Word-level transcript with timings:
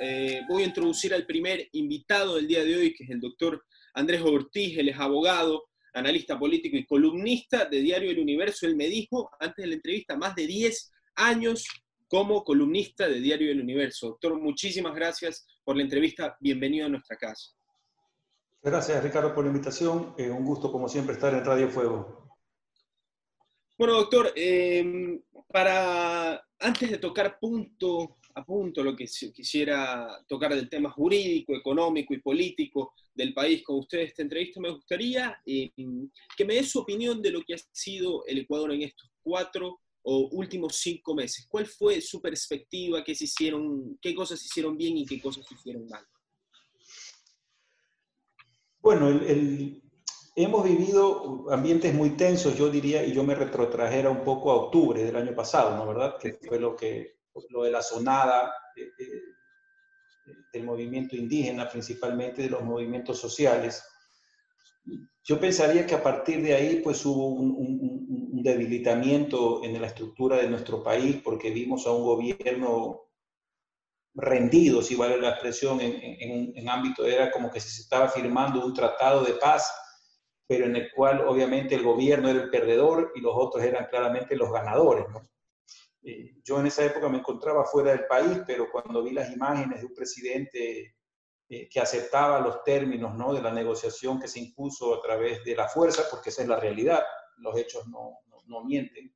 eh, 0.00 0.42
voy 0.48 0.62
a 0.62 0.66
introducir 0.66 1.12
al 1.14 1.26
primer 1.26 1.68
invitado 1.72 2.36
del 2.36 2.46
día 2.46 2.64
de 2.64 2.76
hoy, 2.76 2.94
que 2.94 3.04
es 3.04 3.10
el 3.10 3.20
doctor 3.20 3.64
Andrés 3.94 4.22
Ortiz, 4.22 4.78
él 4.78 4.88
es 4.88 4.98
abogado, 4.98 5.64
analista 5.94 6.38
político 6.38 6.76
y 6.76 6.86
columnista 6.86 7.64
de 7.64 7.80
Diario 7.80 8.10
El 8.10 8.20
Universo. 8.20 8.66
Él 8.66 8.76
me 8.76 8.86
dijo 8.86 9.30
antes 9.40 9.62
de 9.62 9.66
la 9.66 9.74
entrevista 9.74 10.16
más 10.16 10.34
de 10.34 10.46
10 10.46 10.92
años 11.16 11.66
como 12.06 12.44
columnista 12.44 13.08
de 13.08 13.20
Diario 13.20 13.50
El 13.50 13.60
Universo. 13.60 14.08
Doctor, 14.08 14.40
muchísimas 14.40 14.94
gracias 14.94 15.46
por 15.64 15.76
la 15.76 15.82
entrevista. 15.82 16.36
Bienvenido 16.40 16.86
a 16.86 16.90
nuestra 16.90 17.16
casa. 17.16 17.52
Gracias, 18.62 19.02
Ricardo, 19.02 19.34
por 19.34 19.44
la 19.44 19.50
invitación. 19.50 20.14
Eh, 20.18 20.30
un 20.30 20.44
gusto, 20.44 20.72
como 20.72 20.88
siempre, 20.88 21.14
estar 21.14 21.34
en 21.34 21.44
Radio 21.44 21.68
Fuego. 21.68 22.36
Bueno, 23.76 23.94
doctor, 23.94 24.32
eh, 24.34 25.20
para 25.52 26.42
antes 26.58 26.90
de 26.90 26.98
tocar 26.98 27.38
punto 27.38 28.17
a 28.46 28.84
lo 28.84 28.96
que 28.96 29.06
quisiera 29.34 30.24
tocar 30.28 30.54
del 30.54 30.68
tema 30.68 30.90
jurídico, 30.90 31.54
económico 31.54 32.14
y 32.14 32.20
político 32.20 32.94
del 33.14 33.34
país 33.34 33.62
con 33.62 33.78
ustedes 33.78 34.10
esta 34.10 34.22
entrevista, 34.22 34.60
me 34.60 34.70
gustaría 34.70 35.40
eh, 35.44 35.70
que 36.36 36.44
me 36.44 36.54
dé 36.54 36.64
su 36.64 36.80
opinión 36.80 37.20
de 37.20 37.30
lo 37.30 37.42
que 37.42 37.54
ha 37.54 37.58
sido 37.72 38.24
el 38.26 38.38
Ecuador 38.38 38.72
en 38.72 38.82
estos 38.82 39.10
cuatro 39.22 39.80
o 40.02 40.28
últimos 40.32 40.76
cinco 40.76 41.14
meses. 41.14 41.46
¿Cuál 41.48 41.66
fue 41.66 42.00
su 42.00 42.20
perspectiva? 42.20 43.04
¿Qué, 43.04 43.14
se 43.14 43.24
hicieron, 43.24 43.98
qué 44.00 44.14
cosas 44.14 44.40
se 44.40 44.46
hicieron 44.46 44.76
bien 44.76 44.96
y 44.96 45.06
qué 45.06 45.20
cosas 45.20 45.44
se 45.46 45.54
hicieron 45.54 45.86
mal? 45.88 46.04
Bueno, 48.80 49.20
hemos 50.36 50.64
vivido 50.64 51.46
ambientes 51.50 51.92
muy 51.92 52.10
tensos, 52.10 52.56
yo 52.56 52.70
diría, 52.70 53.04
y 53.04 53.12
yo 53.12 53.24
me 53.24 53.34
retrotrajera 53.34 54.08
un 54.08 54.22
poco 54.24 54.52
a 54.52 54.54
octubre 54.54 55.02
del 55.02 55.16
año 55.16 55.34
pasado, 55.34 55.76
¿no 55.76 55.86
verdad? 55.86 56.16
Que 56.18 56.34
fue 56.34 56.60
lo 56.60 56.76
que 56.76 57.17
lo 57.50 57.64
de 57.64 57.70
la 57.70 57.82
sonada 57.82 58.52
eh, 58.76 58.90
eh, 58.98 59.22
del 60.52 60.64
movimiento 60.64 61.16
indígena, 61.16 61.68
principalmente 61.68 62.42
de 62.42 62.50
los 62.50 62.62
movimientos 62.62 63.18
sociales. 63.18 63.82
Yo 65.24 65.38
pensaría 65.38 65.86
que 65.86 65.94
a 65.94 66.02
partir 66.02 66.42
de 66.42 66.54
ahí 66.54 66.80
pues 66.82 67.04
hubo 67.04 67.28
un, 67.28 67.98
debilitamiento 68.40 69.64
en 69.64 69.80
la 69.80 69.88
estructura 69.88 70.36
de 70.36 70.48
nuestro 70.48 70.82
país 70.82 71.20
porque 71.22 71.50
vimos 71.50 71.86
a 71.86 71.90
un 71.90 72.04
gobierno 72.04 73.08
rendido, 74.14 74.80
si 74.80 74.94
vale 74.94 75.20
la 75.20 75.30
expresión, 75.30 75.80
en, 75.80 76.00
en, 76.00 76.52
en 76.56 76.68
ámbito, 76.68 77.04
era 77.04 77.30
como 77.32 77.50
que 77.50 77.60
se 77.60 77.82
estaba 77.82 78.08
firmando 78.08 78.64
un 78.64 78.72
tratado 78.72 79.24
de 79.24 79.34
paz, 79.34 79.70
pero 80.46 80.64
en 80.64 80.76
el 80.76 80.90
cual 80.92 81.20
obviamente 81.26 81.74
el 81.74 81.82
gobierno 81.82 82.28
era 82.28 82.42
el 82.42 82.50
perdedor 82.50 83.12
y 83.14 83.20
los 83.20 83.32
otros 83.36 83.62
eran 83.62 83.86
claramente 83.86 84.36
los 84.36 84.50
ganadores. 84.50 85.04
¿no? 85.10 85.28
Eh, 86.02 86.36
yo 86.44 86.60
en 86.60 86.66
esa 86.66 86.84
época 86.84 87.08
me 87.08 87.18
encontraba 87.18 87.64
fuera 87.64 87.90
del 87.90 88.06
país, 88.06 88.40
pero 88.46 88.70
cuando 88.70 89.02
vi 89.02 89.12
las 89.12 89.32
imágenes 89.32 89.80
de 89.80 89.86
un 89.86 89.94
presidente 89.94 90.96
eh, 91.48 91.68
que 91.68 91.80
aceptaba 91.80 92.40
los 92.40 92.62
términos 92.62 93.14
¿no? 93.14 93.32
de 93.32 93.42
la 93.42 93.52
negociación 93.52 94.20
que 94.20 94.28
se 94.28 94.40
impuso 94.40 94.94
a 94.94 95.00
través 95.00 95.44
de 95.44 95.56
la 95.56 95.68
fuerza, 95.68 96.04
porque 96.10 96.30
esa 96.30 96.42
es 96.42 96.48
la 96.48 96.60
realidad, 96.60 97.02
los 97.38 97.56
hechos 97.56 97.86
no, 97.88 98.18
no, 98.46 98.64
mienten, 98.64 99.14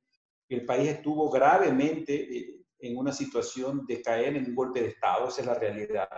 el 0.49 0.65
país 0.65 0.89
estuvo 0.89 1.29
gravemente 1.29 2.13
eh, 2.15 2.65
en 2.79 2.97
una 2.97 3.11
situación 3.11 3.85
de 3.85 4.01
caer 4.01 4.35
en 4.35 4.45
un 4.45 4.55
golpe 4.55 4.81
de 4.81 4.89
Estado, 4.89 5.27
esa 5.27 5.41
es 5.41 5.47
la 5.47 5.55
realidad. 5.55 6.09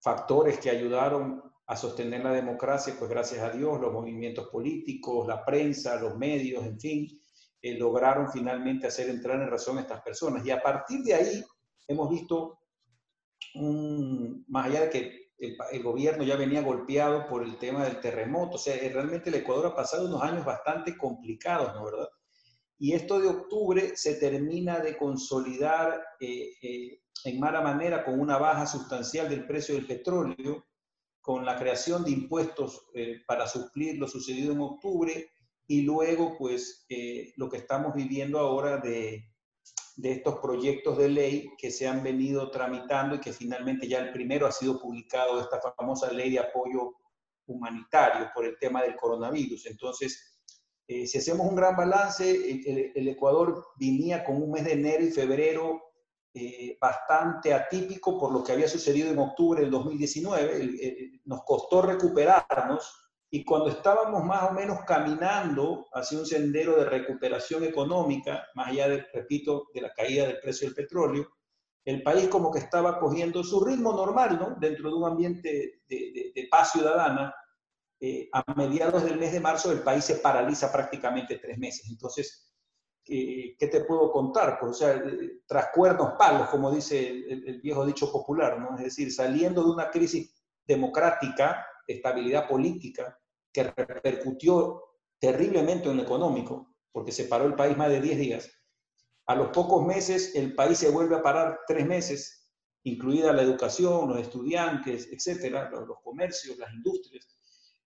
Factores 0.00 0.58
que 0.58 0.70
ayudaron 0.70 1.42
a 1.66 1.76
sostener 1.76 2.22
la 2.22 2.32
democracia, 2.32 2.94
pues 2.98 3.10
gracias 3.10 3.40
a 3.40 3.50
Dios, 3.50 3.80
los 3.80 3.92
movimientos 3.92 4.48
políticos, 4.48 5.26
la 5.26 5.44
prensa, 5.44 6.00
los 6.00 6.16
medios, 6.16 6.64
en 6.64 6.78
fin, 6.78 7.20
eh, 7.64 7.78
lograron 7.78 8.30
finalmente 8.30 8.86
hacer 8.86 9.08
entrar 9.08 9.40
en 9.40 9.48
razón 9.48 9.78
a 9.78 9.80
estas 9.80 10.02
personas. 10.02 10.44
Y 10.44 10.50
a 10.50 10.62
partir 10.62 11.02
de 11.02 11.14
ahí 11.14 11.42
hemos 11.88 12.10
visto, 12.10 12.58
más 13.54 14.66
allá 14.66 14.82
de 14.82 14.90
que 14.90 15.30
el, 15.38 15.82
gobierno 15.82 16.24
ya 16.24 16.36
venía 16.36 16.60
golpeado 16.60 17.26
por 17.26 17.42
el 17.42 17.56
tema 17.56 17.84
del 17.84 18.00
terremoto, 18.00 18.56
o 18.56 18.58
sea, 18.58 18.76
eh, 18.76 18.90
realmente 18.90 19.30
el 19.30 19.36
Ecuador 19.36 19.68
ha 19.68 19.74
pasado 19.74 20.06
unos 20.06 20.22
años 20.22 20.44
bastante 20.44 20.94
complicados, 20.94 21.74
¿no 21.74 21.86
verdad? 21.86 22.08
Y 22.78 22.92
esto 22.92 23.18
de 23.18 23.28
octubre 23.28 23.96
se 23.96 24.16
termina 24.16 24.80
de 24.80 24.98
consolidar 24.98 26.04
eh, 26.20 27.00
en 27.24 27.40
mala 27.40 27.62
manera 27.62 28.04
con 28.04 28.20
una 28.20 28.36
baja 28.36 28.66
sustancial 28.66 29.30
del 29.30 29.46
precio 29.46 29.74
del 29.74 29.86
petróleo, 29.86 30.66
con 31.22 31.46
la 31.46 31.56
creación 31.56 32.04
de 32.04 32.10
impuestos 32.10 32.90
para 33.26 33.46
suplir 33.46 33.96
lo 33.96 34.06
sucedido 34.06 34.52
en 34.52 34.60
octubre 34.60 35.30
y 35.66 35.82
luego 35.82 36.36
pues 36.38 36.84
eh, 36.88 37.32
lo 37.36 37.48
que 37.48 37.58
estamos 37.58 37.94
viviendo 37.94 38.38
ahora 38.38 38.78
de, 38.78 39.24
de, 39.96 40.12
estos 40.12 40.38
proyectos 40.40 40.98
de 40.98 41.08
ley 41.08 41.50
que 41.56 41.70
se 41.70 41.88
han 41.88 42.02
venido 42.02 42.50
tramitando 42.50 43.14
y 43.14 43.20
que 43.20 43.32
finalmente 43.32 43.88
ya 43.88 44.00
el 44.00 44.12
primero 44.12 44.46
ha 44.46 44.52
sido 44.52 44.78
publicado, 44.78 45.40
esta 45.40 45.60
famosa 45.76 46.12
ley 46.12 46.30
de 46.30 46.40
apoyo 46.40 46.94
humanitario 47.46 48.30
por 48.34 48.44
el 48.44 48.58
tema 48.58 48.82
del 48.82 48.96
coronavirus. 48.96 49.66
Entonces, 49.66 50.40
eh, 50.86 51.06
si 51.06 51.18
hacemos 51.18 51.46
un 51.46 51.56
gran 51.56 51.76
balance, 51.76 52.30
el, 52.94 53.08
Ecuador 53.08 53.66
venía 53.76 54.24
con 54.24 54.42
un 54.42 54.50
mes 54.50 54.64
de 54.64 54.72
enero 54.72 55.04
y 55.04 55.10
febrero 55.10 55.82
eh, 56.34 56.76
bastante 56.80 57.54
atípico 57.54 58.18
por 58.18 58.32
lo 58.32 58.42
que 58.42 58.52
había 58.52 58.68
sucedido 58.68 59.10
en 59.10 59.18
octubre 59.18 59.62
del 59.62 59.70
2019. 59.70 61.20
nos 61.24 61.42
costó 61.44 61.80
recuperarnos 61.80 63.03
y 63.34 63.44
cuando 63.44 63.68
estábamos 63.68 64.22
más 64.22 64.48
o 64.48 64.52
menos 64.52 64.82
caminando 64.86 65.88
hacia 65.92 66.20
un 66.20 66.24
sendero 66.24 66.76
de 66.76 66.84
recuperación 66.84 67.64
económica, 67.64 68.46
más 68.54 68.68
allá, 68.68 68.88
de, 68.88 69.06
repito, 69.12 69.70
de 69.74 69.80
la 69.80 69.92
caída 69.92 70.28
del 70.28 70.38
precio 70.38 70.68
del 70.68 70.76
petróleo, 70.76 71.26
el 71.84 72.04
país 72.04 72.28
como 72.28 72.52
que 72.52 72.60
estaba 72.60 73.00
cogiendo 73.00 73.42
su 73.42 73.64
ritmo 73.64 73.92
normal, 73.92 74.38
¿no? 74.38 74.56
Dentro 74.60 74.88
de 74.88 74.94
un 74.94 75.10
ambiente 75.10 75.82
de, 75.88 76.48
paz 76.48 76.70
ciudadana, 76.70 77.34
eh, 77.98 78.28
a 78.32 78.54
mediados 78.54 79.02
del 79.02 79.18
mes 79.18 79.32
de 79.32 79.40
marzo 79.40 79.72
el 79.72 79.80
país 79.80 80.04
se 80.04 80.14
paraliza 80.18 80.70
prácticamente 80.70 81.38
tres 81.38 81.58
meses. 81.58 81.90
Entonces, 81.90 82.54
¿qué, 83.04 83.56
te 83.58 83.80
puedo 83.80 84.12
contar? 84.12 84.60
Pues, 84.60 84.70
o 84.70 84.74
sea, 84.74 84.94
eh, 84.94 85.40
tras 85.44 85.70
cuernos 85.74 86.12
palos, 86.16 86.50
como 86.50 86.70
dice 86.70 87.04
el, 87.04 87.48
el, 87.48 87.60
viejo 87.60 87.84
dicho 87.84 88.12
popular, 88.12 88.60
¿no? 88.60 88.76
Es 88.76 88.84
decir, 88.84 89.12
saliendo 89.12 89.64
de 89.64 89.70
una 89.70 89.90
crisis 89.90 90.32
democrática, 90.64 91.66
estabilidad 91.88 92.46
política, 92.48 93.18
que 93.54 93.62
repercutió 93.62 94.82
terriblemente 95.20 95.88
en 95.88 95.96
lo 95.96 96.02
económico, 96.02 96.74
porque 96.92 97.12
se 97.12 97.24
paró 97.24 97.46
el 97.46 97.54
país 97.54 97.76
más 97.76 97.88
de 97.88 98.00
10 98.00 98.18
días. 98.18 98.50
A 99.26 99.36
los 99.36 99.48
pocos 99.48 99.86
meses 99.86 100.34
el 100.34 100.54
país 100.54 100.76
se 100.76 100.90
vuelve 100.90 101.16
a 101.16 101.22
parar 101.22 101.60
tres 101.66 101.86
meses, 101.86 102.50
incluida 102.82 103.32
la 103.32 103.42
educación, 103.42 104.08
los 104.08 104.18
estudiantes, 104.18 105.08
etcétera, 105.10 105.70
los, 105.70 105.98
comercios, 106.02 106.58
las 106.58 106.74
industrias. 106.74 107.26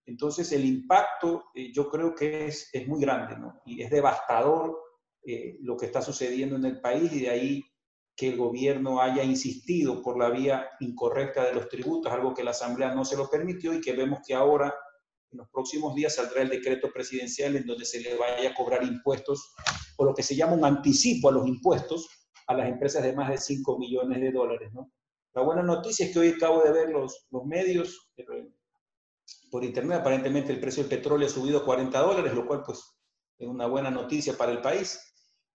Entonces 0.07 0.51
el 0.53 0.65
impacto 0.65 1.45
eh, 1.55 1.71
yo 1.73 1.89
creo 1.91 2.15
que 2.15 2.47
es, 2.47 2.71
es, 2.73 2.89
muy 2.89 3.01
grande 3.01 3.39
¿no? 3.39 3.61
y 3.67 3.83
es 3.83 3.91
devastador 3.91 4.77
eh, 5.23 5.59
lo 5.61 5.77
que 5.77 5.87
está 5.87 6.01
sucediendo 6.01 6.57
en 6.57 6.65
el 6.65 6.81
país 6.81 7.13
y 7.13 7.21
de 7.21 7.31
ahí 7.31 7.65
que 8.17 8.31
el 8.31 8.37
gobierno 8.39 9.01
haya 9.01 9.23
insistido 9.23 10.03
por 10.03 10.19
la 10.19 10.31
vía 10.31 10.67
incorrecta 10.81 11.45
de 11.45 11.53
los 11.53 11.69
tributos, 11.69 12.11
algo 12.11 12.35
que 12.35 12.43
la 12.43 12.51
Asamblea 12.51 12.95
no 12.95 13.05
se 13.05 13.17
lo 13.17 13.29
permitió 13.29 13.75
y 13.75 13.81
que 13.81 13.93
vemos 13.93 14.21
que 14.27 14.35
ahora 14.35 14.75
en 15.31 15.39
los 15.39 15.49
próximos 15.51 15.95
días 15.95 16.15
saldrá 16.15 16.43
el 16.43 16.49
decreto 16.49 16.91
presidencial 16.93 17.57
en 17.57 17.67
donde 17.67 17.85
se 17.85 18.01
le 18.01 18.17
vaya 18.17 18.51
a 18.51 18.55
cobrar 18.55 18.83
impuestos 18.83 19.55
o 19.97 20.05
lo 20.05 20.15
que 20.15 20.23
se 20.23 20.35
llama 20.35 20.55
un 20.55 20.65
anticipo 20.65 21.29
a 21.29 21.33
los 21.33 21.47
impuestos 21.47 22.09
a 22.47 22.55
las 22.55 22.69
empresas 22.69 23.03
de 23.03 23.13
más 23.13 23.29
de 23.29 23.39
5 23.39 23.79
millones 23.79 24.21
de 24.21 24.33
dólares. 24.33 24.73
¿no? 24.73 24.91
La 25.35 25.43
buena 25.43 25.63
noticia 25.63 26.07
es 26.07 26.13
que 26.13 26.19
hoy 26.19 26.29
acabo 26.29 26.63
de 26.63 26.73
ver 26.73 26.91
los, 26.91 27.27
los 27.31 27.45
medios 27.45 28.11
por 29.51 29.65
internet, 29.65 30.01
aparentemente 30.01 30.53
el 30.53 30.61
precio 30.61 30.83
del 30.83 30.91
petróleo 30.91 31.27
ha 31.27 31.31
subido 31.31 31.59
a 31.59 31.65
40 31.65 31.99
dólares, 32.01 32.35
lo 32.35 32.47
cual 32.47 32.63
pues 32.65 32.83
es 33.39 33.47
una 33.47 33.67
buena 33.67 33.91
noticia 33.91 34.37
para 34.37 34.53
el 34.53 34.63
país, 34.63 34.99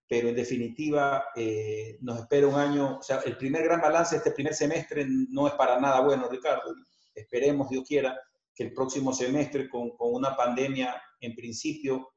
pero 0.08 0.28
en 0.28 0.36
definitiva 0.36 1.24
eh, 1.34 1.98
nos 2.00 2.20
espera 2.20 2.46
un 2.46 2.54
año, 2.54 2.98
o 2.98 3.02
sea, 3.02 3.20
el 3.20 3.36
primer 3.36 3.64
gran 3.64 3.80
balance 3.80 4.14
de 4.14 4.18
este 4.18 4.30
primer 4.30 4.54
semestre 4.54 5.06
no 5.08 5.48
es 5.48 5.54
para 5.54 5.80
nada 5.80 6.00
bueno, 6.00 6.28
Ricardo. 6.28 6.74
Esperemos, 7.14 7.68
Dios 7.68 7.84
quiera, 7.86 8.18
que 8.54 8.64
el 8.64 8.72
próximo 8.72 9.12
semestre, 9.12 9.68
con, 9.68 9.96
con, 9.96 10.14
una 10.14 10.36
pandemia 10.36 11.00
en 11.20 11.34
principio, 11.34 12.14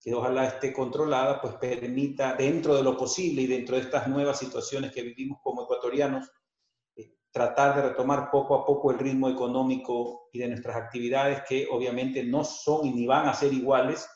que 0.00 0.14
ojalá 0.14 0.46
esté 0.46 0.72
controlada, 0.72 1.40
pues 1.40 1.54
permita, 1.54 2.34
dentro 2.34 2.76
de 2.76 2.82
lo 2.82 2.96
posible 2.96 3.42
y 3.42 3.46
dentro 3.46 3.76
de 3.76 3.82
estas 3.82 4.06
nuevas 4.06 4.38
situaciones 4.38 4.92
que 4.92 5.02
vivimos 5.02 5.38
como 5.42 5.62
ecuatorianos, 5.62 6.30
eh, 6.94 7.14
tratar 7.30 7.76
de 7.76 7.88
retomar 7.88 8.30
poco 8.30 8.54
a 8.54 8.64
poco 8.64 8.92
el 8.92 8.98
ritmo 8.98 9.28
económico 9.28 10.28
y 10.32 10.38
de 10.38 10.48
nuestras 10.48 10.76
actividades, 10.76 11.42
que 11.48 11.66
obviamente 11.70 12.22
no 12.22 12.44
son 12.44 12.86
y 12.86 12.92
ni 12.92 13.06
van 13.06 13.26
a 13.26 13.34
ser 13.34 13.52
iguales, 13.52 14.08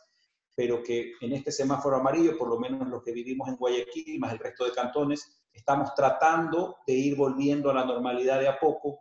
pero 0.55 0.83
que 0.83 1.13
en 1.21 1.33
este 1.33 1.51
semáforo 1.51 1.97
amarillo, 1.97 2.37
por 2.37 2.49
lo 2.49 2.59
menos 2.59 2.87
los 2.89 3.03
que 3.03 3.13
vivimos 3.13 3.49
en 3.49 3.57
Guayaquil, 3.57 4.21
más 4.21 4.33
el 4.33 4.39
resto 4.39 4.65
de 4.65 4.73
cantones, 4.73 5.43
estamos 5.53 5.95
tratando 5.95 6.77
de 6.87 6.93
ir 6.93 7.17
volviendo 7.17 7.71
a 7.71 7.75
la 7.75 7.85
normalidad 7.85 8.39
de 8.39 8.49
a 8.49 8.59
poco, 8.59 9.01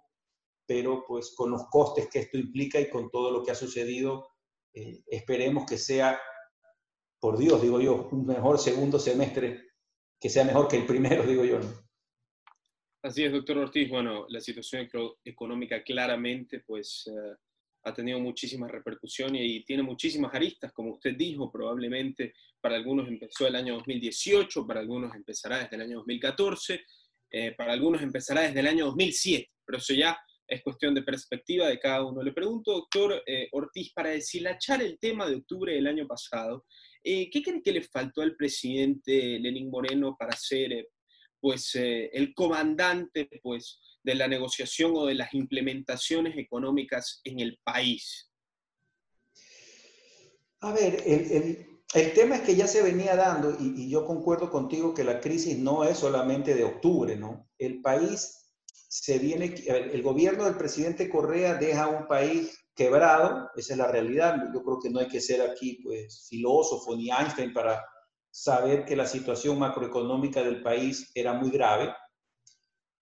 pero 0.71 1.03
pues 1.06 1.33
con 1.35 1.51
los 1.51 1.68
costes 1.69 2.07
que 2.09 2.19
esto 2.19 2.38
implica 2.38 2.79
y 2.79 2.89
con 2.89 3.09
todo 3.12 3.29
lo 3.29 3.44
que 3.44 3.51
ha 3.51 3.56
sucedido, 3.56 4.29
eh, 4.73 5.03
esperemos 5.07 5.65
que 5.69 5.77
sea, 5.77 6.18
por 7.19 7.38
Dios, 7.38 7.62
digo 7.62 7.81
yo, 7.81 8.07
un 8.09 8.25
mejor 8.25 8.57
segundo 8.57 8.97
semestre, 8.97 9.68
que 10.18 10.29
sea 10.29 10.45
mejor 10.45 10.69
que 10.69 10.77
el 10.77 10.85
primero, 10.85 11.23
digo 11.27 11.44
yo. 11.44 11.59
Así 13.03 13.25
es, 13.25 13.33
doctor 13.33 13.57
Ortiz. 13.57 13.89
Bueno, 13.89 14.25
la 14.29 14.39
situación 14.39 14.88
económica 15.25 15.83
claramente 15.83 16.62
pues, 16.65 17.06
eh, 17.07 17.35
ha 17.83 17.94
tenido 17.94 18.21
muchísimas 18.21 18.71
repercusiones 18.71 19.41
y 19.44 19.65
tiene 19.65 19.83
muchísimas 19.83 20.33
aristas, 20.33 20.71
como 20.71 20.94
usted 20.94 21.17
dijo, 21.17 21.51
probablemente 21.51 22.33
para 22.62 22.77
algunos 22.77 23.09
empezó 23.09 23.45
el 23.45 23.57
año 23.57 23.74
2018, 23.74 24.65
para 24.65 24.79
algunos 24.79 25.13
empezará 25.15 25.57
desde 25.57 25.75
el 25.75 25.81
año 25.81 25.97
2014, 25.97 26.81
eh, 27.29 27.56
para 27.57 27.74
algunos 27.74 28.01
empezará 28.01 28.44
desde 28.44 28.62
el 28.62 28.67
año 28.67 28.85
2007, 28.85 29.51
pero 29.65 29.79
eso 29.79 29.94
ya 29.94 30.17
es 30.51 30.62
cuestión 30.63 30.94
de 30.94 31.01
perspectiva 31.01 31.68
de 31.68 31.80
cada 31.80 32.03
uno. 32.03 32.21
Le 32.21 32.33
pregunto, 32.33 32.74
doctor 32.74 33.24
eh, 33.25 33.48
Ortiz, 33.53 33.94
para 33.94 34.09
deshilachar 34.09 34.81
el 34.81 35.00
tema 35.00 35.27
de 35.27 35.38
octubre 35.38 35.74
del 35.74 35.88
año 35.88 36.06
pasado, 36.06 36.65
¿qué 37.01 37.30
cree 37.31 37.62
que 37.63 37.71
le 37.71 37.81
faltó 37.81 38.21
al 38.21 38.36
presidente 38.36 39.39
Lenín 39.39 39.69
Moreno 39.69 40.15
para 40.19 40.36
ser 40.36 40.88
pues 41.42 41.74
eh, 41.75 42.09
el 42.13 42.33
comandante 42.33 43.27
pues, 43.42 43.80
de 44.03 44.15
la 44.15 44.27
negociación 44.27 44.92
o 44.95 45.07
de 45.07 45.15
las 45.15 45.33
implementaciones 45.33 46.38
económicas 46.38 47.19
en 47.24 47.39
el 47.39 47.59
país? 47.63 48.30
A 50.62 50.71
ver, 50.74 51.01
el, 51.06 52.13
tema 52.13 52.36
es 52.36 52.42
que 52.42 52.56
ya 52.56 52.68
se 52.68 52.83
venía 52.83 53.15
dando, 53.15 53.57
y, 53.59 53.89
yo 53.89 54.06
concuerdo 54.06 54.51
contigo 54.51 54.94
que 54.94 55.03
la 55.03 55.19
crisis 55.19 55.57
no 55.57 55.83
es 55.83 55.98
solamente 55.98 56.53
de 56.53 56.63
octubre, 56.63 57.15
¿no? 57.15 57.50
El 57.57 57.81
país 57.81 58.40
se 58.91 59.19
viene, 59.19 59.55
el 59.67 60.03
gobierno 60.03 60.43
del 60.43 60.57
presidente 60.57 61.09
Correa 61.09 61.53
deja 61.53 61.88
un 61.88 62.07
país 62.07 62.59
quebrado, 62.75 63.49
esa 63.55 63.73
es 63.73 63.77
la 63.77 63.88
realidad. 63.88 64.35
Yo 64.53 64.61
creo 64.61 64.79
que 64.81 64.89
no 64.89 64.99
hay 64.99 65.07
que 65.07 65.21
ser 65.21 65.41
aquí, 65.41 65.79
pues, 65.81 66.27
filósofo 66.27 66.93
ni 66.97 67.09
Einstein 67.09 67.53
para 67.53 67.81
saber 68.29 68.83
que 68.83 68.97
la 68.97 69.05
situación 69.05 69.57
macroeconómica 69.57 70.43
del 70.43 70.61
país 70.61 71.09
era 71.15 71.31
muy 71.31 71.51
grave. 71.51 71.93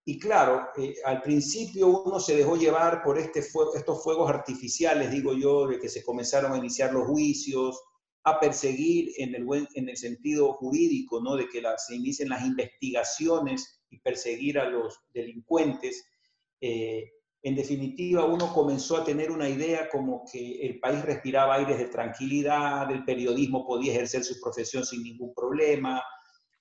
Y 0.05 0.19
claro, 0.19 0.67
eh, 0.77 0.93
al 1.05 1.23
principio 1.23 2.03
uno 2.03 2.19
se 2.19 2.35
dejó 2.35 2.55
llevar 2.55 3.01
por 3.01 3.17
este 3.17 3.39
estos 3.39 4.03
fuegos 4.03 4.29
artificiales, 4.29 5.09
digo 5.09 5.33
yo, 5.33 5.65
de 5.65 5.79
que 5.79 5.89
se 5.89 6.03
comenzaron 6.03 6.53
a 6.53 6.57
iniciar 6.57 6.93
los 6.93 7.07
juicios, 7.07 7.81
a 8.25 8.39
perseguir 8.39 9.09
en 9.17 9.33
el, 9.33 9.43
buen, 9.43 9.67
en 9.73 9.89
el 9.89 9.97
sentido 9.97 10.53
jurídico, 10.53 11.19
¿no? 11.19 11.35
de 11.35 11.49
que 11.49 11.63
se 11.77 11.95
inicien 11.95 12.29
las 12.29 12.45
investigaciones 12.45 13.78
y 13.89 13.99
perseguir 13.99 14.59
a 14.59 14.69
los 14.69 14.99
delincuentes. 15.13 16.05
Eh, 16.61 17.11
en 17.41 17.55
definitiva, 17.55 18.25
uno 18.25 18.53
comenzó 18.53 18.97
a 18.97 19.03
tener 19.03 19.31
una 19.31 19.47
idea 19.47 19.89
como 19.89 20.25
que 20.29 20.61
el 20.61 20.79
país 20.79 21.01
respiraba 21.03 21.55
aires 21.55 21.77
de 21.77 21.85
tranquilidad, 21.85 22.91
el 22.91 23.05
periodismo 23.05 23.65
podía 23.65 23.93
ejercer 23.93 24.23
su 24.23 24.39
profesión 24.41 24.85
sin 24.85 25.03
ningún 25.03 25.33
problema, 25.33 26.01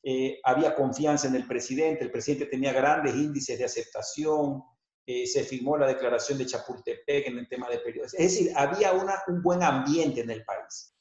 eh, 0.02 0.38
había 0.44 0.75
confianza 0.75 1.26
en 1.26 1.34
el 1.34 1.46
presidente, 1.46 2.04
el 2.04 2.12
presidente 2.12 2.46
tenía 2.46 2.72
grandes 2.72 3.14
índices 3.14 3.58
de 3.58 3.64
aceptación, 3.64 4.62
eh, 5.04 5.26
se 5.26 5.42
firmó 5.42 5.76
la 5.76 5.88
declaración 5.88 6.38
de 6.38 6.46
Chapultepec 6.46 7.26
en 7.26 7.38
el 7.38 7.48
tema 7.48 7.69
de 7.69 7.78
periodismo. 7.78 8.19
Es 8.19 8.32
decir, 8.32 8.52
había 8.54 8.92
una, 8.92 9.14
un 9.26 9.42
buen 9.42 9.62
ambiente 9.62 10.20
en 10.20 10.30
el 10.30 10.44
país. 10.44 10.94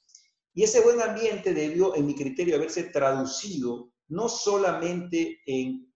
Y 0.54 0.64
ese 0.64 0.82
buen 0.82 1.00
ambiente 1.02 1.54
debió, 1.54 1.96
en 1.96 2.08
mi 2.08 2.16
criterio, 2.16 2.56
haberse 2.56 2.86
traducido 2.86 3.92
no 4.08 4.28
solamente 4.28 5.42
en 5.46 5.87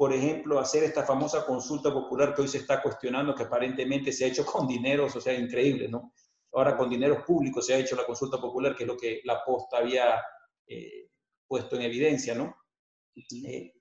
por 0.00 0.14
ejemplo, 0.14 0.58
hacer 0.58 0.82
esta 0.84 1.02
famosa 1.04 1.44
consulta 1.44 1.92
popular 1.92 2.34
que 2.34 2.40
hoy 2.40 2.48
se 2.48 2.56
está 2.56 2.80
cuestionando, 2.80 3.34
que 3.34 3.42
aparentemente 3.42 4.12
se 4.12 4.24
ha 4.24 4.28
hecho 4.28 4.46
con 4.46 4.66
dineros, 4.66 5.14
o 5.14 5.20
sea, 5.20 5.34
increíble, 5.34 5.88
¿no? 5.88 6.14
Ahora 6.54 6.74
con 6.74 6.88
dineros 6.88 7.22
públicos 7.26 7.66
se 7.66 7.74
ha 7.74 7.78
hecho 7.78 7.96
la 7.96 8.06
consulta 8.06 8.40
popular, 8.40 8.74
que 8.74 8.84
es 8.84 8.88
lo 8.88 8.96
que 8.96 9.20
la 9.24 9.44
posta 9.44 9.76
había 9.76 10.18
eh, 10.66 11.10
puesto 11.46 11.76
en 11.76 11.82
evidencia, 11.82 12.34
¿no? 12.34 12.56
Eh, 13.14 13.74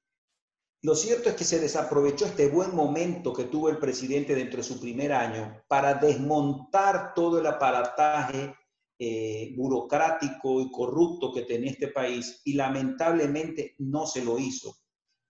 lo 0.81 0.93
cierto 0.93 1.29
es 1.29 1.35
que 1.35 1.45
se 1.45 1.57
desaprovechó 1.57 2.25
este 2.25 2.49
buen 2.49 2.75
momento 2.75 3.31
que 3.31 3.45
tuvo 3.45 3.69
el 3.69 3.77
presidente 3.77 4.35
dentro 4.35 4.57
de 4.57 4.63
su 4.63 4.77
primer 4.77 5.13
año 5.13 5.63
para 5.69 5.93
desmontar 5.93 7.13
todo 7.13 7.39
el 7.39 7.45
aparataje 7.47 8.53
eh, 8.99 9.53
burocrático 9.55 10.59
y 10.59 10.69
corrupto 10.69 11.31
que 11.31 11.43
tenía 11.43 11.71
este 11.71 11.87
país 11.87 12.41
y 12.43 12.55
lamentablemente 12.55 13.75
no 13.77 14.05
se 14.05 14.21
lo 14.21 14.37
hizo 14.37 14.75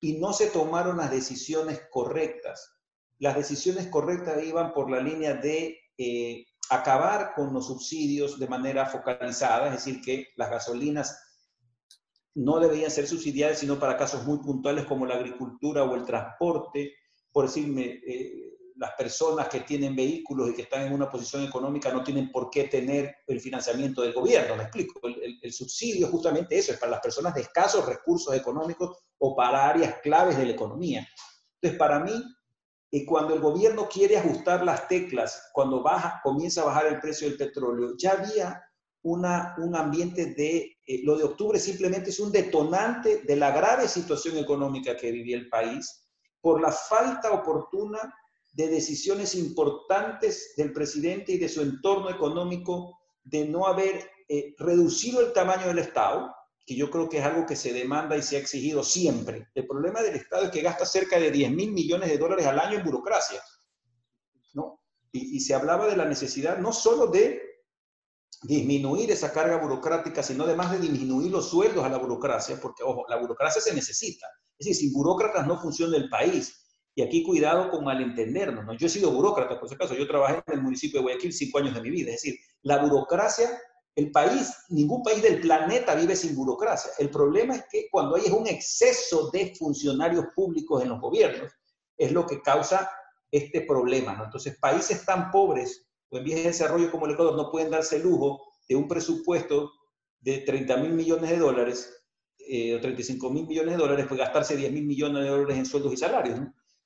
y 0.01 0.17
no 0.17 0.33
se 0.33 0.47
tomaron 0.47 0.97
las 0.97 1.11
decisiones 1.11 1.81
correctas. 1.91 2.75
Las 3.17 3.35
decisiones 3.35 3.87
correctas 3.87 4.43
iban 4.43 4.73
por 4.73 4.89
la 4.89 5.01
línea 5.01 5.33
de 5.33 5.77
eh, 5.97 6.45
acabar 6.69 7.33
con 7.35 7.53
los 7.53 7.67
subsidios 7.67 8.39
de 8.39 8.47
manera 8.47 8.85
focalizada, 8.85 9.67
es 9.67 9.73
decir, 9.73 10.01
que 10.01 10.27
las 10.37 10.49
gasolinas 10.49 11.19
no 12.35 12.59
deberían 12.59 12.91
ser 12.91 13.07
subsidiadas 13.07 13.59
sino 13.59 13.79
para 13.79 13.97
casos 13.97 14.25
muy 14.25 14.37
puntuales 14.39 14.85
como 14.85 15.05
la 15.05 15.15
agricultura 15.15 15.83
o 15.83 15.95
el 15.95 16.05
transporte. 16.05 16.93
Por 17.31 17.47
decirme, 17.47 17.99
eh, 18.07 18.58
las 18.79 18.91
personas 18.97 19.49
que 19.49 19.59
tienen 19.59 19.95
vehículos 19.95 20.49
y 20.49 20.53
que 20.53 20.61
están 20.61 20.87
en 20.87 20.93
una 20.93 21.09
posición 21.09 21.43
económica 21.43 21.91
no 21.91 22.01
tienen 22.01 22.31
por 22.31 22.49
qué 22.49 22.63
tener 22.63 23.17
el 23.27 23.41
financiamiento 23.41 24.01
del 24.01 24.13
gobierno, 24.13 24.55
me 24.55 24.63
explico. 24.63 25.05
El, 25.05 25.37
el, 25.41 25.53
subsidio 25.53 26.07
justamente 26.07 26.57
eso, 26.57 26.71
es 26.71 26.79
para 26.79 26.93
las 26.93 27.01
personas 27.01 27.35
de 27.35 27.41
escasos 27.41 27.85
recursos 27.85 28.33
económicos 28.33 28.97
o 29.17 29.35
para 29.35 29.69
áreas 29.69 29.95
claves 30.01 30.37
de 30.37 30.45
la 30.45 30.53
economía. 30.53 31.05
Entonces, 31.55 31.77
para 31.77 31.99
mí, 31.99 32.23
y 32.89 33.05
cuando 33.05 33.33
el 33.33 33.41
gobierno 33.41 33.89
quiere 33.89 34.17
ajustar 34.17 34.63
las 34.63 34.87
teclas, 34.87 35.49
cuando 35.53 35.83
baja, 35.83 36.21
comienza 36.23 36.61
a 36.61 36.65
bajar 36.65 36.87
el 36.87 36.99
precio 37.01 37.27
del 37.27 37.37
petróleo, 37.37 37.95
ya 37.97 38.13
había 38.13 38.63
una, 39.01 39.55
un 39.57 39.75
ambiente 39.75 40.33
de, 40.33 40.77
eh, 40.85 41.01
lo 41.03 41.17
de 41.17 41.25
octubre 41.25 41.59
simplemente 41.59 42.11
es 42.11 42.19
un 42.19 42.31
detonante 42.31 43.23
de 43.23 43.35
la 43.35 43.51
grave 43.51 43.87
situación 43.87 44.37
económica 44.37 44.95
que 44.95 45.11
vivía 45.11 45.37
el 45.37 45.49
país 45.49 46.07
por 46.41 46.61
la 46.61 46.71
falta 46.71 47.31
oportuna 47.31 47.99
de 48.51 48.67
decisiones 48.67 49.35
importantes 49.35 50.53
del 50.57 50.73
presidente 50.73 51.33
y 51.33 51.37
de 51.37 51.49
su 51.49 51.61
entorno 51.61 52.09
económico 52.09 52.99
de 53.23 53.45
no 53.45 53.67
haber 53.67 54.09
eh, 54.27 54.55
reducido 54.57 55.21
el 55.21 55.33
tamaño 55.33 55.67
del 55.67 55.79
Estado, 55.79 56.33
que 56.65 56.75
yo 56.75 56.91
creo 56.91 57.09
que 57.09 57.17
es 57.17 57.25
algo 57.25 57.45
que 57.45 57.55
se 57.55 57.73
demanda 57.73 58.15
y 58.15 58.21
se 58.21 58.35
ha 58.35 58.39
exigido 58.39 58.83
siempre. 58.83 59.47
El 59.55 59.65
problema 59.65 60.01
del 60.01 60.15
Estado 60.15 60.45
es 60.45 60.51
que 60.51 60.61
gasta 60.61 60.85
cerca 60.85 61.19
de 61.19 61.31
10 61.31 61.51
mil 61.51 61.71
millones 61.71 62.09
de 62.09 62.17
dólares 62.17 62.45
al 62.45 62.59
año 62.59 62.77
en 62.77 62.85
burocracia. 62.85 63.41
¿no? 64.53 64.79
Y, 65.11 65.39
se 65.39 65.55
hablaba 65.55 65.87
de 65.87 65.97
la 65.97 66.05
necesidad 66.05 66.59
no 66.59 66.71
solo 66.71 67.07
de 67.07 67.41
disminuir 68.43 69.11
esa 69.11 69.33
carga 69.33 69.57
burocrática, 69.57 70.21
sino 70.21 70.43
además 70.43 70.71
de 70.71 70.79
disminuir 70.79 71.31
los 71.31 71.49
sueldos 71.49 71.83
a 71.83 71.89
la 71.89 71.97
burocracia, 71.97 72.59
porque, 72.61 72.83
ojo, 72.83 73.03
la 73.09 73.17
burocracia 73.17 73.61
se 73.61 73.73
necesita. 73.73 74.27
Es 74.57 74.67
decir, 74.67 74.75
sin 74.75 74.93
burócratas 74.93 75.47
no 75.47 75.59
funciona 75.59 75.97
el 75.97 76.07
país. 76.07 76.58
Y 76.99 77.01
aquí 77.01 77.23
cuidado 77.23 77.69
con 77.69 77.85
malentendernos. 77.85 78.65
¿no? 78.65 78.73
Yo 78.73 78.87
he 78.87 78.89
sido 78.89 79.09
burócrata, 79.11 79.57
por 79.57 79.69
si 79.69 79.75
acaso, 79.75 79.95
yo 79.95 80.05
trabajé 80.05 80.43
en 80.47 80.55
el 80.55 80.61
municipio 80.61 80.99
de 80.99 81.03
Guayaquil 81.03 81.31
cinco 81.31 81.59
años 81.59 81.73
de 81.73 81.81
mi 81.81 81.91
vida. 81.91 82.09
Es 82.09 82.21
decir, 82.21 82.37
la 82.63 82.79
burocracia 82.79 83.49
el 83.95 84.11
país, 84.11 84.53
ningún 84.67 85.01
país 85.01 85.21
del 85.21 85.39
planeta 85.39 85.95
vive 85.95 86.13
sin 86.17 86.35
burocracia. 86.35 86.91
El 86.99 87.09
problema 87.09 87.55
es 87.55 87.63
que 87.71 87.87
cuando 87.89 88.17
hay 88.17 88.29
un 88.29 88.47
exceso 88.47 89.29
de 89.31 89.55
funcionarios 89.55 90.25
públicos 90.35 90.83
en 90.83 90.89
los 90.89 90.99
gobiernos, 90.99 91.49
es 91.97 92.11
lo 92.11 92.25
que 92.25 92.41
causa 92.41 92.91
este 93.31 93.61
problema. 93.61 94.21
Entonces, 94.21 94.57
países 94.59 95.05
tan 95.05 95.31
pobres 95.31 95.87
o 96.09 96.17
en 96.17 96.25
vías 96.25 96.39
de 96.39 96.47
desarrollo 96.47 96.91
como 96.91 97.05
el 97.05 97.13
Ecuador 97.13 97.37
no 97.37 97.49
pueden 97.49 97.71
darse 97.71 97.95
el 97.95 98.03
lujo 98.03 98.41
de 98.67 98.75
un 98.75 98.89
presupuesto 98.89 99.71
de 100.19 100.39
30 100.39 100.75
mil 100.77 100.91
millones 100.91 101.29
de 101.29 101.37
dólares 101.37 101.93
eh, 102.39 102.75
o 102.75 102.81
35 102.81 103.29
mil 103.29 103.47
millones 103.47 103.75
de 103.75 103.81
dólares, 103.81 104.05
pues 104.05 104.19
gastarse 104.19 104.57
10 104.57 104.73
mil 104.73 104.85
millones 104.85 105.23
de 105.23 105.29
dólares 105.29 105.57
en 105.57 105.65
sueldos 105.65 105.93
y 105.93 105.97
salarios. 105.97 106.41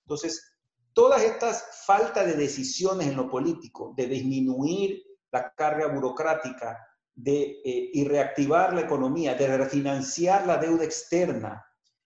Entonces, 0.06 0.54
todas 0.94 1.24
estas 1.24 1.84
faltas 1.86 2.26
de 2.26 2.34
decisiones 2.34 3.08
en 3.08 3.16
lo 3.16 3.30
político, 3.30 3.94
de 3.96 4.08
disminuir 4.08 5.04
la 5.32 5.52
carga 5.54 5.88
burocrática, 5.88 6.80
de, 7.16 7.62
eh, 7.64 7.92
y 7.94 8.06
reactivar 8.06 8.74
la 8.74 8.82
economía, 8.82 9.36
de 9.36 9.58
refinanciar 9.58 10.48
la 10.48 10.58
deuda 10.58 10.84
externa, 10.84 11.64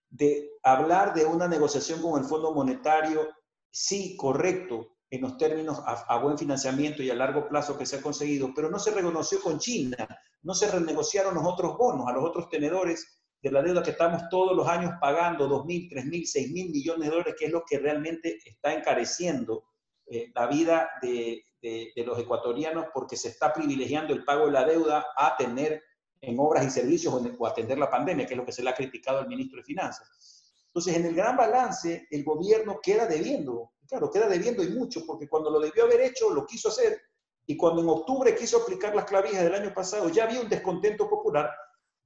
de 0.09 0.51
hablar 0.63 1.13
de 1.13 1.25
una 1.25 1.47
negociación 1.47 2.01
con 2.01 2.21
el 2.21 2.27
Fondo 2.27 2.53
Monetario, 2.53 3.27
sí, 3.69 4.15
correcto, 4.17 4.97
en 5.09 5.21
los 5.21 5.37
términos 5.37 5.81
a, 5.85 6.17
buen 6.17 6.37
financiamiento 6.37 7.01
y 7.01 7.09
a 7.09 7.15
largo 7.15 7.47
plazo 7.47 7.77
que 7.77 7.85
se 7.85 7.97
ha 7.97 8.01
conseguido, 8.01 8.51
pero 8.53 8.69
no 8.69 8.77
se 8.77 8.91
reconoció 8.91 9.41
con 9.41 9.57
China, 9.57 9.95
no 10.41 10.53
se 10.53 10.69
renegociaron 10.69 11.35
los 11.35 11.45
otros 11.45 11.77
bonos, 11.77 12.07
a 12.07 12.11
los 12.11 12.25
otros 12.25 12.49
tenedores 12.49 13.23
de 13.47 13.53
la 13.53 13.61
deuda 13.61 13.83
que 13.83 13.91
estamos 13.91 14.23
todos 14.29 14.55
los 14.55 14.67
años 14.67 14.93
pagando, 14.99 15.47
2.000, 15.47 15.91
3.000, 15.91 16.51
6.000 16.51 16.71
millones 16.71 17.03
de 17.03 17.09
dólares, 17.09 17.35
que 17.37 17.45
es 17.45 17.51
lo 17.51 17.63
que 17.67 17.79
realmente 17.79 18.37
está 18.45 18.73
encareciendo 18.73 19.65
eh, 20.05 20.31
la 20.33 20.47
vida 20.47 20.89
de, 21.01 21.43
de, 21.61 22.03
los 22.05 22.17
ecuatorianos 22.19 22.87
porque 22.93 23.15
se 23.15 23.29
está 23.29 23.53
privilegiando 23.53 24.13
el 24.13 24.23
pago 24.23 24.45
de 24.45 24.51
la 24.51 24.65
deuda 24.65 25.05
a 25.15 25.35
tener 25.35 25.83
en 26.21 26.39
obras 26.39 26.65
y 26.65 26.69
servicios 26.69 27.13
o, 27.13 27.47
atender 27.47 27.77
la 27.77 27.89
pandemia, 27.89 28.25
que 28.25 28.33
es 28.33 28.37
lo 28.37 28.45
que 28.45 28.51
se 28.51 28.63
le 28.63 28.69
ha 28.69 28.75
criticado 28.75 29.19
al 29.19 29.27
ministro 29.27 29.57
de 29.57 29.63
Finanzas. 29.63 30.53
Entonces, 30.67 30.95
en 30.95 31.05
el 31.05 31.15
gran 31.15 31.35
balance, 31.35 32.07
el 32.09 32.23
gobierno 32.23 32.79
queda 32.81 33.05
debiendo, 33.05 33.71
claro, 33.87 34.09
queda 34.11 34.27
debiendo 34.27 34.63
y 34.63 34.69
mucho, 34.69 35.05
porque 35.05 35.27
cuando 35.27 35.49
lo 35.49 35.59
debió 35.59 35.85
haber 35.85 36.01
hecho, 36.01 36.29
lo 36.29 36.45
quiso 36.45 36.69
hacer, 36.69 37.01
y 37.45 37.55
cuando 37.55 37.81
en 37.81 37.89
octubre 37.89 38.35
quiso 38.35 38.61
aplicar 38.61 38.95
las 38.95 39.05
clavijas 39.05 39.43
del 39.43 39.55
año 39.55 39.73
pasado, 39.73 40.09
ya 40.09 40.25
había 40.25 40.41
un 40.41 40.49
descontento 40.49 41.09
popular, 41.09 41.49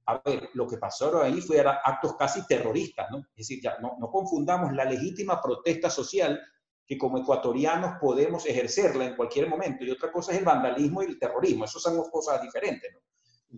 a 0.06 0.18
ver, 0.24 0.50
lo 0.54 0.66
que 0.66 0.78
pasó 0.78 1.22
ahí 1.22 1.40
fue 1.40 1.60
actos 1.60 2.16
casi 2.16 2.46
terroristas, 2.46 3.08
¿no? 3.10 3.18
Es 3.18 3.48
decir, 3.48 3.60
ya 3.62 3.78
no, 3.80 3.96
no 4.00 4.10
confundamos 4.10 4.72
la 4.72 4.84
legítima 4.84 5.40
protesta 5.40 5.88
social 5.90 6.40
que 6.86 6.98
como 6.98 7.18
ecuatorianos 7.18 7.98
podemos 8.00 8.44
ejercerla 8.46 9.06
en 9.06 9.16
cualquier 9.16 9.48
momento, 9.48 9.84
y 9.84 9.90
otra 9.90 10.10
cosa 10.10 10.32
es 10.32 10.38
el 10.38 10.44
vandalismo 10.44 11.02
y 11.02 11.06
el 11.06 11.18
terrorismo, 11.18 11.64
eso 11.64 11.78
son 11.78 11.96
dos 11.96 12.08
cosas 12.10 12.42
diferentes, 12.42 12.90
¿no? 12.92 13.00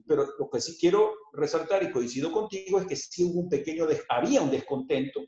Pero 0.07 0.27
lo 0.39 0.51
que 0.51 0.61
sí 0.61 0.77
quiero 0.79 1.13
resaltar 1.33 1.83
y 1.85 1.93
coincido 1.93 2.33
contigo 2.33 2.81
es 2.81 2.87
que 2.87 2.97
sí 2.97 3.25
hubo 3.25 3.43
un 3.43 3.49
pequeño, 3.49 3.87
había 4.09 4.43
un 4.43 4.51
descontento, 4.51 5.21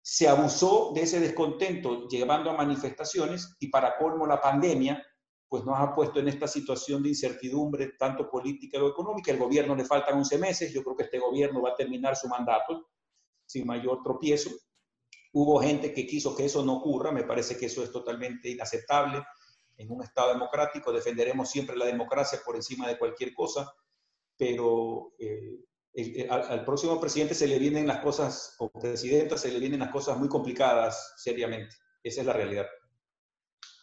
se 0.00 0.28
abusó 0.28 0.92
de 0.94 1.02
ese 1.02 1.20
descontento 1.20 2.08
llevando 2.08 2.50
a 2.50 2.56
manifestaciones 2.56 3.56
y 3.58 3.68
para 3.68 3.96
colmo 3.98 4.26
la 4.26 4.40
pandemia 4.40 5.04
pues 5.52 5.66
nos 5.66 5.78
ha 5.78 5.94
puesto 5.94 6.18
en 6.18 6.28
esta 6.28 6.48
situación 6.48 7.02
de 7.02 7.10
incertidumbre, 7.10 7.92
tanto 7.98 8.26
política 8.30 8.78
como 8.78 8.88
económica. 8.88 9.32
El 9.32 9.38
gobierno 9.38 9.76
le 9.76 9.84
faltan 9.84 10.16
11 10.16 10.38
meses, 10.38 10.72
yo 10.72 10.82
creo 10.82 10.96
que 10.96 11.02
este 11.02 11.18
gobierno 11.18 11.60
va 11.60 11.72
a 11.72 11.74
terminar 11.74 12.16
su 12.16 12.26
mandato 12.26 12.88
sin 13.44 13.66
mayor 13.66 14.02
tropiezo. 14.02 14.48
Hubo 15.30 15.60
gente 15.60 15.92
que 15.92 16.06
quiso 16.06 16.34
que 16.34 16.46
eso 16.46 16.64
no 16.64 16.78
ocurra, 16.78 17.12
me 17.12 17.24
parece 17.24 17.58
que 17.58 17.66
eso 17.66 17.84
es 17.84 17.92
totalmente 17.92 18.48
inaceptable. 18.48 19.22
En 19.76 19.90
un 19.90 20.02
Estado 20.02 20.32
democrático 20.32 20.90
defenderemos 20.90 21.50
siempre 21.50 21.76
la 21.76 21.84
democracia 21.84 22.40
por 22.42 22.56
encima 22.56 22.88
de 22.88 22.96
cualquier 22.96 23.34
cosa, 23.34 23.70
pero 24.38 25.12
eh, 25.18 26.26
al, 26.30 26.64
próximo 26.64 26.98
presidente 26.98 27.34
se 27.34 27.46
le 27.46 27.58
vienen 27.58 27.86
las 27.86 27.98
cosas, 27.98 28.56
o 28.58 28.70
presidenta, 28.70 29.36
se 29.36 29.52
le 29.52 29.58
vienen 29.58 29.80
las 29.80 29.90
cosas 29.90 30.16
muy 30.16 30.30
complicadas 30.30 31.12
seriamente. 31.18 31.76
Esa 32.02 32.22
es 32.22 32.26
la 32.26 32.32
realidad. 32.32 32.66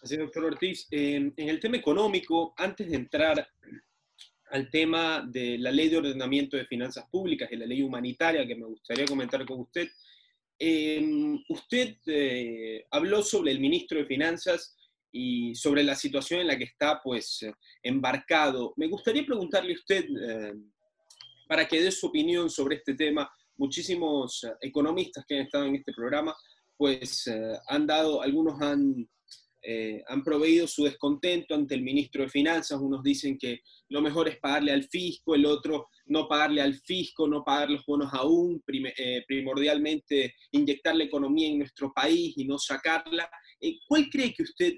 Así, 0.01 0.15
doctor 0.15 0.45
Ortiz. 0.45 0.87
en 0.91 1.33
el 1.37 1.59
tema 1.59 1.77
económico, 1.77 2.53
antes 2.57 2.89
de 2.89 2.95
entrar 2.95 3.47
al 4.51 4.69
tema 4.69 5.25
de 5.27 5.57
la 5.57 5.71
ley 5.71 5.89
de 5.89 5.97
ordenamiento 5.97 6.57
de 6.57 6.65
finanzas 6.65 7.05
públicas 7.09 7.49
y 7.51 7.55
la 7.55 7.65
ley 7.65 7.81
humanitaria 7.81 8.47
que 8.47 8.55
me 8.55 8.65
gustaría 8.65 9.05
comentar 9.05 9.45
con 9.45 9.59
usted, 9.59 9.89
em, 10.57 11.43
usted 11.49 11.97
eh, 12.07 12.85
habló 12.91 13.21
sobre 13.23 13.51
el 13.51 13.59
ministro 13.59 13.99
de 13.99 14.05
Finanzas 14.05 14.75
y 15.11 15.55
sobre 15.55 15.83
la 15.83 15.95
situación 15.95 16.41
en 16.41 16.47
la 16.47 16.57
que 16.57 16.65
está 16.65 17.01
pues 17.03 17.45
embarcado. 17.83 18.73
Me 18.77 18.87
gustaría 18.87 19.25
preguntarle 19.25 19.73
a 19.73 19.75
usted, 19.77 20.05
eh, 20.05 20.53
para 21.47 21.67
que 21.67 21.81
dé 21.81 21.91
su 21.91 22.07
opinión 22.07 22.49
sobre 22.49 22.77
este 22.77 22.93
tema, 22.95 23.29
muchísimos 23.57 24.45
economistas 24.61 25.25
que 25.27 25.35
han 25.35 25.45
estado 25.45 25.65
en 25.65 25.75
este 25.75 25.93
programa, 25.93 26.35
pues 26.77 27.27
eh, 27.27 27.57
han 27.67 27.85
dado, 27.85 28.21
algunos 28.21 28.61
han 28.61 29.07
eh, 29.71 30.03
han 30.07 30.23
proveído 30.23 30.65
su 30.65 30.85
descontento 30.85 31.53
ante 31.53 31.75
el 31.75 31.83
ministro 31.83 32.23
de 32.23 32.29
Finanzas. 32.29 32.81
Unos 32.81 33.03
dicen 33.03 33.37
que 33.37 33.61
lo 33.89 34.01
mejor 34.01 34.27
es 34.27 34.39
pagarle 34.39 34.71
al 34.71 34.85
fisco, 34.85 35.35
el 35.35 35.45
otro 35.45 35.89
no 36.07 36.27
pagarle 36.27 36.63
al 36.63 36.73
fisco, 36.73 37.27
no 37.27 37.43
pagar 37.43 37.69
los 37.69 37.85
bonos 37.85 38.11
aún, 38.11 38.63
eh, 38.67 39.23
primordialmente 39.27 40.33
inyectar 40.53 40.95
la 40.95 41.03
economía 41.03 41.49
en 41.49 41.59
nuestro 41.59 41.93
país 41.93 42.33
y 42.35 42.45
no 42.45 42.57
sacarla. 42.57 43.29
Eh, 43.61 43.77
¿Cuál 43.87 44.09
cree 44.09 44.33
que 44.33 44.41
usted, 44.41 44.73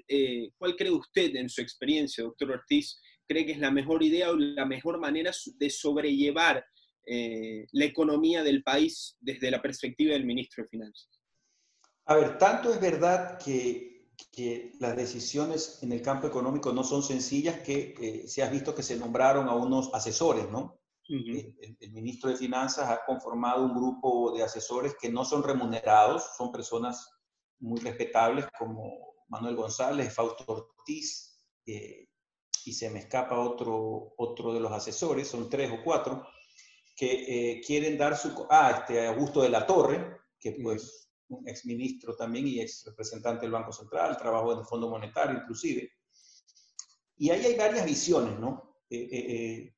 cuál 0.58 0.76
cree 0.76 0.90
usted 0.90 1.36
en 1.36 1.48
su 1.48 1.62
experiencia, 1.62 2.24
doctor 2.24 2.50
Ortiz, 2.50 3.00
cree 3.26 3.46
que 3.46 3.52
es 3.52 3.60
la 3.60 3.70
mejor 3.70 4.02
idea 4.02 4.30
o 4.30 4.36
la 4.36 4.66
mejor 4.66 5.00
manera 5.00 5.30
de 5.56 5.70
sobrellevar 5.70 6.62
la 7.06 7.84
economía 7.84 8.42
del 8.42 8.62
país 8.62 9.16
desde 9.20 9.50
la 9.50 9.62
perspectiva 9.62 10.12
del 10.12 10.26
ministro 10.26 10.64
de 10.64 10.68
Finanzas? 10.68 11.08
A 12.04 12.16
ver, 12.16 12.36
tanto 12.36 12.74
es 12.74 12.80
verdad 12.80 13.38
que 13.42 13.91
que 14.32 14.72
las 14.80 14.96
decisiones 14.96 15.78
en 15.82 15.92
el 15.92 16.00
campo 16.00 16.26
económico 16.26 16.72
no 16.72 16.82
son 16.82 17.02
sencillas, 17.02 17.60
que 17.60 17.94
eh, 18.00 18.26
se 18.26 18.42
ha 18.42 18.48
visto 18.48 18.74
que 18.74 18.82
se 18.82 18.96
nombraron 18.96 19.46
a 19.48 19.54
unos 19.54 19.92
asesores, 19.92 20.50
¿no? 20.50 20.80
el, 21.08 21.92
ministro 21.92 22.30
de 22.30 22.36
Finanzas 22.36 22.88
ha 22.88 23.04
conformado 23.04 23.64
un 23.64 23.74
grupo 23.74 24.32
de 24.34 24.42
asesores 24.42 24.94
que 24.98 25.10
no 25.10 25.26
son 25.26 25.42
remunerados, 25.42 26.24
son 26.36 26.50
personas 26.50 27.10
muy 27.58 27.78
respetables 27.80 28.46
como 28.58 29.14
Manuel 29.28 29.56
González, 29.56 30.14
Fausto 30.14 30.44
Ortiz, 30.46 31.38
eh, 31.66 32.08
y 32.64 32.72
se 32.72 32.88
me 32.88 33.00
escapa 33.00 33.38
otro, 33.38 34.14
otro 34.16 34.54
de 34.54 34.60
los 34.60 34.72
asesores, 34.72 35.28
son 35.28 35.50
tres 35.50 35.70
o 35.72 35.82
cuatro, 35.84 36.26
que 36.96 37.56
eh, 37.56 37.60
quieren 37.60 37.98
dar 37.98 38.16
su... 38.16 38.46
Ah, 38.48 38.78
este 38.80 39.06
Augusto 39.06 39.42
de 39.42 39.48
la 39.50 39.66
Torre, 39.66 40.20
que 40.38 40.52
pues 40.62 41.01
un 41.32 41.48
exministro 41.48 42.14
también 42.16 42.46
y 42.46 42.60
ex 42.60 42.84
representante 42.86 43.42
del 43.42 43.52
Banco 43.52 43.72
Central, 43.72 44.16
trabajó 44.16 44.52
en 44.52 44.60
el 44.60 44.64
Fondo 44.64 44.88
Monetario 44.88 45.38
inclusive. 45.38 45.90
Y 47.16 47.30
ahí 47.30 47.44
hay 47.44 47.56
varias 47.56 47.84
visiones, 47.86 48.38
¿no? 48.38 48.76
Eh, 48.90 49.08
eh, 49.10 49.74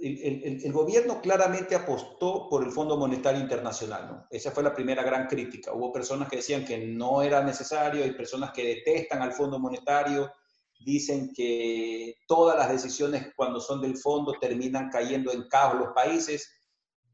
eh, 0.00 0.60
el, 0.64 0.72
gobierno 0.72 1.20
claramente 1.20 1.74
apostó 1.74 2.48
por 2.48 2.64
el 2.64 2.70
Fondo 2.70 2.96
Monetario 2.96 3.40
Internacional, 3.40 4.08
¿no? 4.08 4.26
Esa 4.30 4.52
fue 4.52 4.62
la 4.62 4.72
primera 4.72 5.02
gran 5.02 5.26
crítica. 5.26 5.72
Hubo 5.72 5.92
personas 5.92 6.28
que 6.28 6.36
decían 6.36 6.64
que 6.64 6.78
no 6.78 7.20
era 7.20 7.42
necesario, 7.42 8.04
hay 8.04 8.12
personas 8.12 8.52
que 8.52 8.64
detestan 8.64 9.22
al 9.22 9.32
Fondo 9.32 9.58
Monetario, 9.58 10.30
dicen 10.78 11.32
que 11.34 12.14
todas 12.28 12.56
las 12.56 12.70
decisiones 12.70 13.32
cuando 13.34 13.60
son 13.60 13.80
del 13.80 13.96
fondo 13.96 14.34
terminan 14.40 14.88
cayendo 14.88 15.32
en 15.32 15.48
caos 15.48 15.74
los 15.74 15.88
países. 15.92 16.48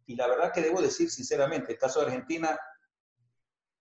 Y 0.06 0.14
la 0.16 0.26
verdad 0.26 0.52
que 0.52 0.60
debo 0.60 0.82
decir 0.82 1.10
sinceramente, 1.10 1.72
el 1.72 1.78
caso 1.78 2.00
de 2.00 2.06
Argentina 2.06 2.58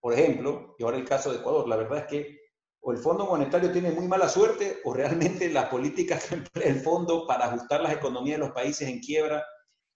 por 0.03 0.13
ejemplo, 0.13 0.75
y 0.77 0.83
ahora 0.83 0.98
el 0.98 1.07
caso 1.07 1.31
de 1.31 1.38
Ecuador, 1.38 1.65
la 1.69 1.77
verdad 1.77 2.00
es 2.00 2.07
que 2.07 2.39
o 2.81 2.91
el 2.91 2.98
Fondo 2.98 3.25
Monetario 3.25 3.72
tiene 3.72 3.89
muy 3.89 4.05
mala 4.05 4.27
suerte 4.27 4.81
o 4.83 4.93
realmente 4.93 5.50
las 5.50 5.69
políticas 5.69 6.25
que 6.25 6.36
emplea 6.36 6.67
el 6.67 6.81
fondo 6.81 7.25
para 7.25 7.45
ajustar 7.45 7.79
las 7.79 7.93
economías 7.93 8.38
de 8.38 8.45
los 8.45 8.53
países 8.53 8.89
en 8.89 9.00
quiebra 9.00 9.45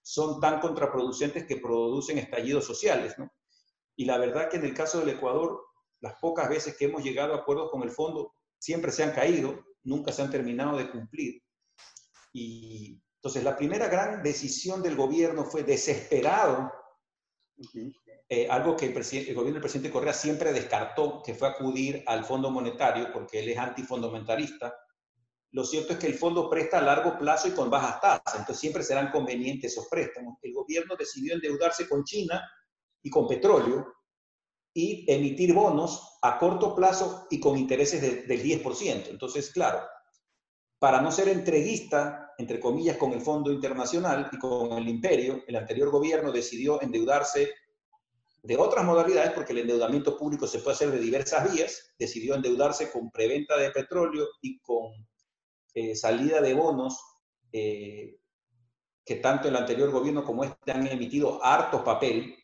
son 0.01 0.39
tan 0.39 0.61
contraproducentes 0.61 1.45
que 1.45 1.57
producen 1.57 2.19
estallidos 2.19 2.63
sociales. 2.63 3.15
¿no? 3.17 3.29
Y 3.97 4.05
la 4.05 4.17
verdad 4.17 4.49
que 4.49 4.55
en 4.55 4.63
el 4.63 4.73
caso 4.73 5.01
del 5.01 5.09
Ecuador, 5.09 5.59
las 5.99 6.13
pocas 6.21 6.47
veces 6.47 6.77
que 6.77 6.85
hemos 6.85 7.03
llegado 7.03 7.33
a 7.33 7.39
acuerdos 7.39 7.69
con 7.69 7.83
el 7.83 7.91
fondo 7.91 8.33
siempre 8.57 8.93
se 8.93 9.03
han 9.03 9.11
caído, 9.11 9.59
nunca 9.83 10.13
se 10.13 10.21
han 10.21 10.31
terminado 10.31 10.77
de 10.77 10.89
cumplir. 10.89 11.43
Y 12.31 13.03
entonces 13.17 13.43
la 13.43 13.57
primera 13.57 13.89
gran 13.89 14.23
decisión 14.23 14.81
del 14.81 14.95
gobierno 14.95 15.43
fue 15.43 15.63
desesperado 15.63 16.71
eh, 18.29 18.47
algo 18.49 18.75
que 18.75 18.87
el, 18.87 18.93
gobierno 18.93 19.53
del 19.53 19.61
presidente 19.61 19.91
Correa 19.91 20.13
siempre 20.13 20.51
descartó, 20.51 21.21
que 21.23 21.33
fue 21.33 21.47
acudir 21.47 22.03
al 22.05 22.25
Fondo 22.25 22.51
Monetario, 22.51 23.11
porque 23.13 23.39
él 23.39 23.49
es 23.49 23.57
antifundamentalista. 23.57 24.75
Lo 25.51 25.63
cierto 25.63 25.93
es 25.93 25.99
que 25.99 26.07
el 26.07 26.15
fondo 26.15 26.49
presta 26.49 26.79
a 26.79 26.81
largo 26.81 27.17
plazo 27.17 27.47
y 27.47 27.51
con 27.51 27.69
bajas 27.69 28.01
tasas, 28.01 28.35
entonces 28.39 28.59
siempre 28.59 28.83
serán 28.83 29.11
convenientes 29.11 29.71
esos 29.71 29.87
préstamos. 29.87 30.37
El 30.41 30.53
gobierno 30.53 30.95
decidió 30.99 31.33
endeudarse 31.33 31.87
con 31.87 32.03
China 32.03 32.43
y 33.01 33.09
con 33.09 33.27
petróleo 33.27 33.93
y 34.73 35.05
emitir 35.11 35.53
bonos 35.53 36.19
a 36.21 36.37
corto 36.37 36.75
plazo 36.75 37.27
y 37.29 37.39
con 37.39 37.57
intereses 37.57 38.01
del 38.01 38.43
10%. 38.43 39.07
Entonces, 39.09 39.51
claro, 39.51 39.79
para 40.79 41.01
no 41.01 41.11
ser 41.13 41.29
entreguista, 41.29 42.33
entre 42.37 42.59
comillas, 42.59 42.97
con 42.97 43.13
el 43.13 43.21
Fondo 43.21 43.51
Internacional 43.51 44.29
y 44.31 44.37
con 44.37 44.73
el 44.73 44.87
imperio, 44.89 45.43
el 45.47 45.55
anterior 45.55 45.89
gobierno 45.89 46.31
decidió 46.31 46.81
endeudarse 46.81 47.49
de 48.47 48.55
otras 48.55 48.85
modalidades, 48.85 49.33
porque 49.33 49.51
el 49.51 49.59
endeudamiento 49.59 50.17
público 50.17 50.47
se 50.47 50.59
puede 50.59 50.75
hacer 50.75 50.89
de 50.89 50.99
diversas 50.99 51.51
vías, 51.51 51.93
decidió 51.99 52.33
endeudarse 52.33 52.89
con 52.89 53.11
preventa 53.11 53.57
de 53.57 53.71
petróleo 53.71 54.25
y 54.41 54.57
con 54.61 54.93
eh, 55.73 55.97
salida 55.97 56.39
de 56.39 56.53
bonos, 56.53 56.97
eh, 57.51 58.15
que 59.03 59.15
tanto 59.15 59.49
el 59.49 59.55
anterior 59.57 59.91
gobierno 59.91 60.23
como 60.23 60.45
este 60.45 60.71
han 60.71 60.87
emitido 60.87 61.43
harto 61.43 61.83
papel. 61.83 62.37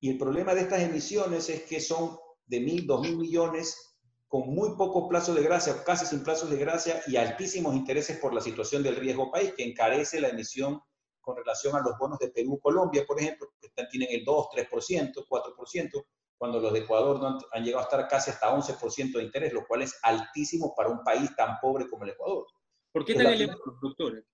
Y 0.00 0.08
el 0.08 0.16
problema 0.16 0.54
de 0.54 0.62
estas 0.62 0.80
emisiones 0.80 1.50
es 1.50 1.64
que 1.64 1.78
son 1.78 2.16
de 2.46 2.60
mil, 2.60 2.86
dos 2.86 3.02
mil 3.02 3.18
millones 3.18 3.98
con 4.28 4.48
muy 4.48 4.76
poco 4.78 5.10
plazo 5.10 5.34
de 5.34 5.42
gracia, 5.42 5.84
casi 5.84 6.06
sin 6.06 6.24
plazos 6.24 6.48
de 6.48 6.56
gracia 6.56 7.02
y 7.06 7.16
altísimos 7.16 7.74
intereses 7.74 8.16
por 8.16 8.32
la 8.32 8.40
situación 8.40 8.82
del 8.82 8.96
riesgo 8.96 9.30
país, 9.30 9.52
que 9.54 9.64
encarece 9.64 10.22
la 10.22 10.28
emisión 10.28 10.80
con 11.20 11.36
relación 11.36 11.76
a 11.76 11.80
los 11.80 11.98
bonos 11.98 12.18
de 12.18 12.30
Perú, 12.30 12.58
Colombia, 12.62 13.04
por 13.06 13.20
ejemplo, 13.20 13.48
tienen 13.88 14.08
el 14.10 14.24
2, 14.24 14.46
3%, 14.54 15.26
4%, 15.28 16.06
cuando 16.40 16.58
los 16.58 16.72
de 16.72 16.78
Ecuador 16.78 17.20
no 17.20 17.38
han, 17.52 17.64
llegado 17.64 17.82
a 17.82 17.84
estar 17.84 18.08
casi 18.08 18.30
hasta 18.30 18.50
11% 18.50 19.12
de 19.12 19.22
interés, 19.22 19.52
lo 19.52 19.66
cual 19.66 19.82
es 19.82 19.98
altísimo 20.02 20.74
para 20.74 20.88
un 20.88 21.04
país 21.04 21.34
tan 21.36 21.58
pobre 21.60 21.88
como 21.88 22.04
el 22.04 22.10
Ecuador. 22.10 22.46
¿Por 22.92 23.04
qué 23.04 23.14
tan 23.14 23.26
elevado, 23.26 23.60
doctor? 23.82 24.24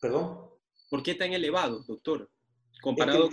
¿Perdón? 0.00 0.50
¿Por 0.90 1.02
qué 1.02 1.14
tan 1.14 1.32
elevado, 1.32 1.82
doctor, 1.86 2.30
comparado 2.82 3.28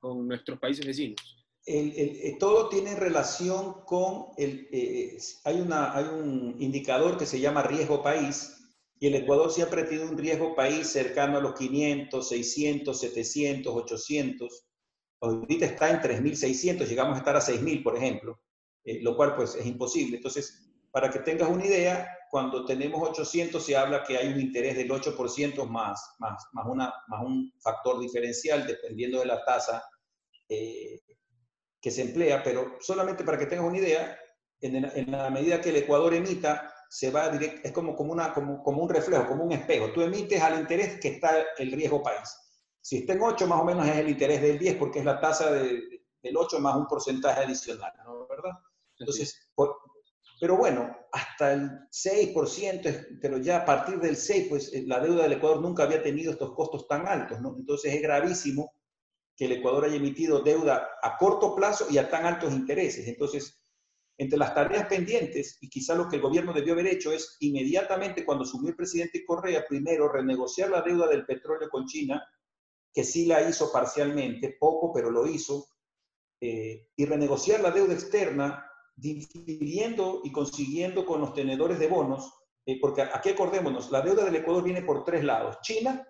con, 0.00 0.28
nuestros 0.28 0.58
países 0.58 0.84
vecinos? 0.84 1.16
El, 1.64 2.36
todo 2.38 2.68
tiene 2.68 2.94
relación 2.94 3.84
con 3.84 4.26
el, 4.36 4.68
eh, 4.70 5.18
hay, 5.44 5.60
una, 5.60 5.96
hay 5.96 6.04
un 6.04 6.56
indicador 6.60 7.16
que 7.16 7.26
se 7.26 7.40
llama 7.40 7.62
riesgo 7.62 8.02
país, 8.02 8.65
y 8.98 9.08
el 9.08 9.14
Ecuador 9.14 9.52
siempre 9.52 9.82
ha 9.82 9.86
tenido 9.86 10.08
un 10.08 10.16
riesgo 10.16 10.54
país 10.54 10.88
cercano 10.88 11.38
a 11.38 11.40
los 11.40 11.54
500, 11.54 12.28
600, 12.28 12.98
700, 12.98 13.74
800. 13.74 14.66
Ahorita 15.20 15.66
está 15.66 15.90
en 15.90 16.00
3.600, 16.00 16.86
llegamos 16.86 17.14
a 17.14 17.18
estar 17.18 17.36
a 17.36 17.40
6.000, 17.40 17.82
por 17.82 17.96
ejemplo, 17.96 18.40
eh, 18.84 19.00
lo 19.02 19.16
cual 19.16 19.34
pues 19.36 19.54
es 19.54 19.66
imposible. 19.66 20.16
Entonces, 20.16 20.66
para 20.90 21.10
que 21.10 21.18
tengas 21.18 21.50
una 21.50 21.66
idea, 21.66 22.08
cuando 22.30 22.64
tenemos 22.64 23.06
800 23.08 23.64
se 23.64 23.76
habla 23.76 24.02
que 24.02 24.16
hay 24.16 24.32
un 24.32 24.40
interés 24.40 24.76
del 24.76 24.90
8% 24.90 25.66
más, 25.66 26.16
más, 26.18 26.46
más, 26.52 26.66
una, 26.66 26.92
más 27.08 27.22
un 27.22 27.52
factor 27.60 28.00
diferencial 28.00 28.66
dependiendo 28.66 29.20
de 29.20 29.26
la 29.26 29.44
tasa 29.44 29.82
eh, 30.48 31.00
que 31.80 31.90
se 31.90 32.02
emplea, 32.02 32.42
pero 32.42 32.76
solamente 32.80 33.24
para 33.24 33.38
que 33.38 33.46
tengas 33.46 33.66
una 33.66 33.78
idea, 33.78 34.18
en, 34.60 35.10
la 35.12 35.30
medida 35.30 35.60
que 35.60 35.68
el 35.68 35.76
Ecuador 35.76 36.14
emita, 36.14 36.72
se 36.88 37.10
va 37.10 37.28
direct, 37.28 37.64
es 37.64 37.72
como, 37.72 37.94
como, 37.94 38.12
una, 38.12 38.32
como, 38.32 38.62
como 38.62 38.82
un 38.82 38.88
reflejo, 38.88 39.26
como 39.26 39.44
un 39.44 39.52
espejo. 39.52 39.92
Tú 39.92 40.02
emites 40.02 40.40
al 40.40 40.60
interés 40.60 41.00
que 41.00 41.08
está 41.08 41.44
el 41.58 41.72
riesgo 41.72 42.02
país. 42.02 42.28
Si 42.80 42.98
está 42.98 43.14
en 43.14 43.22
8, 43.22 43.46
más 43.46 43.60
o 43.60 43.64
menos 43.64 43.86
es 43.88 43.96
el 43.96 44.08
interés 44.08 44.40
del 44.40 44.58
10, 44.58 44.76
porque 44.76 45.00
es 45.00 45.04
la 45.04 45.20
tasa 45.20 45.50
de, 45.50 45.82
del 46.22 46.36
8 46.36 46.60
más 46.60 46.76
un 46.76 46.86
porcentaje 46.86 47.42
adicional, 47.42 47.92
¿no? 48.04 48.26
¿verdad? 48.28 48.52
Entonces, 48.98 49.48
pero 50.40 50.56
bueno, 50.56 50.94
hasta 51.12 51.54
el 51.54 51.70
6%, 51.90 53.18
pero 53.20 53.38
ya 53.38 53.58
a 53.58 53.64
partir 53.64 53.98
del 53.98 54.16
6, 54.16 54.46
pues 54.48 54.72
eh, 54.72 54.84
la 54.86 55.00
deuda 55.00 55.22
del 55.22 55.32
Ecuador 55.32 55.60
nunca 55.60 55.84
había 55.84 56.02
tenido 56.02 56.32
estos 56.32 56.54
costos 56.54 56.86
tan 56.86 57.06
altos, 57.08 57.40
¿no? 57.40 57.56
Entonces 57.58 57.94
es 57.94 58.02
gravísimo 58.02 58.72
que 59.36 59.46
el 59.46 59.52
Ecuador 59.52 59.84
haya 59.84 59.96
emitido 59.96 60.40
deuda 60.40 60.88
a 61.02 61.16
corto 61.16 61.54
plazo 61.54 61.86
y 61.90 61.98
a 61.98 62.08
tan 62.08 62.24
altos 62.24 62.52
intereses. 62.52 63.06
Entonces, 63.06 63.58
entre 64.18 64.38
las 64.38 64.54
tareas 64.54 64.86
pendientes, 64.86 65.58
y 65.60 65.68
quizá 65.68 65.94
lo 65.94 66.08
que 66.08 66.16
el 66.16 66.22
gobierno 66.22 66.52
debió 66.52 66.72
haber 66.72 66.86
hecho 66.86 67.12
es 67.12 67.36
inmediatamente 67.40 68.24
cuando 68.24 68.44
subió 68.44 68.70
el 68.70 68.76
presidente 68.76 69.24
Correa, 69.24 69.66
primero 69.68 70.08
renegociar 70.08 70.70
la 70.70 70.82
deuda 70.82 71.06
del 71.06 71.26
petróleo 71.26 71.68
con 71.68 71.86
China, 71.86 72.26
que 72.92 73.04
sí 73.04 73.26
la 73.26 73.46
hizo 73.46 73.70
parcialmente, 73.70 74.56
poco, 74.58 74.90
pero 74.92 75.10
lo 75.10 75.26
hizo, 75.26 75.66
eh, 76.40 76.88
y 76.96 77.04
renegociar 77.04 77.60
la 77.60 77.70
deuda 77.70 77.92
externa, 77.92 78.70
difiriendo 78.94 80.22
y 80.24 80.32
consiguiendo 80.32 81.04
con 81.04 81.20
los 81.20 81.34
tenedores 81.34 81.78
de 81.78 81.88
bonos, 81.88 82.32
eh, 82.64 82.78
porque 82.80 83.02
aquí 83.02 83.28
acordémonos, 83.28 83.90
la 83.90 84.00
deuda 84.00 84.24
del 84.24 84.36
Ecuador 84.36 84.64
viene 84.64 84.80
por 84.80 85.04
tres 85.04 85.22
lados, 85.24 85.58
China, 85.60 86.08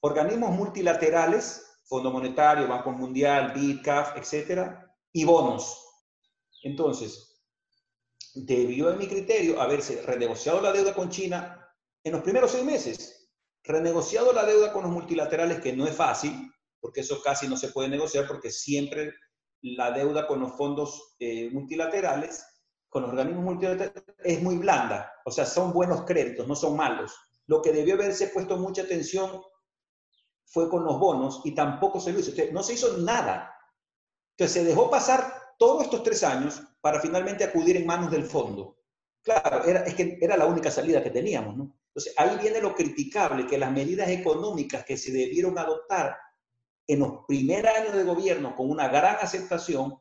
organismos 0.00 0.50
multilaterales, 0.50 1.80
Fondo 1.84 2.10
Monetario, 2.10 2.66
Banco 2.66 2.90
Mundial, 2.90 3.52
BID, 3.54 3.80
CAF, 3.82 4.16
etcétera, 4.16 4.92
y 5.12 5.24
bonos. 5.24 5.85
Entonces, 6.66 7.44
debió, 8.34 8.90
en 8.90 8.98
mi 8.98 9.06
criterio, 9.06 9.60
haberse 9.60 10.02
renegociado 10.02 10.60
la 10.60 10.72
deuda 10.72 10.94
con 10.94 11.10
China 11.10 11.64
en 12.02 12.12
los 12.12 12.22
primeros 12.22 12.50
seis 12.50 12.64
meses, 12.64 13.30
renegociado 13.62 14.32
la 14.32 14.44
deuda 14.44 14.72
con 14.72 14.82
los 14.82 14.90
multilaterales, 14.90 15.60
que 15.60 15.72
no 15.72 15.86
es 15.86 15.94
fácil, 15.94 16.52
porque 16.80 17.02
eso 17.02 17.22
casi 17.22 17.46
no 17.46 17.56
se 17.56 17.68
puede 17.68 17.88
negociar, 17.88 18.26
porque 18.26 18.50
siempre 18.50 19.14
la 19.62 19.92
deuda 19.92 20.26
con 20.26 20.40
los 20.40 20.56
fondos 20.56 21.14
eh, 21.20 21.50
multilaterales, 21.50 22.44
con 22.88 23.02
los 23.02 23.12
organismos 23.12 23.44
multilaterales, 23.44 24.02
es 24.24 24.42
muy 24.42 24.56
blanda. 24.56 25.12
O 25.24 25.30
sea, 25.30 25.46
son 25.46 25.72
buenos 25.72 26.02
créditos, 26.04 26.48
no 26.48 26.56
son 26.56 26.76
malos. 26.76 27.14
Lo 27.46 27.62
que 27.62 27.70
debió 27.70 27.94
haberse 27.94 28.26
puesto 28.28 28.56
mucha 28.56 28.82
atención 28.82 29.40
fue 30.46 30.68
con 30.68 30.84
los 30.84 30.98
bonos 30.98 31.42
y 31.44 31.54
tampoco 31.54 32.00
se 32.00 32.12
lo 32.12 32.18
hizo. 32.18 32.32
no 32.50 32.64
se 32.64 32.74
hizo 32.74 32.98
nada. 32.98 33.54
Entonces 34.32 34.62
se 34.62 34.64
dejó 34.64 34.90
pasar 34.90 35.45
todos 35.58 35.84
estos 35.84 36.02
tres 36.02 36.22
años 36.22 36.62
para 36.80 37.00
finalmente 37.00 37.44
acudir 37.44 37.76
en 37.76 37.86
manos 37.86 38.10
del 38.10 38.24
fondo. 38.24 38.76
Claro, 39.22 39.64
era, 39.64 40.36
la 40.36 40.46
única 40.46 40.70
salida 40.70 41.02
que 41.02 41.10
teníamos, 41.10 41.56
¿no? 41.56 41.76
Entonces 41.88 42.14
ahí 42.16 42.38
viene 42.40 42.60
lo 42.60 42.74
criticable, 42.74 43.46
que 43.46 43.58
las 43.58 43.72
medidas 43.72 44.08
económicas 44.08 44.84
que 44.84 44.96
se 44.96 45.10
debieron 45.10 45.58
adoptar 45.58 46.16
en 46.86 47.00
los 47.00 47.24
primeros 47.26 47.74
años 47.74 47.94
de 47.94 48.04
gobierno 48.04 48.54
con 48.54 48.70
una 48.70 48.88
gran 48.88 49.16
aceptación, 49.16 49.98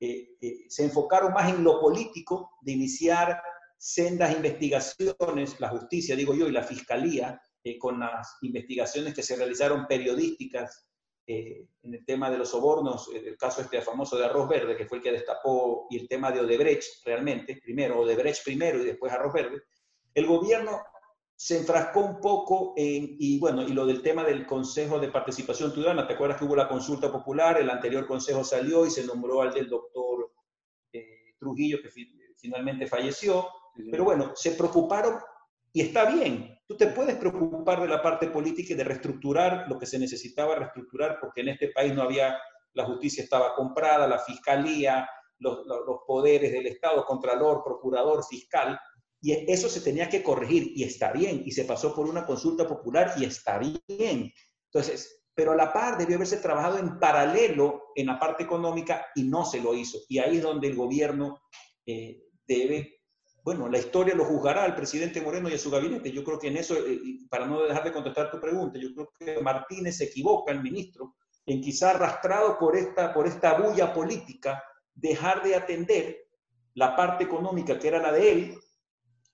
eh, 0.00 0.36
eh, 0.40 0.64
se 0.68 0.84
enfocaron 0.84 1.32
más 1.32 1.50
en 1.50 1.62
lo 1.62 1.80
político, 1.80 2.50
de 2.62 2.72
iniciar 2.72 3.40
sendas 3.78 4.34
investigaciones, 4.34 5.60
la 5.60 5.68
justicia, 5.68 6.16
digo 6.16 6.34
yo, 6.34 6.48
y 6.48 6.52
la 6.52 6.62
fiscalía, 6.62 7.40
eh, 7.62 7.78
con 7.78 8.00
las 8.00 8.38
investigaciones 8.42 9.14
que 9.14 9.22
se 9.22 9.36
realizaron 9.36 9.86
periodísticas 9.86 10.86
en 11.26 11.94
el 11.94 12.04
tema 12.04 12.30
de 12.30 12.38
los 12.38 12.50
sobornos, 12.50 13.08
el 13.14 13.36
caso 13.36 13.62
este 13.62 13.80
famoso 13.80 14.16
de 14.16 14.26
Arroz 14.26 14.48
Verde, 14.48 14.76
que 14.76 14.86
fue 14.86 14.98
el 14.98 15.04
que 15.04 15.12
destapó, 15.12 15.86
y 15.90 15.98
el 15.98 16.08
tema 16.08 16.30
de 16.30 16.40
Odebrecht 16.40 17.04
realmente, 17.04 17.60
primero 17.62 18.00
Odebrecht 18.00 18.44
primero 18.44 18.78
y 18.78 18.84
después 18.84 19.12
Arroz 19.12 19.32
Verde, 19.32 19.62
el 20.14 20.26
gobierno 20.26 20.80
se 21.36 21.58
enfrascó 21.58 22.00
un 22.00 22.20
poco 22.20 22.74
en, 22.76 23.16
y 23.18 23.38
bueno, 23.40 23.62
y 23.62 23.72
lo 23.72 23.86
del 23.86 24.02
tema 24.02 24.24
del 24.24 24.46
Consejo 24.46 25.00
de 25.00 25.08
Participación 25.08 25.72
Ciudadana, 25.72 26.06
¿te 26.06 26.14
acuerdas 26.14 26.38
que 26.38 26.44
hubo 26.44 26.56
la 26.56 26.68
consulta 26.68 27.10
popular? 27.10 27.60
El 27.60 27.70
anterior 27.70 28.06
consejo 28.06 28.44
salió 28.44 28.86
y 28.86 28.90
se 28.90 29.04
nombró 29.04 29.42
al 29.42 29.52
del 29.52 29.68
doctor 29.68 30.32
eh, 30.92 31.34
Trujillo, 31.38 31.82
que 31.82 31.90
finalmente 32.36 32.86
falleció. 32.86 33.48
Pero 33.90 34.04
bueno, 34.04 34.32
se 34.36 34.52
preocuparon 34.52 35.18
y 35.72 35.80
está 35.80 36.10
bien. 36.10 36.53
Tú 36.66 36.76
te 36.76 36.88
puedes 36.88 37.16
preocupar 37.16 37.80
de 37.82 37.88
la 37.88 38.02
parte 38.02 38.28
política 38.28 38.72
y 38.72 38.76
de 38.76 38.84
reestructurar 38.84 39.66
lo 39.68 39.78
que 39.78 39.86
se 39.86 39.98
necesitaba 39.98 40.54
reestructurar, 40.54 41.18
porque 41.20 41.42
en 41.42 41.50
este 41.50 41.68
país 41.68 41.94
no 41.94 42.02
había, 42.02 42.36
la 42.72 42.84
justicia 42.84 43.22
estaba 43.22 43.54
comprada, 43.54 44.06
la 44.06 44.18
fiscalía, 44.18 45.08
los, 45.38 45.66
los 45.66 45.98
poderes 46.06 46.52
del 46.52 46.66
Estado, 46.66 47.04
contralor, 47.04 47.62
procurador, 47.62 48.24
fiscal, 48.24 48.78
y 49.24 49.50
eso 49.50 49.70
se 49.70 49.80
tenía 49.80 50.10
que 50.10 50.22
corregir 50.22 50.72
y 50.76 50.84
está 50.84 51.10
bien. 51.10 51.42
Y 51.46 51.52
se 51.52 51.64
pasó 51.64 51.94
por 51.94 52.06
una 52.06 52.26
consulta 52.26 52.68
popular 52.68 53.14
y 53.16 53.24
está 53.24 53.58
bien. 53.58 54.30
Entonces, 54.70 55.24
pero 55.34 55.52
a 55.52 55.56
la 55.56 55.72
par 55.72 55.96
debió 55.96 56.16
haberse 56.16 56.36
trabajado 56.36 56.78
en 56.78 56.98
paralelo 56.98 57.84
en 57.94 58.06
la 58.06 58.18
parte 58.18 58.44
económica 58.44 59.06
y 59.14 59.22
no 59.22 59.46
se 59.46 59.62
lo 59.62 59.72
hizo. 59.72 59.98
Y 60.10 60.18
ahí 60.18 60.36
es 60.36 60.42
donde 60.42 60.68
el 60.68 60.76
gobierno 60.76 61.40
eh, 61.86 62.22
debe, 62.46 63.00
bueno, 63.44 63.68
la 63.68 63.78
historia 63.78 64.14
lo 64.14 64.24
juzgará 64.24 64.64
al 64.64 64.74
presidente 64.74 65.20
Moreno 65.20 65.50
y 65.50 65.54
a 65.54 65.58
su 65.58 65.70
gabinete. 65.70 66.10
Yo 66.10 66.24
creo 66.24 66.38
que 66.38 66.48
en 66.48 66.56
eso, 66.56 66.76
eh, 66.76 66.98
para 67.28 67.44
no 67.44 67.62
dejar 67.62 67.84
de 67.84 67.92
contestar 67.92 68.30
tu 68.30 68.40
pregunta, 68.40 68.78
yo 68.78 68.94
creo 68.94 69.12
que 69.18 69.42
Martínez 69.42 69.98
se 69.98 70.04
equivoca, 70.04 70.50
el 70.50 70.62
ministro, 70.62 71.16
en 71.44 71.60
quizá 71.60 71.90
arrastrado 71.90 72.58
por 72.58 72.74
esta, 72.74 73.12
por 73.12 73.26
esta 73.26 73.60
bulla 73.60 73.92
política, 73.92 74.64
dejar 74.94 75.42
de 75.42 75.56
atender 75.56 76.16
la 76.72 76.96
parte 76.96 77.24
económica 77.24 77.78
que 77.78 77.88
era 77.88 78.00
la 78.00 78.12
de 78.12 78.32
él 78.32 78.58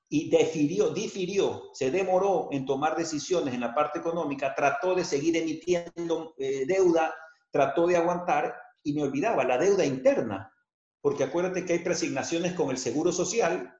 y 0.08 0.28
difirió, 0.28 0.90
difirió, 0.90 1.70
se 1.72 1.92
demoró 1.92 2.48
en 2.50 2.66
tomar 2.66 2.96
decisiones 2.96 3.54
en 3.54 3.60
la 3.60 3.72
parte 3.72 4.00
económica, 4.00 4.56
trató 4.56 4.96
de 4.96 5.04
seguir 5.04 5.36
emitiendo 5.36 6.34
eh, 6.36 6.66
deuda, 6.66 7.14
trató 7.52 7.86
de 7.86 7.96
aguantar 7.96 8.56
y 8.82 8.92
me 8.92 9.04
olvidaba 9.04 9.44
la 9.44 9.56
deuda 9.56 9.84
interna, 9.84 10.52
porque 11.00 11.22
acuérdate 11.22 11.64
que 11.64 11.74
hay 11.74 11.78
presignaciones 11.78 12.54
con 12.54 12.70
el 12.70 12.76
Seguro 12.76 13.12
Social 13.12 13.79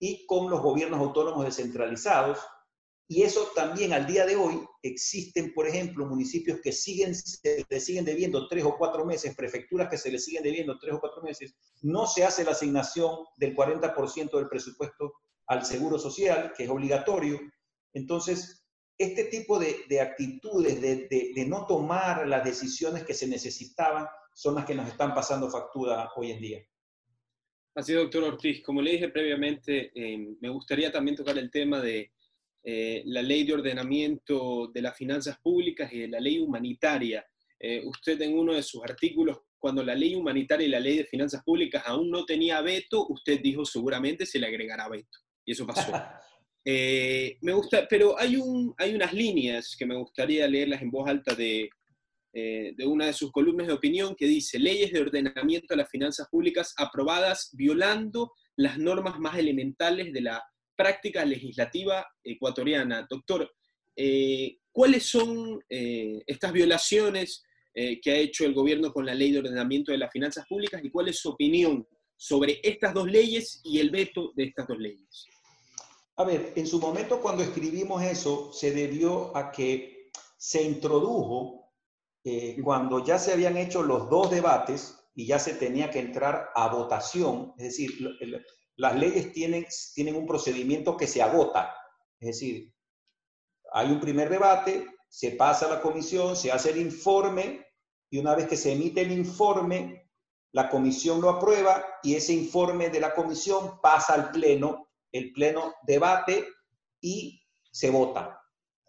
y 0.00 0.26
con 0.26 0.50
los 0.50 0.60
gobiernos 0.60 0.98
autónomos 0.98 1.44
descentralizados, 1.44 2.38
y 3.06 3.22
eso 3.22 3.50
también 3.56 3.92
al 3.92 4.06
día 4.06 4.24
de 4.24 4.36
hoy 4.36 4.64
existen, 4.82 5.52
por 5.52 5.66
ejemplo, 5.66 6.06
municipios 6.06 6.60
que 6.60 6.70
siguen, 6.70 7.14
se 7.14 7.66
le 7.68 7.80
siguen 7.80 8.04
debiendo 8.04 8.46
tres 8.46 8.64
o 8.64 8.76
cuatro 8.78 9.04
meses, 9.04 9.34
prefecturas 9.34 9.88
que 9.88 9.98
se 9.98 10.12
le 10.12 10.18
siguen 10.20 10.44
debiendo 10.44 10.78
tres 10.78 10.94
o 10.94 11.00
cuatro 11.00 11.20
meses, 11.20 11.54
no 11.82 12.06
se 12.06 12.24
hace 12.24 12.44
la 12.44 12.52
asignación 12.52 13.10
del 13.36 13.56
40% 13.56 14.30
del 14.30 14.48
presupuesto 14.48 15.12
al 15.46 15.64
seguro 15.64 15.98
social, 15.98 16.52
que 16.56 16.62
es 16.62 16.70
obligatorio. 16.70 17.40
Entonces, 17.92 18.64
este 18.96 19.24
tipo 19.24 19.58
de, 19.58 20.00
actitudes, 20.00 20.80
de, 20.80 21.44
no 21.48 21.66
tomar 21.66 22.28
las 22.28 22.44
decisiones 22.44 23.02
que 23.02 23.14
se 23.14 23.26
necesitaban, 23.26 24.06
son 24.34 24.54
las 24.54 24.66
que 24.66 24.76
nos 24.76 24.86
están 24.86 25.14
pasando 25.14 25.50
factura 25.50 26.10
hoy 26.14 26.30
en 26.30 26.40
día. 26.40 26.69
Así, 27.74 27.92
doctor 27.92 28.24
Ortiz, 28.24 28.62
como 28.62 28.82
le 28.82 28.92
dije 28.92 29.08
previamente, 29.08 29.92
eh, 29.94 30.18
me 30.40 30.48
gustaría 30.48 30.90
también 30.90 31.16
tocar 31.16 31.38
el 31.38 31.50
tema 31.50 31.80
de 31.80 32.10
eh, 32.64 33.02
la 33.06 33.22
ley 33.22 33.44
de 33.44 33.54
ordenamiento 33.54 34.70
de 34.74 34.82
las 34.82 34.96
finanzas 34.96 35.38
públicas 35.38 35.92
y 35.92 36.00
de 36.00 36.08
la 36.08 36.20
ley 36.20 36.40
humanitaria. 36.40 37.24
Eh, 37.60 37.82
usted 37.84 38.20
en 38.22 38.36
uno 38.36 38.54
de 38.54 38.62
sus 38.62 38.82
artículos, 38.82 39.38
cuando 39.58 39.84
la 39.84 39.94
ley 39.94 40.14
humanitaria 40.14 40.66
y 40.66 40.70
la 40.70 40.80
ley 40.80 40.98
de 40.98 41.04
finanzas 41.04 41.44
públicas 41.44 41.82
aún 41.86 42.10
no 42.10 42.24
tenía 42.24 42.60
veto, 42.60 43.06
usted 43.08 43.40
dijo 43.40 43.64
seguramente 43.64 44.26
se 44.26 44.38
le 44.38 44.46
agregará 44.46 44.88
veto 44.88 45.18
y 45.44 45.52
eso 45.52 45.66
pasó. 45.66 45.92
Me 46.64 47.52
gusta, 47.52 47.86
pero 47.88 48.18
hay, 48.18 48.36
un, 48.36 48.74
hay 48.76 48.94
unas 48.94 49.12
líneas 49.12 49.74
que 49.76 49.86
me 49.86 49.96
gustaría 49.96 50.46
leerlas 50.46 50.82
en 50.82 50.90
voz 50.90 51.08
alta 51.08 51.34
de, 51.34 51.70
eh, 52.32 52.72
de 52.76 52.86
una 52.86 53.06
de 53.06 53.12
sus 53.12 53.32
columnas 53.32 53.66
de 53.66 53.72
opinión 53.72 54.14
que 54.16 54.26
dice, 54.26 54.58
leyes 54.58 54.92
de 54.92 55.00
ordenamiento 55.00 55.66
de 55.70 55.76
las 55.76 55.90
finanzas 55.90 56.28
públicas 56.30 56.74
aprobadas 56.76 57.50
violando 57.52 58.32
las 58.56 58.78
normas 58.78 59.18
más 59.18 59.36
elementales 59.38 60.12
de 60.12 60.20
la 60.20 60.42
práctica 60.76 61.24
legislativa 61.24 62.06
ecuatoriana. 62.22 63.06
Doctor, 63.08 63.50
eh, 63.96 64.58
¿cuáles 64.72 65.04
son 65.04 65.60
estas 65.68 66.52
violaciones 66.52 67.42
que 67.74 68.10
ha 68.10 68.16
hecho 68.16 68.44
el 68.44 68.54
gobierno 68.54 68.92
con 68.92 69.06
la 69.06 69.14
ley 69.14 69.32
de 69.32 69.38
ordenamiento 69.38 69.92
de 69.92 69.98
las 69.98 70.10
finanzas 70.10 70.46
públicas 70.48 70.80
y 70.82 70.90
cuál 70.90 71.08
es 71.08 71.18
su 71.18 71.30
opinión 71.30 71.86
sobre 72.16 72.60
estas 72.62 72.94
dos 72.94 73.10
leyes 73.10 73.60
y 73.64 73.78
el 73.78 73.90
veto 73.90 74.32
de 74.36 74.44
estas 74.44 74.66
dos 74.68 74.78
leyes? 74.78 75.26
A 76.16 76.24
ver, 76.24 76.52
en 76.54 76.66
su 76.66 76.78
momento 76.78 77.20
cuando 77.20 77.42
escribimos 77.42 78.02
eso, 78.02 78.52
se 78.52 78.72
debió 78.72 79.34
a 79.34 79.50
que 79.50 80.10
se 80.36 80.62
introdujo 80.62 81.59
eh, 82.24 82.56
cuando 82.62 83.04
ya 83.04 83.18
se 83.18 83.32
habían 83.32 83.56
hecho 83.56 83.82
los 83.82 84.10
dos 84.10 84.30
debates 84.30 84.96
y 85.14 85.26
ya 85.26 85.38
se 85.38 85.54
tenía 85.54 85.90
que 85.90 86.00
entrar 86.00 86.50
a 86.54 86.68
votación, 86.68 87.54
es 87.56 87.64
decir, 87.64 87.90
las 88.76 88.94
leyes 88.96 89.32
tienen, 89.32 89.66
tienen 89.94 90.16
un 90.16 90.26
procedimiento 90.26 90.96
que 90.96 91.06
se 91.06 91.22
agota. 91.22 91.74
Es 92.18 92.28
decir, 92.28 92.72
hay 93.72 93.90
un 93.90 94.00
primer 94.00 94.28
debate, 94.28 94.86
se 95.08 95.32
pasa 95.32 95.66
a 95.66 95.70
la 95.70 95.80
comisión, 95.80 96.36
se 96.36 96.52
hace 96.52 96.70
el 96.70 96.78
informe 96.78 97.66
y 98.10 98.18
una 98.18 98.34
vez 98.34 98.48
que 98.48 98.56
se 98.56 98.72
emite 98.72 99.02
el 99.02 99.12
informe, 99.12 100.10
la 100.52 100.68
comisión 100.68 101.20
lo 101.20 101.30
aprueba 101.30 101.84
y 102.02 102.14
ese 102.14 102.32
informe 102.32 102.90
de 102.90 103.00
la 103.00 103.14
comisión 103.14 103.80
pasa 103.80 104.14
al 104.14 104.30
pleno, 104.30 104.88
el 105.12 105.32
pleno 105.32 105.74
debate 105.86 106.46
y 107.00 107.42
se 107.70 107.90
vota. 107.90 108.40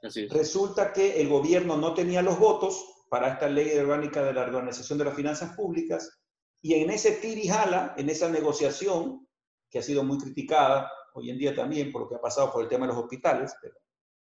Resulta 0.01 0.91
que 0.91 1.21
el 1.21 1.29
gobierno 1.29 1.77
no 1.77 1.93
tenía 1.93 2.21
los 2.23 2.39
votos 2.39 2.83
para 3.11 3.27
esta 3.27 3.49
ley 3.49 3.77
orgánica 3.77 4.23
de 4.23 4.31
la 4.31 4.43
organización 4.43 4.97
de 4.97 5.03
las 5.03 5.13
finanzas 5.13 5.53
públicas 5.53 6.17
y 6.61 6.75
en 6.75 6.89
ese 6.89 7.11
tirijala, 7.11 7.93
en 7.97 8.09
esa 8.09 8.29
negociación, 8.29 9.27
que 9.69 9.79
ha 9.79 9.83
sido 9.83 10.01
muy 10.05 10.17
criticada 10.17 10.89
hoy 11.13 11.29
en 11.29 11.37
día 11.37 11.53
también 11.53 11.91
por 11.91 12.03
lo 12.03 12.07
que 12.07 12.15
ha 12.15 12.21
pasado 12.21 12.53
por 12.53 12.63
el 12.63 12.69
tema 12.69 12.87
de 12.87 12.93
los 12.93 13.03
hospitales, 13.03 13.53
pero 13.61 13.75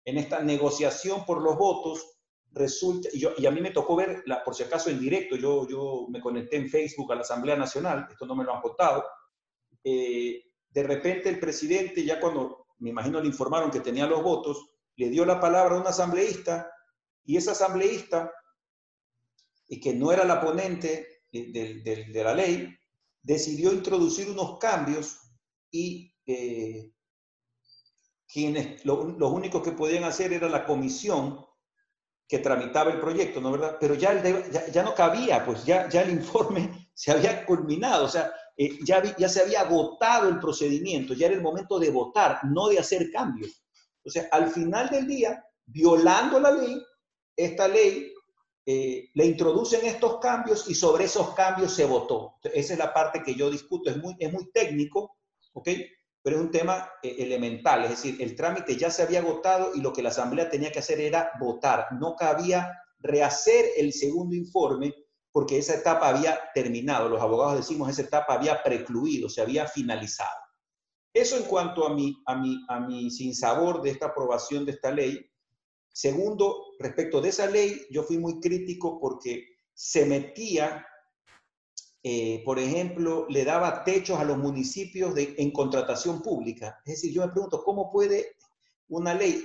en 0.05 0.19
esta 0.19 0.41
negociación 0.41 1.25
por 1.25 1.41
los 1.41 1.57
votos, 1.57 2.05
resulta, 2.51 3.09
y, 3.13 3.21
yo, 3.21 3.31
y 3.39 3.47
a 3.47 3.53
mí 3.53 3.61
me 3.61 3.71
tocó 3.71 3.95
ver, 3.95 4.25
la, 4.27 4.43
por 4.43 4.57
si 4.57 4.65
acaso 4.65 4.91
en 4.91 4.99
directo, 4.99 5.37
yo, 5.37 5.69
yo 5.69 6.09
me 6.11 6.21
conecté 6.21 6.57
en 6.57 6.69
Facebook 6.69 7.13
a 7.13 7.15
la 7.15 7.21
Asamblea 7.21 7.55
Nacional, 7.55 8.09
esto 8.11 8.27
no 8.27 8.35
me 8.35 8.43
lo 8.43 8.53
han 8.53 8.63
contado, 8.63 9.05
eh, 9.85 10.43
de 10.71 10.83
repente 10.83 11.29
el 11.29 11.39
presidente, 11.39 12.05
ya 12.05 12.19
cuando 12.19 12.67
me 12.79 12.91
imagino 12.91 13.21
le 13.21 13.29
informaron 13.29 13.71
que 13.71 13.79
tenía 13.79 14.09
los 14.09 14.25
votos, 14.25 14.71
le 14.97 15.09
dio 15.09 15.25
la 15.25 15.39
palabra 15.39 15.77
a 15.77 15.81
un 15.81 15.87
asambleísta 15.87 16.69
y 17.25 17.37
ese 17.37 17.53
asambleísta, 17.53 18.33
y 19.73 19.81
que 19.81 19.95
no 19.95 20.13
era 20.13 20.27
la 20.27 20.39
ponente 20.39 21.23
de, 21.33 21.81
de, 21.83 22.05
de 22.13 22.25
la 22.25 22.35
ley, 22.35 22.69
decidió 23.23 23.73
introducir 23.73 24.29
unos 24.29 24.59
cambios 24.59 25.17
y 25.71 26.15
eh, 26.27 26.93
quienes, 28.31 28.85
lo, 28.85 29.03
los 29.05 29.33
únicos 29.33 29.63
que 29.63 29.73
podían 29.73 30.05
hacer 30.05 30.35
era 30.35 30.47
la 30.51 30.67
comisión 30.67 31.43
que 32.29 32.41
tramitaba 32.41 32.93
el 32.93 33.01
proyecto, 33.01 33.41
¿no 33.41 33.51
verdad? 33.51 33.79
Pero 33.81 33.95
ya, 33.95 34.13
el 34.13 34.51
ya, 34.71 34.83
no 34.83 34.95
cabía, 34.95 35.43
pues 35.43 35.65
ya, 35.65 35.89
ya 35.89 36.03
el 36.03 36.11
informe 36.11 36.91
se 36.95 37.11
había 37.11 37.47
culminado, 37.47 38.05
o 38.05 38.09
sea, 38.11 38.31
eh, 38.59 38.79
ya, 38.85 39.03
ya 39.17 39.29
se 39.31 39.41
había 39.41 39.63
agotado 39.63 40.29
el 40.29 40.39
procedimiento, 40.39 41.15
ya 41.15 41.29
era 41.29 41.37
el 41.37 41.43
momento 41.43 41.79
de 41.79 41.89
votar, 41.89 42.41
no 42.45 42.69
de 42.69 42.79
hacer 42.79 43.11
cambios. 43.11 43.65
O 44.05 44.11
sea, 44.11 44.29
al 44.33 44.51
final 44.51 44.91
del 44.91 45.07
día, 45.07 45.43
violando 45.65 46.39
la 46.39 46.51
ley, 46.51 46.77
esta 47.35 47.67
ley 47.69 48.12
eh, 48.65 49.11
le 49.15 49.27
introducen 49.27 49.85
estos 49.85 50.19
cambios 50.19 50.69
y 50.69 50.75
sobre 50.75 51.05
esos 51.05 51.35
cambios 51.35 51.75
se 51.75 51.85
votó. 51.85 52.37
Esa 52.43 52.73
es 52.75 52.79
la 52.79 52.93
parte 52.93 53.23
que 53.23 53.35
yo 53.35 53.51
discuto, 53.51 53.91
es 53.91 53.97
muy, 53.97 54.17
es 54.19 54.33
muy 54.33 54.51
técnico, 54.53 55.17
¿ok? 55.53 55.69
pero 56.23 56.37
es 56.37 56.43
un 56.43 56.51
tema 56.51 56.89
eh, 57.03 57.17
elemental, 57.19 57.85
es 57.85 57.91
decir, 57.91 58.23
el 58.23 58.37
trámite 58.37 58.77
ya 58.77 58.91
se 58.91 59.03
había 59.03 59.21
agotado 59.21 59.73
y 59.75 59.81
lo 59.81 59.93
que 59.93 60.03
la 60.03 60.11
Asamblea 60.11 60.49
tenía 60.49 60.71
que 60.71 60.79
hacer 60.79 61.01
era 61.01 61.33
votar. 61.41 61.89
No 61.99 62.15
cabía 62.15 62.81
rehacer 63.01 63.67
el 63.77 63.93
segundo 63.93 64.37
informe 64.37 64.95
porque 65.33 65.59
esa 65.59 65.75
etapa 65.75 66.09
había 66.09 66.39
terminado. 66.55 67.09
Los 67.09 67.21
abogados 67.21 67.57
decimos 67.57 67.91
esa 67.91 68.03
etapa 68.03 68.35
había 68.35 68.63
precluido, 68.63 69.29
se 69.29 69.43
había 69.43 69.67
finalizado. 69.67 70.31
Eso 71.13 71.37
en 71.37 71.45
cuanto 71.45 71.87
a 71.87 71.93
mi, 71.93 72.23
a 72.27 72.37
mi, 72.37 72.65
a 72.69 72.81
mi 72.81 73.11
sinsabor 73.11 73.83
de 73.83 73.91
esta 73.91 74.07
aprobación 74.07 74.65
de 74.65 74.73
esta 74.73 74.93
ley. 74.93 75.27
Segundo, 75.93 76.75
respecto 76.79 77.21
de 77.21 77.29
esa 77.29 77.47
ley, 77.47 77.87
yo 77.91 78.03
fui 78.03 78.19
muy 78.19 78.41
crítico 78.41 78.99
porque 78.99 79.47
se 79.75 80.05
metía 80.07 80.87
eh, 82.05 82.43
por 82.45 82.59
ejemplo, 82.59 83.27
le 83.29 83.45
daba 83.45 83.85
techos 83.85 84.19
a 84.19 84.25
los 84.25 84.37
municipios 84.37 85.15
de, 85.15 85.37
en 85.39 85.53
contratación 85.53 86.21
pública. 86.21 86.81
Es 86.85 86.95
decir, 86.95 87.13
yo 87.13 87.25
me 87.25 87.33
pregunto, 87.33 87.63
¿cómo 87.63 87.93
puede 87.93 88.37
una 88.89 89.15
ley, 89.15 89.45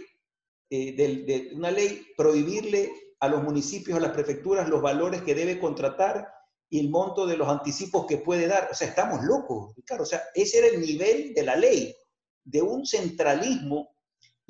eh, 0.71 1.51
una 1.53 1.69
ley 1.69 2.07
prohibirle 2.17 2.91
a 3.19 3.27
los 3.27 3.43
municipios, 3.43 3.97
a 3.97 4.01
las 4.01 4.11
prefecturas, 4.11 4.69
los 4.69 4.81
valores 4.81 5.21
que 5.21 5.35
debe 5.35 5.59
contratar 5.59 6.27
y 6.69 6.79
el 6.79 6.89
monto 6.89 7.27
de 7.27 7.37
los 7.37 7.47
anticipos 7.47 8.07
que 8.07 8.17
puede 8.17 8.47
dar? 8.47 8.69
O 8.71 8.73
sea, 8.73 8.87
estamos 8.87 9.23
locos, 9.23 9.75
claro. 9.85 10.01
O 10.03 10.07
sea, 10.07 10.23
ese 10.33 10.57
era 10.57 10.67
el 10.67 10.81
nivel 10.81 11.35
de 11.35 11.43
la 11.43 11.55
ley, 11.55 11.95
de 12.43 12.63
un 12.63 12.87
centralismo 12.87 13.89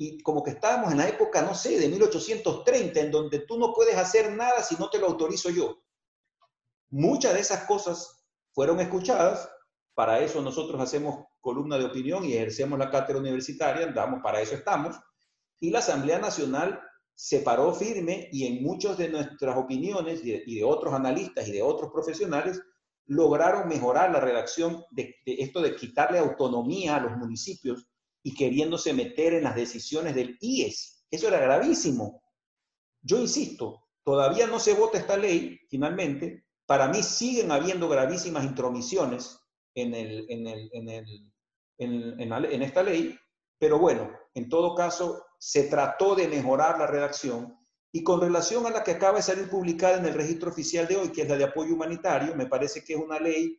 y 0.00 0.22
como 0.22 0.44
que 0.44 0.52
estábamos 0.52 0.92
en 0.92 0.98
la 0.98 1.08
época, 1.08 1.42
no 1.42 1.56
sé, 1.56 1.78
de 1.78 1.88
1830, 1.88 3.00
en 3.00 3.10
donde 3.10 3.40
tú 3.40 3.58
no 3.58 3.72
puedes 3.74 3.96
hacer 3.96 4.32
nada 4.32 4.62
si 4.62 4.76
no 4.76 4.88
te 4.88 4.98
lo 4.98 5.08
autorizo 5.08 5.50
yo. 5.50 5.82
Muchas 6.88 7.34
de 7.34 7.40
esas 7.40 7.64
cosas 7.64 8.24
fueron 8.52 8.78
escuchadas, 8.78 9.50
para 9.94 10.20
eso 10.20 10.40
nosotros 10.40 10.80
hacemos 10.80 11.24
columna 11.40 11.76
de 11.76 11.86
opinión 11.86 12.24
y 12.24 12.34
ejercemos 12.34 12.78
la 12.78 12.90
cátedra 12.90 13.18
universitaria, 13.18 13.88
andamos, 13.88 14.20
para 14.22 14.40
eso 14.40 14.54
estamos, 14.54 14.96
y 15.58 15.70
la 15.70 15.80
Asamblea 15.80 16.20
Nacional 16.20 16.80
se 17.16 17.40
paró 17.40 17.74
firme 17.74 18.28
y 18.30 18.46
en 18.46 18.62
muchas 18.62 18.96
de 18.96 19.08
nuestras 19.08 19.56
opiniones 19.56 20.24
y 20.24 20.54
de, 20.54 20.64
otros 20.64 20.94
analistas 20.94 21.48
y 21.48 21.52
de 21.52 21.62
otros 21.62 21.90
profesionales 21.90 22.62
lograron 23.06 23.66
mejorar 23.66 24.12
la 24.12 24.20
redacción 24.20 24.84
de, 24.92 25.16
de, 25.26 25.34
esto 25.40 25.60
de 25.60 25.74
quitarle 25.74 26.20
autonomía 26.20 26.94
a 26.94 27.00
los 27.00 27.16
municipios 27.16 27.88
y 28.22 28.34
queriéndose 28.34 28.92
meter 28.92 29.34
en 29.34 29.44
las 29.44 29.54
decisiones 29.54 30.14
del 30.14 30.36
IES. 30.40 31.04
Eso 31.10 31.28
era 31.28 31.38
gravísimo. 31.38 32.22
Yo 33.02 33.18
insisto, 33.20 33.88
todavía 34.04 34.46
no 34.46 34.58
se 34.58 34.74
vota 34.74 34.98
esta 34.98 35.16
ley 35.16 35.58
finalmente, 35.68 36.44
para 36.66 36.88
mí 36.88 37.02
siguen 37.02 37.50
habiendo 37.50 37.88
gravísimas 37.88 38.44
intromisiones 38.44 39.40
en, 39.74 39.94
en, 39.94 40.46
esta 42.62 42.82
ley, 42.82 43.18
pero 43.58 43.78
bueno, 43.78 44.10
en 44.34 44.50
todo 44.50 44.74
caso, 44.74 45.24
se 45.38 45.64
trató 45.64 46.14
de 46.14 46.28
mejorar 46.28 46.78
la 46.78 46.86
redacción 46.86 47.56
y 47.90 48.02
con 48.02 48.20
relación 48.20 48.66
a 48.66 48.70
la 48.70 48.84
que 48.84 48.90
acaba 48.90 49.16
de 49.16 49.22
salir 49.22 49.48
publicada 49.48 49.96
en 49.96 50.04
el 50.04 50.12
registro 50.12 50.50
oficial 50.50 50.86
de 50.86 50.96
hoy, 50.96 51.08
que 51.10 51.22
es 51.22 51.28
la 51.28 51.36
de 51.36 51.44
apoyo 51.44 51.74
humanitario, 51.74 52.34
me 52.34 52.46
parece 52.46 52.84
que 52.84 52.92
es 52.92 53.00
una 53.00 53.18
ley 53.18 53.58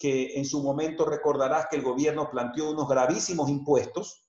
que 0.00 0.38
en 0.38 0.46
su 0.46 0.62
momento 0.62 1.04
recordarás 1.04 1.66
que 1.70 1.76
el 1.76 1.82
gobierno 1.82 2.30
planteó 2.30 2.70
unos 2.70 2.88
gravísimos 2.88 3.50
impuestos 3.50 4.24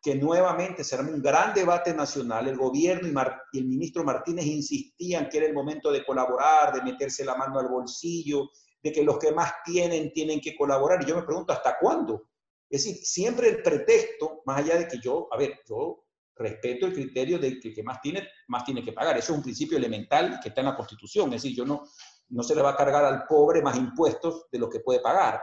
que 0.00 0.14
nuevamente 0.14 0.84
se 0.84 0.94
armó 0.94 1.10
un 1.10 1.20
gran 1.20 1.52
debate 1.54 1.92
nacional. 1.92 2.46
El 2.46 2.56
gobierno 2.56 3.08
y, 3.52 3.58
el 3.58 3.64
ministro 3.64 4.04
Martínez 4.04 4.46
insistían 4.46 5.28
que 5.28 5.38
era 5.38 5.46
el 5.46 5.54
momento 5.54 5.90
de 5.90 6.04
colaborar, 6.04 6.72
de 6.72 6.82
meterse 6.82 7.24
la 7.24 7.34
mano 7.34 7.58
al 7.58 7.68
bolsillo, 7.68 8.50
de 8.80 8.92
que 8.92 9.02
los 9.02 9.18
que 9.18 9.32
más 9.32 9.52
tienen 9.64 10.12
tienen 10.12 10.40
que 10.40 10.56
colaborar. 10.56 11.02
Y 11.02 11.06
yo 11.06 11.16
me 11.16 11.22
pregunto, 11.22 11.52
¿hasta 11.52 11.78
cuándo? 11.80 12.30
Es 12.70 12.84
decir, 12.84 13.04
siempre 13.04 13.48
el 13.48 13.62
pretexto, 13.62 14.42
más 14.46 14.58
allá 14.58 14.76
de 14.76 14.88
que 14.88 14.98
yo, 14.98 15.28
a 15.32 15.36
ver, 15.36 15.60
yo 15.68 16.04
respeto 16.34 16.86
el 16.86 16.94
criterio 16.94 17.38
de 17.38 17.58
que 17.60 17.68
el 17.68 17.74
que 17.74 17.82
más 17.82 18.00
tiene, 18.00 18.28
más 18.48 18.64
tiene 18.64 18.84
que 18.84 18.92
pagar. 18.92 19.16
Eso 19.16 19.32
es 19.32 19.38
un 19.38 19.44
principio 19.44 19.78
elemental 19.78 20.38
que 20.40 20.48
está 20.48 20.62
en 20.62 20.68
la 20.68 20.76
Constitución. 20.76 21.32
Es 21.32 21.42
decir, 21.42 21.56
yo 21.56 21.64
no, 21.64 21.84
no 22.32 22.42
se 22.42 22.54
le 22.54 22.62
va 22.62 22.70
a 22.70 22.76
cargar 22.76 23.04
al 23.04 23.26
pobre 23.26 23.62
más 23.62 23.76
impuestos 23.76 24.46
de 24.50 24.58
lo 24.58 24.68
que 24.68 24.80
puede 24.80 25.00
pagar. 25.00 25.40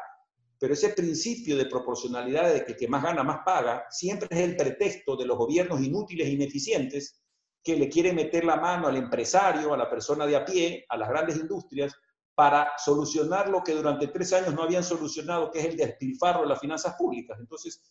Pero 0.60 0.74
ese 0.74 0.90
principio 0.90 1.56
de 1.56 1.68
proporcionalidad 1.68 2.52
de 2.52 2.66
que 2.66 2.72
el 2.74 2.78
que 2.78 2.88
más 2.88 3.04
gana, 3.04 3.24
más 3.24 3.40
paga, 3.46 3.86
siempre 3.90 4.28
es 4.32 4.40
el 4.40 4.58
pretexto 4.58 5.16
de 5.16 5.26
los 5.26 5.38
gobiernos 5.38 5.82
inútiles 5.82 6.28
e 6.28 6.32
ineficientes 6.32 7.22
que 7.64 7.78
le 7.78 7.90
quieren 7.90 8.16
meter 8.16 8.44
la 8.44 8.56
mano 8.56 8.88
al 8.88 8.98
empresario, 8.98 9.74
a 9.74 9.78
la 9.78 9.90
persona 9.90 10.26
de 10.26 10.36
a 10.36 10.44
pie, 10.44 10.86
a 10.90 10.98
las 10.98 11.10
grandes 11.10 11.38
industrias, 11.38 11.96
para 12.34 12.72
solucionar 12.78 13.50
lo 13.50 13.64
que 13.64 13.74
durante 13.74 14.08
tres 14.08 14.34
años 14.34 14.54
no 14.54 14.64
habían 14.64 14.84
solucionado, 14.84 15.52
que 15.52 15.60
es 15.60 15.66
el 15.66 15.78
despilfarro 15.78 16.42
de 16.42 16.48
las 16.48 16.60
finanzas 16.60 16.96
públicas. 16.96 17.38
Entonces, 17.40 17.82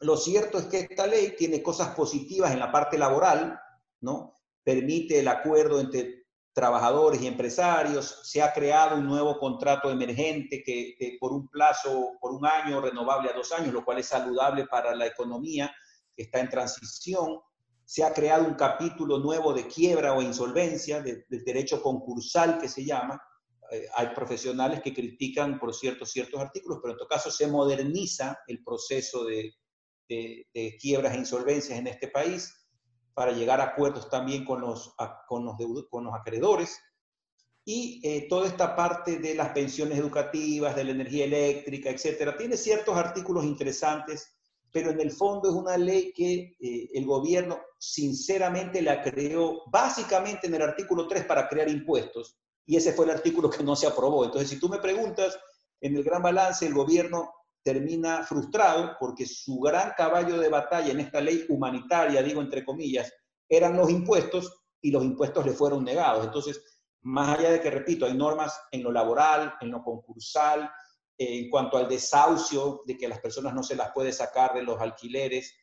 lo 0.00 0.16
cierto 0.16 0.58
es 0.58 0.66
que 0.66 0.80
esta 0.80 1.06
ley 1.06 1.34
tiene 1.36 1.62
cosas 1.62 1.94
positivas 1.94 2.52
en 2.52 2.60
la 2.60 2.70
parte 2.70 2.96
laboral, 2.96 3.58
¿no? 4.02 4.34
Permite 4.62 5.18
el 5.18 5.28
acuerdo 5.28 5.80
entre 5.80 6.21
trabajadores 6.52 7.22
y 7.22 7.26
empresarios, 7.26 8.20
se 8.24 8.42
ha 8.42 8.52
creado 8.52 8.96
un 8.96 9.06
nuevo 9.06 9.38
contrato 9.38 9.90
emergente 9.90 10.62
que, 10.62 11.16
por 11.18 11.32
un 11.32 11.48
plazo, 11.48 12.12
por 12.20 12.32
un 12.32 12.44
año, 12.44 12.80
renovable 12.80 13.30
a 13.30 13.32
dos 13.32 13.52
años, 13.52 13.72
lo 13.72 13.84
cual 13.84 13.98
es 13.98 14.06
saludable 14.06 14.66
para 14.66 14.94
la 14.94 15.06
economía 15.06 15.74
que 16.14 16.24
está 16.24 16.40
en 16.40 16.50
transición. 16.50 17.40
Se 17.84 18.04
ha 18.04 18.12
creado 18.12 18.44
un 18.44 18.54
capítulo 18.54 19.18
nuevo 19.18 19.54
de 19.54 19.66
quiebra 19.66 20.12
o 20.12 20.20
insolvencia, 20.20 21.00
del 21.00 21.24
derecho 21.28 21.82
concursal 21.82 22.58
que 22.58 22.68
se 22.68 22.84
llama. 22.84 23.20
Eh, 23.70 23.86
hay 23.96 24.08
profesionales 24.08 24.82
que 24.82 24.92
critican, 24.92 25.58
por 25.58 25.74
cierto, 25.74 26.04
ciertos 26.04 26.38
artículos, 26.38 26.80
pero 26.82 26.92
en 26.92 26.98
todo 26.98 27.08
caso 27.08 27.30
se 27.30 27.46
moderniza 27.46 28.38
el 28.46 28.62
proceso 28.62 29.24
de, 29.24 29.54
de, 30.06 30.46
de 30.52 30.76
quiebras 30.78 31.14
e 31.14 31.18
insolvencias 31.18 31.78
en 31.78 31.86
este 31.86 32.08
país 32.08 32.61
para 33.14 33.32
llegar 33.32 33.60
a 33.60 33.64
acuerdos 33.64 34.08
también 34.08 34.44
con 34.44 34.60
los, 34.60 34.94
con 35.26 35.44
los, 35.44 35.56
con 35.90 36.04
los 36.04 36.14
acreedores. 36.14 36.78
Y 37.64 38.00
eh, 38.02 38.26
toda 38.28 38.48
esta 38.48 38.74
parte 38.74 39.18
de 39.18 39.34
las 39.34 39.50
pensiones 39.50 39.98
educativas, 39.98 40.74
de 40.74 40.84
la 40.84 40.90
energía 40.90 41.24
eléctrica, 41.24 41.90
etcétera, 41.90 42.36
tiene 42.36 42.56
ciertos 42.56 42.96
artículos 42.96 43.44
interesantes, 43.44 44.36
pero 44.72 44.90
en 44.90 45.00
el 45.00 45.12
fondo 45.12 45.48
es 45.48 45.54
una 45.54 45.76
ley 45.76 46.12
que 46.12 46.56
eh, 46.58 46.90
el 46.92 47.06
gobierno 47.06 47.60
sinceramente 47.78 48.82
la 48.82 49.02
creó 49.02 49.62
básicamente 49.70 50.48
en 50.48 50.54
el 50.54 50.62
artículo 50.62 51.06
3 51.06 51.24
para 51.26 51.48
crear 51.48 51.68
impuestos, 51.68 52.36
y 52.66 52.76
ese 52.76 52.92
fue 52.92 53.04
el 53.04 53.12
artículo 53.12 53.50
que 53.50 53.62
no 53.62 53.76
se 53.76 53.86
aprobó. 53.86 54.24
Entonces, 54.24 54.50
si 54.50 54.58
tú 54.58 54.68
me 54.68 54.78
preguntas, 54.78 55.38
en 55.80 55.96
el 55.96 56.02
gran 56.02 56.22
balance 56.22 56.66
el 56.66 56.74
gobierno 56.74 57.32
termina 57.62 58.22
frustrado 58.24 58.96
porque 58.98 59.26
su 59.26 59.60
gran 59.60 59.92
caballo 59.96 60.38
de 60.38 60.48
batalla 60.48 60.90
en 60.92 61.00
esta 61.00 61.20
ley 61.20 61.44
humanitaria, 61.48 62.22
digo 62.22 62.40
entre 62.40 62.64
comillas, 62.64 63.12
eran 63.48 63.76
los 63.76 63.90
impuestos 63.90 64.62
y 64.80 64.90
los 64.90 65.04
impuestos 65.04 65.46
le 65.46 65.52
fueron 65.52 65.84
negados. 65.84 66.24
Entonces, 66.24 66.62
más 67.02 67.38
allá 67.38 67.50
de 67.50 67.60
que, 67.60 67.70
repito, 67.70 68.06
hay 68.06 68.14
normas 68.14 68.60
en 68.70 68.82
lo 68.82 68.92
laboral, 68.92 69.54
en 69.60 69.70
lo 69.70 69.82
concursal, 69.82 70.70
en 71.18 71.50
cuanto 71.50 71.76
al 71.76 71.88
desahucio, 71.88 72.82
de 72.86 72.96
que 72.96 73.08
las 73.08 73.20
personas 73.20 73.54
no 73.54 73.62
se 73.62 73.76
las 73.76 73.92
puede 73.92 74.12
sacar 74.12 74.54
de 74.54 74.62
los 74.62 74.80
alquileres, 74.80 75.54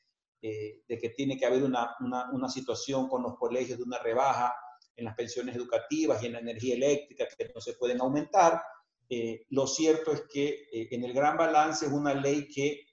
eh, 0.41 0.83
de 0.87 0.97
que 0.97 1.09
tiene 1.09 1.37
que 1.37 1.45
haber 1.45 1.63
una, 1.63 1.95
una, 1.99 2.47
situación 2.47 3.09
con 3.09 3.23
los 3.23 3.35
colegios 3.37 3.77
de 3.77 3.83
una 3.83 3.99
rebaja 3.99 4.53
en 4.95 5.03
las 5.03 5.15
pensiones 5.15 5.55
educativas 5.55 6.23
y 6.23 6.27
en 6.27 6.33
la 6.33 6.39
energía 6.39 6.75
eléctrica 6.75 7.25
que 7.37 7.51
no 7.53 7.59
se 7.59 7.73
pueden 7.73 7.99
aumentar. 7.99 8.61
Eh, 9.09 9.45
lo 9.49 9.65
cierto 9.65 10.11
es 10.11 10.23
que 10.31 10.69
eh, 10.71 10.87
en 10.91 11.03
el 11.03 11.13
gran 11.13 11.35
balance 11.35 11.85
es 11.85 11.91
una 11.91 12.13
ley 12.13 12.47
que 12.47 12.85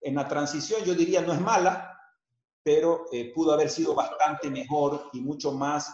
en 0.00 0.14
la 0.14 0.28
transición 0.28 0.84
yo 0.84 0.94
diría 0.94 1.20
no 1.20 1.32
es 1.32 1.40
mala, 1.40 1.98
pero 2.62 3.06
pudo 3.34 3.52
haber 3.52 3.68
sido 3.70 3.94
bastante 3.94 4.48
mejor 4.48 5.10
y 5.12 5.20
mucho 5.20 5.52
más 5.52 5.92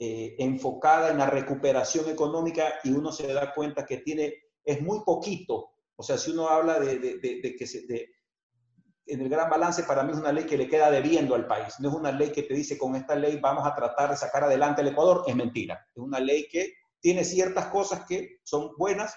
enfocada 0.00 1.10
en 1.10 1.18
la 1.18 1.26
recuperación 1.26 2.08
económica 2.08 2.74
y 2.82 2.90
uno 2.90 3.12
se 3.12 3.32
da 3.32 3.54
cuenta 3.54 3.86
que 3.86 3.98
tiene, 3.98 4.34
es 4.64 4.80
muy 4.80 5.00
poquito. 5.04 5.70
O 5.94 6.02
sea, 6.02 6.18
si 6.18 6.32
uno 6.32 6.48
habla 6.48 6.78
de, 6.78 7.20
que 7.20 8.08
en 9.08 9.22
el 9.22 9.28
gran 9.28 9.50
balance 9.50 9.82
para 9.82 10.02
mí 10.02 10.12
es 10.12 10.18
una 10.18 10.32
ley 10.32 10.44
que 10.44 10.56
le 10.56 10.68
queda 10.68 10.90
debiendo 10.90 11.34
al 11.34 11.46
país. 11.46 11.74
No 11.80 11.88
es 11.88 11.94
una 11.94 12.12
ley 12.12 12.30
que 12.30 12.42
te 12.42 12.54
dice 12.54 12.78
con 12.78 12.94
esta 12.94 13.14
ley 13.14 13.38
vamos 13.40 13.66
a 13.66 13.74
tratar 13.74 14.10
de 14.10 14.16
sacar 14.16 14.44
adelante 14.44 14.82
el 14.82 14.88
Ecuador. 14.88 15.24
Es 15.26 15.34
mentira. 15.34 15.86
Es 15.94 15.98
una 16.02 16.20
ley 16.20 16.46
que 16.48 16.74
tiene 17.00 17.24
ciertas 17.24 17.66
cosas 17.66 18.04
que 18.08 18.38
son 18.42 18.72
buenas, 18.76 19.16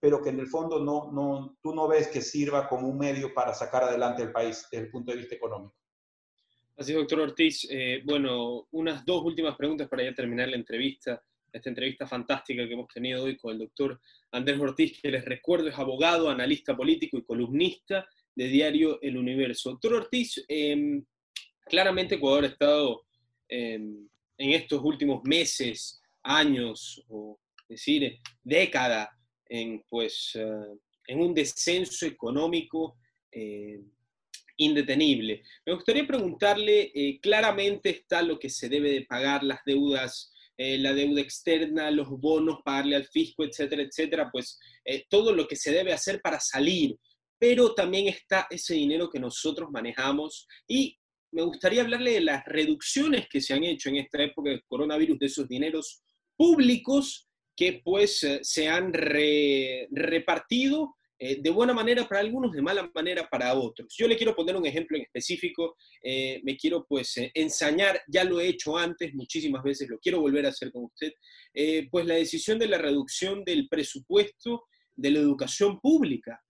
pero 0.00 0.22
que 0.22 0.30
en 0.30 0.40
el 0.40 0.46
fondo 0.46 0.80
no, 0.80 1.12
no, 1.12 1.58
tú 1.62 1.74
no 1.74 1.86
ves 1.86 2.08
que 2.08 2.22
sirva 2.22 2.68
como 2.68 2.88
un 2.88 2.98
medio 2.98 3.34
para 3.34 3.54
sacar 3.54 3.84
adelante 3.84 4.22
el 4.22 4.32
país 4.32 4.66
desde 4.70 4.86
el 4.86 4.90
punto 4.90 5.12
de 5.12 5.18
vista 5.18 5.34
económico. 5.34 5.74
Así 6.80 6.94
doctor 6.94 7.20
Ortiz. 7.20 7.66
Eh, 7.70 8.00
bueno, 8.06 8.66
unas 8.70 9.04
dos 9.04 9.22
últimas 9.22 9.54
preguntas 9.54 9.86
para 9.86 10.02
ya 10.02 10.14
terminar 10.14 10.48
la 10.48 10.56
entrevista, 10.56 11.22
esta 11.52 11.68
entrevista 11.68 12.06
fantástica 12.06 12.66
que 12.66 12.72
hemos 12.72 12.88
tenido 12.88 13.24
hoy 13.24 13.36
con 13.36 13.52
el 13.52 13.58
doctor 13.58 14.00
Andrés 14.32 14.58
Ortiz, 14.58 14.98
que 15.02 15.10
les 15.10 15.24
recuerdo 15.24 15.68
es 15.68 15.78
abogado, 15.78 16.30
analista 16.30 16.74
político 16.74 17.18
y 17.18 17.24
columnista 17.24 18.08
de 18.34 18.48
Diario 18.48 18.98
El 19.02 19.18
Universo. 19.18 19.72
Doctor 19.72 19.94
Ortiz, 19.94 20.42
em, 20.48 21.04
claramente 21.66 22.14
Ecuador 22.14 22.44
ha 22.44 22.48
estado 22.48 23.02
em, 23.46 24.08
en 24.38 24.50
estos 24.52 24.80
últimos 24.82 25.22
meses, 25.24 25.99
años, 26.22 27.04
o 27.08 27.38
decir, 27.68 28.18
década, 28.42 29.10
en, 29.46 29.82
pues, 29.88 30.32
eh, 30.34 30.78
en 31.06 31.20
un 31.20 31.34
descenso 31.34 32.06
económico 32.06 32.96
em, 33.32 33.90
indetenible. 34.56 35.42
Me 35.66 35.74
gustaría 35.74 36.06
preguntarle, 36.06 36.92
eh, 36.94 37.18
claramente 37.20 37.90
está 37.90 38.22
lo 38.22 38.38
que 38.38 38.50
se 38.50 38.68
debe 38.68 38.92
de 38.92 39.06
pagar, 39.06 39.42
las 39.42 39.60
deudas, 39.64 40.32
eh, 40.56 40.78
la 40.78 40.92
deuda 40.92 41.20
externa, 41.20 41.90
los 41.90 42.08
bonos, 42.10 42.60
pagarle 42.64 42.96
al 42.96 43.06
fisco, 43.06 43.44
etcétera, 43.44 43.82
etcétera, 43.82 44.30
pues 44.30 44.58
todo 45.08 45.32
lo 45.32 45.46
que 45.46 45.56
se 45.56 45.72
debe 45.72 45.92
hacer 45.92 46.20
para 46.20 46.40
salir 46.40 46.96
pero 47.40 47.72
también 47.72 48.06
está 48.06 48.46
ese 48.50 48.74
dinero 48.74 49.08
que 49.08 49.18
nosotros 49.18 49.70
manejamos 49.70 50.46
y 50.68 50.96
me 51.32 51.42
gustaría 51.42 51.80
hablarle 51.80 52.12
de 52.12 52.20
las 52.20 52.44
reducciones 52.44 53.28
que 53.30 53.40
se 53.40 53.54
han 53.54 53.64
hecho 53.64 53.88
en 53.88 53.96
esta 53.96 54.22
época 54.22 54.50
del 54.50 54.62
coronavirus 54.64 55.18
de 55.18 55.26
esos 55.26 55.48
dineros 55.48 56.02
públicos 56.40 57.28
que 57.54 57.82
pues 57.84 58.24
eh, 58.24 58.40
se 58.42 58.66
han 58.66 58.94
repartido 58.94 60.96
eh, 61.18 61.38
de 61.38 61.50
buena 61.50 61.74
manera 61.74 62.08
para 62.08 62.22
algunos, 62.22 62.52
de 62.52 62.62
mala 62.62 62.90
manera 62.94 63.28
para 63.28 63.52
otros. 63.52 63.94
Yo 63.94 64.08
le 64.08 64.16
quiero 64.16 64.34
poner 64.34 64.56
un 64.56 64.64
ejemplo 64.64 64.96
en 64.96 65.02
específico, 65.02 65.76
eh, 66.02 66.40
me 66.42 66.56
quiero 66.56 66.86
pues 66.88 67.12
ensañar, 67.34 68.00
ya 68.08 68.24
lo 68.24 68.40
he 68.40 68.48
hecho 68.48 68.78
antes 68.78 69.12
muchísimas 69.12 69.62
veces, 69.62 69.90
lo 69.90 69.98
quiero 69.98 70.22
volver 70.22 70.46
a 70.46 70.48
hacer 70.48 70.72
con 70.72 70.84
usted, 70.84 71.12
pues 71.90 72.06
la 72.06 72.14
decisión 72.14 72.58
de 72.58 72.68
la 72.68 72.78
reducción 72.78 73.44
del 73.44 73.68
presupuesto 73.68 74.62
de 74.96 75.10
la 75.10 75.18
educación 75.18 75.78
pública 75.78 76.40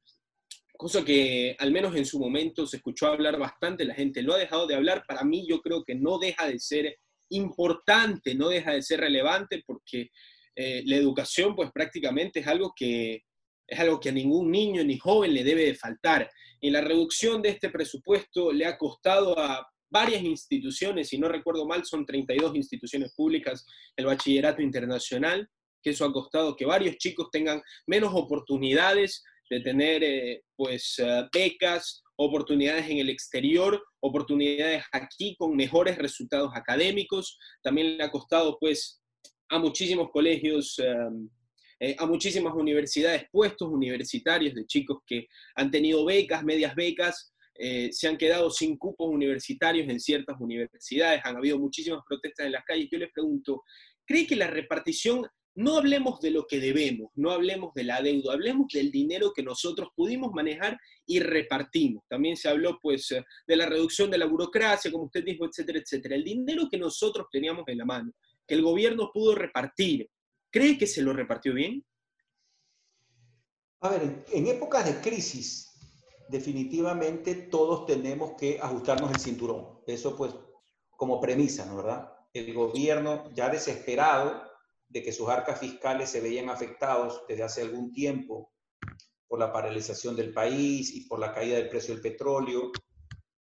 cosa 0.76 1.04
que 1.04 1.56
al 1.58 1.72
menos 1.72 1.94
en 1.94 2.06
su 2.06 2.18
momento 2.18 2.66
se 2.66 2.78
escuchó 2.78 3.08
hablar 3.08 3.38
bastante, 3.38 3.84
la 3.84 3.94
gente 3.94 4.22
lo 4.22 4.32
ha 4.32 4.38
dejado 4.38 4.66
de 4.66 4.76
hablar, 4.76 5.04
para 5.06 5.24
mí 5.24 5.46
yo 5.46 5.60
creo 5.60 5.84
que 5.84 5.94
no 5.94 6.18
deja 6.18 6.48
de 6.48 6.58
ser 6.58 6.96
importante, 7.30 8.34
no 8.34 8.48
deja 8.48 8.72
de 8.72 8.82
ser 8.82 9.00
relevante 9.00 9.62
porque 9.66 10.10
eh, 10.54 10.82
la 10.86 10.96
educación 10.96 11.54
pues 11.56 11.70
prácticamente 11.72 12.40
es 12.40 12.46
algo 12.46 12.72
que 12.76 13.22
es 13.66 13.78
algo 13.78 14.00
que 14.00 14.08
a 14.08 14.12
ningún 14.12 14.50
niño 14.50 14.82
ni 14.82 14.98
joven 14.98 15.32
le 15.32 15.44
debe 15.44 15.64
de 15.64 15.76
faltar. 15.76 16.28
Y 16.60 16.70
la 16.70 16.80
reducción 16.80 17.40
de 17.40 17.50
este 17.50 17.70
presupuesto 17.70 18.52
le 18.52 18.66
ha 18.66 18.76
costado 18.76 19.38
a 19.38 19.64
varias 19.88 20.22
instituciones, 20.22 21.08
si 21.08 21.18
no 21.18 21.28
recuerdo 21.28 21.66
mal, 21.66 21.84
son 21.84 22.04
32 22.04 22.56
instituciones 22.56 23.12
públicas, 23.14 23.64
el 23.96 24.06
bachillerato 24.06 24.60
internacional, 24.60 25.48
que 25.82 25.90
eso 25.90 26.04
ha 26.04 26.12
costado 26.12 26.56
que 26.56 26.66
varios 26.66 26.96
chicos 26.96 27.28
tengan 27.30 27.62
menos 27.86 28.12
oportunidades 28.12 29.22
de 29.48 29.60
tener 29.60 30.02
eh, 30.04 30.42
pues 30.56 30.96
eh, 30.98 31.28
becas, 31.32 32.02
oportunidades 32.22 32.88
en 32.90 32.98
el 32.98 33.08
exterior, 33.08 33.82
oportunidades 34.00 34.84
aquí 34.92 35.34
con 35.38 35.56
mejores 35.56 35.96
resultados 35.96 36.50
académicos. 36.54 37.38
También 37.62 37.96
le 37.96 38.04
ha 38.04 38.10
costado 38.10 38.58
pues 38.60 39.00
a 39.48 39.58
muchísimos 39.58 40.10
colegios, 40.10 40.78
em, 40.78 41.28
eh, 41.80 41.96
a 41.98 42.04
muchísimas 42.04 42.52
universidades, 42.54 43.24
puestos 43.32 43.68
universitarios 43.68 44.54
de 44.54 44.66
chicos 44.66 44.98
que 45.06 45.26
han 45.56 45.70
tenido 45.70 46.04
becas, 46.04 46.44
medias 46.44 46.74
becas, 46.74 47.32
se 47.90 48.08
han 48.08 48.16
quedado 48.16 48.50
sin 48.50 48.78
cupos 48.78 49.10
universitarios 49.10 49.86
en 49.86 50.00
ciertas 50.00 50.36
universidades, 50.40 51.20
han 51.24 51.36
habido 51.36 51.58
muchísimas 51.58 52.00
protestas 52.08 52.46
en 52.46 52.52
las 52.52 52.64
calles. 52.64 52.88
Yo 52.90 52.96
les 52.96 53.12
pregunto, 53.12 53.64
¿cree 54.06 54.26
que 54.26 54.34
la 54.34 54.46
repartición 54.46 55.26
no 55.60 55.76
hablemos 55.76 56.20
de 56.20 56.30
lo 56.30 56.46
que 56.46 56.58
debemos, 56.58 57.10
no 57.16 57.30
hablemos 57.30 57.74
de 57.74 57.84
la 57.84 58.00
deuda, 58.00 58.32
hablemos 58.32 58.68
del 58.72 58.90
dinero 58.90 59.32
que 59.34 59.42
nosotros 59.42 59.90
pudimos 59.94 60.32
manejar 60.32 60.78
y 61.04 61.20
repartimos. 61.20 62.02
También 62.08 62.34
se 62.34 62.48
habló 62.48 62.78
pues 62.80 63.10
eh, 63.10 63.22
de 63.46 63.56
la 63.56 63.66
reducción 63.66 64.10
de 64.10 64.16
la 64.16 64.24
burocracia, 64.24 64.90
como 64.90 65.04
usted 65.04 65.22
dijo, 65.22 65.44
etcétera, 65.44 65.78
etcétera. 65.78 66.16
El 66.16 66.24
dinero 66.24 66.66
que 66.70 66.78
nosotros 66.78 67.26
teníamos 67.30 67.64
en 67.68 67.76
la 67.76 67.84
mano, 67.84 68.10
que 68.46 68.54
el 68.54 68.62
gobierno 68.62 69.10
pudo 69.12 69.34
repartir, 69.34 70.08
¿cree 70.50 70.78
que 70.78 70.86
se 70.86 71.02
lo 71.02 71.12
repartió 71.12 71.52
bien? 71.52 71.84
A 73.80 73.90
ver, 73.90 74.24
en 74.32 74.46
épocas 74.46 74.86
de 74.86 74.98
crisis, 75.02 75.68
definitivamente 76.30 77.34
todos 77.34 77.84
tenemos 77.84 78.32
que 78.38 78.58
ajustarnos 78.58 79.10
el 79.10 79.20
cinturón. 79.20 79.80
Eso 79.86 80.16
pues 80.16 80.34
como 80.96 81.20
premisa, 81.20 81.66
¿no 81.66 81.76
verdad? 81.76 82.10
El 82.32 82.54
gobierno 82.54 83.30
ya 83.34 83.50
desesperado 83.50 84.49
de 84.90 85.02
que 85.02 85.12
sus 85.12 85.28
arcas 85.28 85.58
fiscales 85.58 86.10
se 86.10 86.20
veían 86.20 86.50
afectados 86.50 87.22
desde 87.28 87.44
hace 87.44 87.62
algún 87.62 87.92
tiempo 87.92 88.52
por 89.28 89.38
la 89.38 89.52
paralización 89.52 90.16
del 90.16 90.32
país 90.34 90.92
y 90.92 91.06
por 91.06 91.20
la 91.20 91.32
caída 91.32 91.56
del 91.56 91.68
precio 91.68 91.94
del 91.94 92.02
petróleo. 92.02 92.72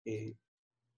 Eh, 0.05 0.35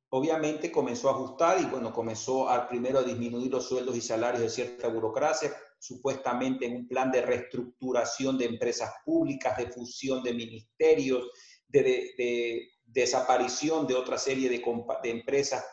obviamente 0.10 0.70
comenzó 0.70 1.10
a 1.10 1.14
ajustar 1.14 1.62
y 1.62 1.66
bueno, 1.66 1.94
comenzó 1.94 2.50
a, 2.50 2.68
primero 2.68 3.00
a 3.00 3.04
disminuir 3.04 3.50
los 3.50 3.70
sueldos 3.70 3.96
y 3.96 4.02
salarios 4.02 4.42
de 4.42 4.50
cierta 4.50 4.90
burocracia, 4.90 5.56
supuestamente 5.80 6.66
en 6.66 6.76
un 6.76 6.88
plan 6.90 7.10
de 7.10 7.22
reestructuración 7.22 8.38
de 8.38 8.46
empresas 8.46 8.92
públicas, 9.06 9.58
de 9.58 9.72
fusión 9.72 10.22
de 10.22 10.34
ministerios, 10.34 11.32
de, 11.70 12.70
desaparición 12.84 13.88
de 13.88 13.96
otra 13.96 14.18
serie 14.18 14.50
de, 14.50 14.62
empresas, 15.10 15.66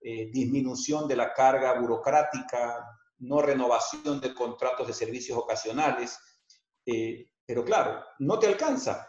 eh, 0.00 0.28
disminución 0.32 1.06
de 1.06 1.16
la 1.16 1.32
carga 1.32 1.78
burocrática, 1.80 2.84
no 3.22 3.40
renovación 3.40 4.20
de 4.20 4.34
contratos 4.34 4.86
de 4.86 4.92
servicios 4.92 5.38
ocasionales. 5.38 6.18
Eh, 6.84 7.30
pero 7.46 7.64
claro, 7.64 8.04
no 8.18 8.38
te 8.38 8.46
alcanza. 8.46 9.08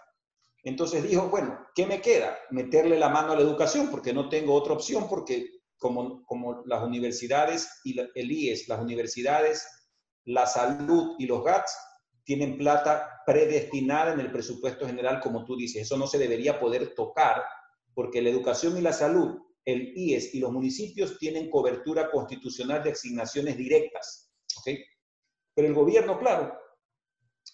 Entonces 0.63 1.03
dijo, 1.03 1.29
bueno, 1.29 1.67
¿qué 1.75 1.85
me 1.85 1.99
queda? 1.99 2.37
Meterle 2.51 2.97
la 2.97 3.09
mano 3.09 3.33
a 3.33 3.35
la 3.35 3.41
educación 3.41 3.89
porque 3.89 4.13
no 4.13 4.29
tengo 4.29 4.53
otra 4.53 4.73
opción 4.73 5.09
porque 5.09 5.47
como, 5.77 6.23
como 6.25 6.63
las 6.65 6.83
universidades 6.83 7.81
y 7.83 7.99
el 7.99 8.31
IES, 8.31 8.69
las 8.69 8.79
universidades, 8.79 9.67
la 10.25 10.45
salud 10.45 11.15
y 11.19 11.25
los 11.25 11.43
GATS 11.43 11.75
tienen 12.23 12.57
plata 12.57 13.21
predestinada 13.25 14.13
en 14.13 14.21
el 14.21 14.31
presupuesto 14.31 14.85
general, 14.85 15.19
como 15.19 15.43
tú 15.43 15.57
dices. 15.57 15.81
Eso 15.81 15.97
no 15.97 16.07
se 16.07 16.17
debería 16.17 16.59
poder 16.59 16.93
tocar 16.95 17.43
porque 17.93 18.21
la 18.21 18.29
educación 18.29 18.77
y 18.77 18.81
la 18.81 18.93
salud 18.93 19.41
el 19.65 19.93
IES 19.95 20.35
y 20.35 20.39
los 20.39 20.51
municipios 20.51 21.17
tienen 21.17 21.49
cobertura 21.49 22.11
constitucional 22.11 22.83
de 22.83 22.91
asignaciones 22.91 23.57
directas. 23.57 24.31
Pero 25.55 25.67
el 25.67 25.73
gobierno, 25.73 26.19
claro, 26.19 26.57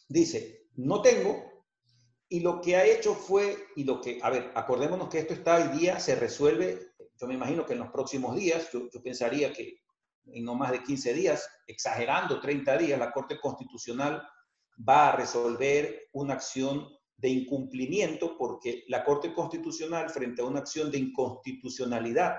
dice, 0.07 0.67
no 0.75 1.01
tengo, 1.01 1.65
y 2.29 2.39
lo 2.41 2.61
que 2.61 2.75
ha 2.75 2.85
hecho 2.85 3.15
fue, 3.15 3.57
y 3.75 3.83
lo 3.83 3.99
que, 3.99 4.19
a 4.21 4.29
ver, 4.29 4.51
acordémonos 4.55 5.09
que 5.09 5.19
esto 5.19 5.33
está 5.33 5.57
hoy 5.57 5.77
día, 5.77 5.99
se 5.99 6.15
resuelve, 6.15 6.93
yo 7.19 7.27
me 7.27 7.33
imagino 7.33 7.65
que 7.65 7.73
en 7.73 7.79
los 7.79 7.91
próximos 7.91 8.35
días, 8.35 8.69
yo, 8.71 8.89
yo 8.89 9.01
pensaría 9.01 9.51
que 9.51 9.79
en 10.25 10.45
no 10.45 10.55
más 10.55 10.71
de 10.71 10.83
15 10.83 11.13
días, 11.13 11.49
exagerando 11.67 12.39
30 12.39 12.77
días, 12.77 12.99
la 12.99 13.11
Corte 13.11 13.39
Constitucional 13.39 14.21
va 14.87 15.09
a 15.09 15.15
resolver 15.15 16.07
una 16.13 16.35
acción 16.35 16.87
de 17.19 17.29
incumplimiento 17.29 18.37
porque 18.37 18.85
la 18.87 19.03
Corte 19.03 19.33
Constitucional, 19.33 20.09
frente 20.09 20.41
a 20.41 20.45
una 20.45 20.59
acción 20.59 20.89
de 20.89 20.99
inconstitucionalidad 20.99 22.35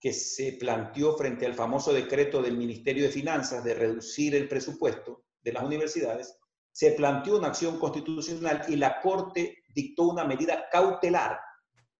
que 0.00 0.12
se 0.12 0.52
planteó 0.52 1.16
frente 1.16 1.46
al 1.46 1.54
famoso 1.54 1.92
decreto 1.92 2.40
del 2.40 2.56
Ministerio 2.56 3.04
de 3.04 3.10
Finanzas 3.10 3.62
de 3.64 3.74
reducir 3.74 4.34
el 4.34 4.48
presupuesto 4.48 5.24
de 5.42 5.52
las 5.52 5.64
universidades, 5.64 6.38
se 6.72 6.92
planteó 6.92 7.38
una 7.38 7.48
acción 7.48 7.78
constitucional 7.78 8.64
y 8.68 8.76
la 8.76 9.00
Corte 9.00 9.64
dictó 9.74 10.04
una 10.04 10.24
medida 10.24 10.68
cautelar 10.70 11.38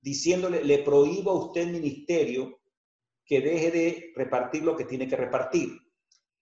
diciéndole, 0.00 0.64
le 0.64 0.78
prohíbo 0.78 1.32
a 1.32 1.46
usted, 1.46 1.66
ministerio, 1.66 2.60
que 3.24 3.40
deje 3.40 3.70
de 3.70 4.12
repartir 4.14 4.62
lo 4.62 4.76
que 4.76 4.84
tiene 4.84 5.08
que 5.08 5.16
repartir. 5.16 5.70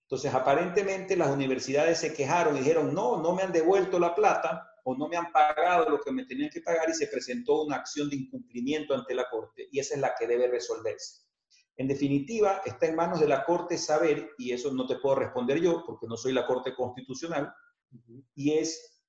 Entonces, 0.02 0.34
aparentemente 0.34 1.16
las 1.16 1.30
universidades 1.30 1.98
se 1.98 2.12
quejaron 2.12 2.56
dijeron, 2.56 2.92
no, 2.92 3.22
no 3.22 3.34
me 3.34 3.42
han 3.42 3.52
devuelto 3.52 3.98
la 3.98 4.14
plata 4.14 4.73
o 4.84 4.96
no 4.96 5.08
me 5.08 5.16
han 5.16 5.32
pagado 5.32 5.90
lo 5.90 6.00
que 6.00 6.12
me 6.12 6.24
tenían 6.24 6.50
que 6.50 6.60
pagar 6.60 6.88
y 6.88 6.94
se 6.94 7.06
presentó 7.08 7.62
una 7.62 7.76
acción 7.76 8.08
de 8.08 8.16
incumplimiento 8.16 8.94
ante 8.94 9.14
la 9.14 9.28
Corte 9.30 9.66
y 9.70 9.80
esa 9.80 9.94
es 9.94 10.00
la 10.00 10.14
que 10.18 10.26
debe 10.26 10.48
resolverse. 10.48 11.22
En 11.76 11.88
definitiva, 11.88 12.62
está 12.64 12.86
en 12.86 12.94
manos 12.94 13.18
de 13.18 13.26
la 13.26 13.44
Corte 13.44 13.76
saber, 13.76 14.30
y 14.38 14.52
eso 14.52 14.72
no 14.72 14.86
te 14.86 14.96
puedo 14.96 15.16
responder 15.16 15.60
yo 15.60 15.82
porque 15.84 16.06
no 16.06 16.16
soy 16.16 16.32
la 16.32 16.46
Corte 16.46 16.74
Constitucional, 16.74 17.52
y 18.34 18.52
es 18.52 19.02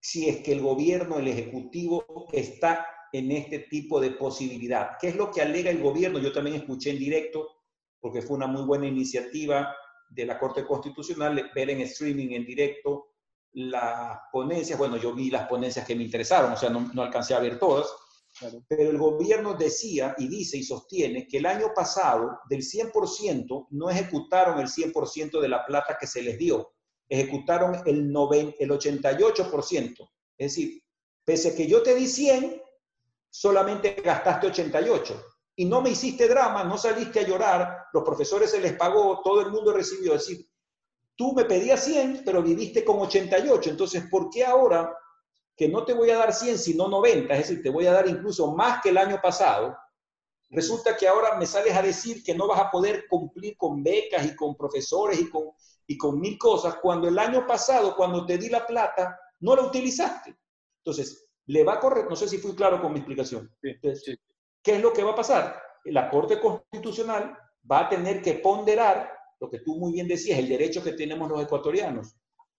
si 0.00 0.28
es 0.28 0.42
que 0.42 0.52
el 0.52 0.60
gobierno, 0.60 1.18
el 1.18 1.28
Ejecutivo, 1.28 2.28
está 2.32 2.86
en 3.12 3.32
este 3.32 3.60
tipo 3.60 4.00
de 4.00 4.10
posibilidad. 4.12 4.92
¿Qué 5.00 5.08
es 5.08 5.16
lo 5.16 5.30
que 5.30 5.42
alega 5.42 5.70
el 5.70 5.82
gobierno? 5.82 6.18
Yo 6.18 6.32
también 6.32 6.56
escuché 6.56 6.90
en 6.90 6.98
directo, 6.98 7.48
porque 8.00 8.22
fue 8.22 8.36
una 8.36 8.46
muy 8.46 8.62
buena 8.62 8.86
iniciativa 8.86 9.74
de 10.10 10.26
la 10.26 10.38
Corte 10.38 10.66
Constitucional, 10.66 11.50
ver 11.54 11.70
en 11.70 11.80
streaming 11.82 12.30
en 12.30 12.44
directo 12.44 13.09
las 13.52 14.18
ponencias. 14.32 14.78
Bueno, 14.78 14.96
yo 14.96 15.14
vi 15.14 15.30
las 15.30 15.48
ponencias 15.48 15.86
que 15.86 15.94
me 15.94 16.04
interesaron, 16.04 16.52
o 16.52 16.56
sea, 16.56 16.70
no, 16.70 16.90
no 16.92 17.02
alcancé 17.02 17.34
a 17.34 17.40
ver 17.40 17.58
todas, 17.58 17.86
pero 18.68 18.90
el 18.90 18.98
gobierno 18.98 19.54
decía 19.54 20.14
y 20.18 20.28
dice 20.28 20.56
y 20.56 20.62
sostiene 20.62 21.26
que 21.26 21.38
el 21.38 21.46
año 21.46 21.72
pasado 21.74 22.40
del 22.48 22.60
100% 22.60 23.66
no 23.70 23.90
ejecutaron 23.90 24.58
el 24.60 24.68
100% 24.68 25.40
de 25.40 25.48
la 25.48 25.64
plata 25.66 25.96
que 25.98 26.06
se 26.06 26.22
les 26.22 26.38
dio, 26.38 26.72
ejecutaron 27.08 27.82
el, 27.86 28.10
90, 28.10 28.56
el 28.60 28.70
88%. 28.70 30.10
Es 30.38 30.54
decir, 30.54 30.82
pese 31.24 31.50
a 31.50 31.54
que 31.54 31.66
yo 31.66 31.82
te 31.82 31.94
di 31.94 32.06
100, 32.06 32.62
solamente 33.28 33.94
gastaste 34.02 34.46
88 34.46 35.22
y 35.56 35.66
no 35.66 35.82
me 35.82 35.90
hiciste 35.90 36.26
drama, 36.26 36.64
no 36.64 36.78
saliste 36.78 37.20
a 37.20 37.26
llorar, 37.26 37.84
los 37.92 38.02
profesores 38.02 38.50
se 38.50 38.60
les 38.60 38.74
pagó, 38.74 39.20
todo 39.22 39.42
el 39.42 39.50
mundo 39.50 39.72
recibió. 39.72 40.14
Es 40.14 40.26
decir, 40.26 40.46
tú 41.20 41.34
me 41.34 41.44
pedías 41.44 41.84
100, 41.84 42.22
pero 42.24 42.42
viviste 42.42 42.82
con 42.82 42.98
88. 42.98 43.68
Entonces, 43.68 44.04
¿por 44.10 44.30
qué 44.30 44.42
ahora 44.42 44.96
que 45.54 45.68
no 45.68 45.84
te 45.84 45.92
voy 45.92 46.08
a 46.08 46.16
dar 46.16 46.32
100 46.32 46.56
sino 46.56 46.88
90, 46.88 47.34
es 47.34 47.40
decir, 47.40 47.62
te 47.62 47.68
voy 47.68 47.84
a 47.84 47.92
dar 47.92 48.08
incluso 48.08 48.54
más 48.54 48.80
que 48.80 48.88
el 48.88 48.96
año 48.96 49.20
pasado, 49.22 49.76
resulta 50.48 50.96
que 50.96 51.06
ahora 51.06 51.36
me 51.36 51.44
sales 51.44 51.76
a 51.76 51.82
decir 51.82 52.24
que 52.24 52.34
no 52.34 52.48
vas 52.48 52.58
a 52.58 52.70
poder 52.70 53.04
cumplir 53.06 53.54
con 53.58 53.82
becas 53.82 54.24
y 54.24 54.34
con 54.34 54.56
profesores 54.56 55.20
y 55.20 55.28
con, 55.28 55.50
y 55.86 55.98
con 55.98 56.18
mil 56.18 56.38
cosas, 56.38 56.76
cuando 56.76 57.06
el 57.06 57.18
año 57.18 57.46
pasado, 57.46 57.94
cuando 57.94 58.24
te 58.24 58.38
di 58.38 58.48
la 58.48 58.66
plata, 58.66 59.20
no 59.40 59.54
la 59.54 59.64
utilizaste. 59.64 60.34
Entonces, 60.78 61.28
le 61.44 61.64
va 61.64 61.74
a 61.74 61.80
correr, 61.80 62.06
no 62.08 62.16
sé 62.16 62.30
si 62.30 62.38
fui 62.38 62.54
claro 62.54 62.80
con 62.80 62.94
mi 62.94 63.00
explicación. 63.00 63.54
¿Qué 63.60 64.74
es 64.74 64.80
lo 64.80 64.90
que 64.94 65.04
va 65.04 65.10
a 65.10 65.16
pasar? 65.16 65.62
La 65.84 66.08
Corte 66.08 66.40
Constitucional 66.40 67.36
va 67.70 67.80
a 67.80 67.88
tener 67.90 68.22
que 68.22 68.36
ponderar 68.36 69.19
lo 69.40 69.50
que 69.50 69.60
tú 69.60 69.76
muy 69.76 69.92
bien 69.92 70.06
decías, 70.06 70.38
el 70.38 70.48
derecho 70.48 70.82
que 70.82 70.92
tenemos 70.92 71.28
los 71.28 71.42
ecuatorianos 71.42 72.14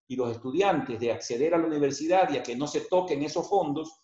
y 0.07 0.15
los 0.15 0.31
estudiantes 0.31 0.99
de 0.99 1.11
acceder 1.11 1.53
a 1.53 1.57
la 1.57 1.67
universidad 1.67 2.29
y 2.31 2.37
a 2.37 2.43
que 2.43 2.55
no 2.55 2.67
se 2.67 2.81
toquen 2.81 3.23
esos 3.23 3.47
fondos. 3.47 4.01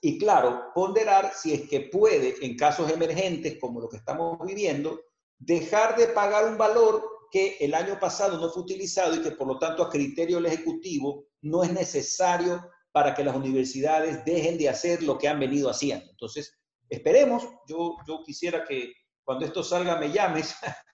Y 0.00 0.18
claro, 0.18 0.72
ponderar 0.74 1.32
si 1.34 1.52
es 1.52 1.68
que 1.68 1.82
puede, 1.82 2.34
en 2.44 2.56
casos 2.56 2.90
emergentes 2.90 3.58
como 3.60 3.80
lo 3.80 3.88
que 3.88 3.98
estamos 3.98 4.38
viviendo, 4.44 5.00
dejar 5.38 5.96
de 5.96 6.08
pagar 6.08 6.46
un 6.46 6.56
valor 6.56 7.04
que 7.30 7.58
el 7.60 7.74
año 7.74 7.98
pasado 8.00 8.38
no 8.38 8.50
fue 8.50 8.62
utilizado 8.62 9.14
y 9.14 9.22
que 9.22 9.32
por 9.32 9.46
lo 9.46 9.58
tanto 9.58 9.82
a 9.82 9.90
criterio 9.90 10.36
del 10.36 10.46
Ejecutivo 10.46 11.26
no 11.42 11.62
es 11.62 11.72
necesario 11.72 12.64
para 12.90 13.14
que 13.14 13.22
las 13.22 13.36
universidades 13.36 14.24
dejen 14.24 14.56
de 14.56 14.70
hacer 14.70 15.02
lo 15.02 15.18
que 15.18 15.28
han 15.28 15.38
venido 15.38 15.68
haciendo. 15.68 16.10
Entonces, 16.10 16.58
esperemos, 16.88 17.46
yo, 17.68 17.96
yo 18.06 18.22
quisiera 18.24 18.64
que 18.64 18.92
cuando 19.22 19.44
esto 19.44 19.62
salga 19.62 19.96
me 19.96 20.10
llames 20.10 20.54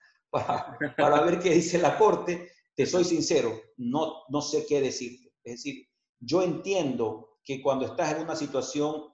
para, 0.97 1.21
ver 1.21 1.39
qué 1.39 1.51
dice 1.51 1.77
la 1.77 1.97
Corte, 1.97 2.51
te 2.75 2.85
soy 2.85 3.05
sincero, 3.05 3.53
no, 3.77 4.23
no 4.29 4.41
sé 4.41 4.65
qué 4.67 4.81
decirte. 4.81 5.33
Es 5.43 5.55
decir, 5.55 5.87
yo 6.19 6.41
entiendo 6.41 7.39
que 7.43 7.61
cuando 7.61 7.85
estás 7.85 8.13
en 8.13 8.23
una 8.23 8.35
situación 8.35 9.13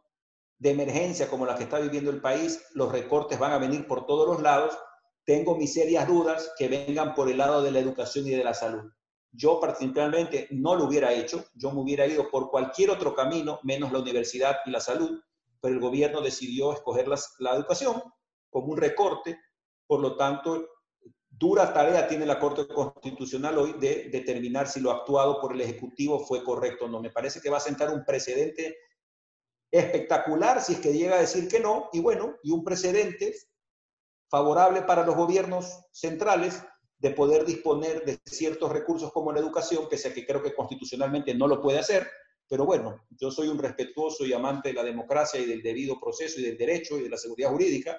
de 0.58 0.72
emergencia 0.72 1.30
como 1.30 1.46
la 1.46 1.56
que 1.56 1.64
está 1.64 1.80
viviendo 1.80 2.10
el 2.10 2.22
país, 2.22 2.64
los 2.74 2.92
recortes 2.92 3.38
van 3.40 3.52
a 3.52 3.58
venir 3.58 3.88
por 3.88 4.06
todos 4.06 4.28
los 4.28 4.42
lados. 4.42 4.78
Tengo 5.26 5.56
mis 5.56 5.74
serias 5.74 6.08
dudas 6.08 6.52
que 6.58 6.68
vengan 6.68 7.14
por 7.14 7.30
el 7.30 7.38
lado 7.38 7.62
de 7.62 7.72
la 7.72 7.80
educación 7.80 8.28
y 8.28 8.32
de 8.32 8.44
la 8.44 8.54
salud. 8.54 8.92
Yo 9.32 9.60
particularmente 9.60 10.48
no 10.52 10.76
lo 10.76 10.86
hubiera 10.86 11.14
hecho, 11.14 11.46
yo 11.56 11.72
me 11.72 11.82
hubiera 11.82 12.06
ido 12.06 12.30
por 12.30 12.50
cualquier 12.50 12.90
otro 12.90 13.16
camino, 13.16 13.60
menos 13.64 13.92
la 13.92 14.00
universidad 14.00 14.58
y 14.66 14.72
la 14.72 14.82
salud, 14.82 15.22
pero 15.62 15.74
el 15.74 15.80
gobierno 15.80 16.22
decidió 16.22 16.74
escoger 16.74 17.08
la 17.08 17.56
educación 17.56 18.02
como 18.50 18.68
un 18.68 18.78
recorte, 18.78 19.40
por 19.88 20.02
lo 20.02 20.16
tanto 20.16 20.68
dura 21.42 21.74
tarea 21.74 22.08
tiene 22.08 22.28
la 22.28 22.38
Corte 22.38 22.68
Constitucional 22.68 23.58
hoy 23.58 23.74
de 23.80 24.10
determinar 24.12 24.68
si 24.68 24.80
lo 24.80 24.92
actuado 24.92 25.42
por 25.42 25.54
el 25.54 25.62
Ejecutivo 25.62 26.20
fue 26.20 26.44
correcto 26.44 26.86
o 26.86 26.88
no. 26.88 27.02
Me 27.02 27.10
parece 27.10 27.42
que 27.42 27.50
va 27.50 27.58
a 27.58 27.62
sentar 27.62 27.90
un 27.90 28.06
precedente 28.06 28.78
espectacular 29.72 30.62
si 30.62 30.74
es 30.74 30.80
que 30.80 30.94
llega 30.94 31.16
a 31.16 31.22
decir 31.22 31.48
que 31.48 31.60
no, 31.60 31.90
y 31.94 32.00
bueno, 32.00 32.36
y 32.44 32.52
un 32.52 32.64
precedente 32.64 33.34
favorable 34.30 34.84
para 34.84 35.04
los 35.04 35.16
gobiernos 35.16 35.80
centrales 35.92 36.62
de 37.00 37.10
poder 37.10 37.44
disponer 37.44 38.06
de 38.06 38.20
ciertos 38.24 38.72
recursos 38.72 39.12
como 39.12 39.34
la 39.34 39.40
educación, 39.40 39.90
que 39.90 39.98
sea 39.98 40.14
que 40.14 40.28
creo 40.28 40.44
que 40.44 40.54
constitucionalmente 40.54 41.34
no 41.34 41.48
lo 41.48 41.60
puede 41.60 41.80
hacer, 41.80 42.08
pero 42.48 42.66
bueno, 42.66 43.04
yo 43.20 43.32
soy 43.32 43.48
un 43.48 43.58
respetuoso 43.58 44.28
y 44.28 44.34
amante 44.34 44.70
de 44.70 44.76
la 44.76 44.84
democracia 44.84 45.40
y 45.40 45.48
del 45.48 45.64
debido 45.64 46.00
proceso 46.00 46.40
y 46.40 46.44
del 46.44 46.58
derecho 46.58 47.00
y 47.00 47.04
de 47.04 47.10
la 47.10 47.18
seguridad 47.18 47.50
jurídica, 47.50 47.98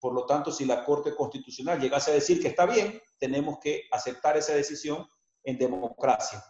por 0.00 0.14
lo 0.14 0.26
tanto, 0.26 0.52
si 0.52 0.64
la 0.64 0.84
Corte 0.84 1.14
Constitucional 1.14 1.80
llegase 1.80 2.10
a 2.10 2.14
decir 2.14 2.40
que 2.40 2.48
está 2.48 2.66
bien, 2.66 3.00
tenemos 3.18 3.58
que 3.60 3.88
aceptar 3.90 4.36
esa 4.36 4.54
decisión 4.54 5.06
en 5.42 5.58
democracia. 5.58 6.42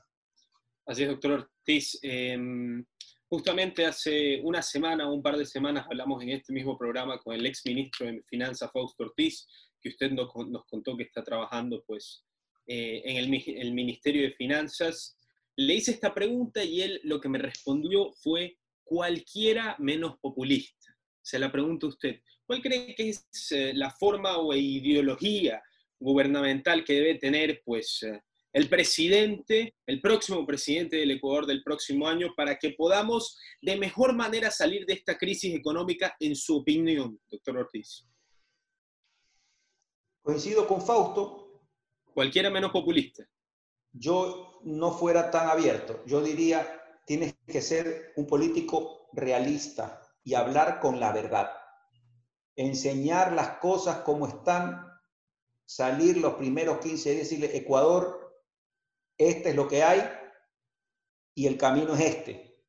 Así 0.87 1.03
es, 1.03 1.09
doctor 1.09 1.33
Ortiz. 1.33 1.99
Em, 2.03 2.85
justamente 3.29 3.87
hace 3.87 4.41
una 4.43 4.63
semana 4.63 5.11
un 5.11 5.23
par 5.23 5.37
de 5.37 5.47
semanas 5.47 5.87
hablamos 5.87 6.23
en 6.23 6.31
este 6.31 6.53
mismo 6.53 6.77
programa 6.77 7.19
con 7.19 7.35
el 7.35 7.45
ex 7.47 7.65
ministro 7.67 8.07
de 8.07 8.23
Finanzas, 8.29 8.71
Fausto 8.73 9.05
Ortiz, 9.05 9.47
que 9.81 9.91
usted 9.91 10.11
nos, 10.11 10.33
contó 10.33 10.97
que 10.97 11.05
está 11.05 11.23
trabajando 11.23 11.85
pues, 11.87 12.25
eh, 12.67 13.03
en 13.05 13.17
el 13.17 13.73
Ministerio 13.73 14.23
de 14.23 14.33
Finanzas. 14.33 15.17
Le 15.57 15.75
hice 15.75 15.93
esta 15.93 16.15
pregunta 16.15 16.63
y 16.63 16.83
él 16.83 17.01
lo 17.05 17.21
que 17.21 17.29
me 17.29 17.39
respondió 17.39 18.13
fue 18.13 18.59
cualquiera 18.85 19.77
menos 19.79 20.19
populista. 20.21 20.98
Se 21.29 21.39
la 21.39 21.53
pregunto 21.53 21.85
a 21.85 21.91
usted. 21.91 22.23
¿Cuál 22.47 22.63
cree 22.63 22.95
que 22.95 23.11
es 23.11 23.29
eh, 23.51 23.73
la 23.75 23.91
forma 23.91 24.39
o 24.39 24.55
ideología 24.55 25.63
gubernamental 26.01 26.83
que 26.85 26.95
debe 26.95 27.17
tener 27.17 27.61
pues, 27.67 28.03
eh, 28.03 28.23
el 28.51 28.67
presidente, 28.71 29.75
el 29.87 30.01
próximo 30.01 30.47
presidente 30.47 30.97
del 30.97 31.11
Ecuador 31.11 31.45
del 31.45 31.63
próximo 31.63 32.09
año, 32.09 32.33
para 32.35 32.59
que 32.59 32.71
podamos 32.71 33.39
de 33.61 33.77
mejor 33.77 34.15
manera 34.15 34.51
salir 34.51 34.87
de 34.87 34.95
esta 34.95 35.19
crisis 35.19 35.55
económica, 35.55 36.17
en 36.19 36.35
su 36.35 36.57
opinión, 36.57 37.21
doctor 37.31 37.59
Ortiz? 37.59 38.07
Coincido 40.23 40.67
con 40.67 40.81
Fausto. 40.81 41.61
Cualquiera 42.15 42.49
menos 42.49 42.71
populista. 42.71 43.23
Yo 43.93 44.61
no 44.65 44.93
fuera 44.93 45.31
tan 45.31 45.51
abierto. 45.51 46.03
Yo 46.07 46.23
diría, 46.23 46.67
tienes 47.05 47.37
que 47.47 47.61
ser 47.61 48.15
un 48.17 48.27
político 48.27 49.11
realista 49.13 50.08
y 50.29 50.35
hablar 50.35 50.79
con 50.79 51.01
la 51.01 51.13
verdad 51.13 51.51
enseñar 52.59 53.33
las 53.33 53.59
cosas 53.59 53.99
como 53.99 54.27
están, 54.27 54.85
salir 55.65 56.17
los 56.17 56.35
primeros 56.35 56.79
15 56.79 57.11
días 57.11 57.33
y 57.33 57.37
decirle, 57.37 57.57
Ecuador, 57.57 58.37
este 59.17 59.51
es 59.51 59.57
lo 59.57 59.69
que 59.69 59.85
hay 59.85 60.03
y 61.35 61.47
el 61.47 61.57
camino 61.57 61.95
es 61.95 62.01
este. 62.01 62.65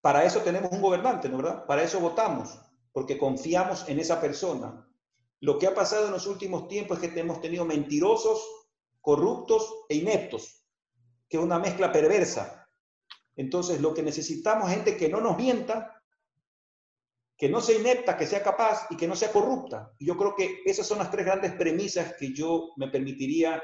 Para 0.00 0.24
eso 0.24 0.40
tenemos 0.42 0.70
un 0.70 0.80
gobernante, 0.80 1.28
¿no 1.28 1.38
verdad? 1.38 1.66
Para 1.66 1.82
eso 1.82 1.98
votamos, 1.98 2.60
porque 2.92 3.18
confiamos 3.18 3.88
en 3.88 3.98
esa 3.98 4.20
persona. 4.20 4.88
Lo 5.40 5.58
que 5.58 5.66
ha 5.66 5.74
pasado 5.74 6.06
en 6.06 6.12
los 6.12 6.28
últimos 6.28 6.68
tiempos 6.68 7.02
es 7.02 7.12
que 7.12 7.20
hemos 7.20 7.40
tenido 7.40 7.64
mentirosos, 7.64 8.40
corruptos 9.00 9.84
e 9.88 9.96
ineptos, 9.96 10.64
que 11.28 11.38
es 11.38 11.42
una 11.42 11.58
mezcla 11.58 11.90
perversa. 11.90 12.70
Entonces, 13.34 13.80
lo 13.80 13.92
que 13.94 14.04
necesitamos 14.04 14.70
es 14.70 14.76
gente 14.76 14.96
que 14.96 15.08
no 15.08 15.20
nos 15.20 15.36
mienta, 15.36 15.95
que 17.36 17.48
no 17.48 17.60
sea 17.60 17.78
inepta, 17.78 18.16
que 18.16 18.26
sea 18.26 18.42
capaz 18.42 18.86
y 18.90 18.96
que 18.96 19.06
no 19.06 19.14
sea 19.14 19.30
corrupta. 19.30 19.92
Y 19.98 20.06
yo 20.06 20.16
creo 20.16 20.34
que 20.34 20.62
esas 20.64 20.86
son 20.86 20.98
las 20.98 21.10
tres 21.10 21.26
grandes 21.26 21.52
premisas 21.52 22.14
que 22.18 22.32
yo 22.32 22.70
me 22.76 22.88
permitiría 22.88 23.62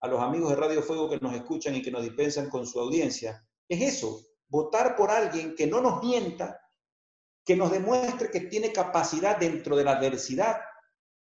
a 0.00 0.08
los 0.08 0.20
amigos 0.20 0.50
de 0.50 0.56
Radio 0.56 0.82
Fuego 0.82 1.10
que 1.10 1.18
nos 1.18 1.34
escuchan 1.34 1.74
y 1.74 1.82
que 1.82 1.90
nos 1.90 2.02
dispensan 2.04 2.48
con 2.48 2.66
su 2.66 2.78
audiencia. 2.78 3.44
Es 3.68 3.96
eso, 3.96 4.20
votar 4.48 4.94
por 4.94 5.10
alguien 5.10 5.56
que 5.56 5.66
no 5.66 5.80
nos 5.80 6.02
mienta, 6.02 6.60
que 7.44 7.56
nos 7.56 7.72
demuestre 7.72 8.30
que 8.30 8.42
tiene 8.42 8.72
capacidad 8.72 9.36
dentro 9.36 9.76
de 9.76 9.84
la 9.84 9.92
adversidad 9.92 10.60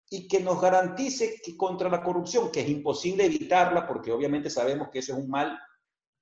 y 0.09 0.29
que 0.29 0.41
nos 0.41 0.61
garantice 0.61 1.41
que 1.43 1.57
contra 1.57 1.89
la 1.89 2.03
corrupción, 2.03 2.53
que 2.53 2.61
es 2.61 2.69
imposible 2.69 3.25
evitarla, 3.25 3.87
porque 3.87 4.13
obviamente 4.13 4.51
sabemos 4.51 4.89
que 4.91 5.01
eso 5.01 5.15
es 5.15 5.19
un 5.19 5.31
mal 5.31 5.59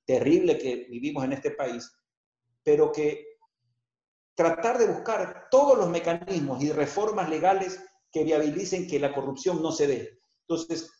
terrible 0.06 0.56
que 0.56 0.86
vivimos 0.88 1.24
en 1.24 1.32
este 1.32 1.50
país, 1.50 1.92
pero 2.62 2.90
que 2.92 3.29
tratar 4.40 4.78
de 4.78 4.86
buscar 4.86 5.48
todos 5.50 5.76
los 5.76 5.90
mecanismos 5.90 6.62
y 6.62 6.72
reformas 6.72 7.28
legales 7.28 7.78
que 8.10 8.24
viabilicen 8.24 8.88
que 8.88 8.98
la 8.98 9.12
corrupción 9.12 9.60
no 9.62 9.70
se 9.70 9.86
dé. 9.86 10.18
Entonces, 10.48 10.90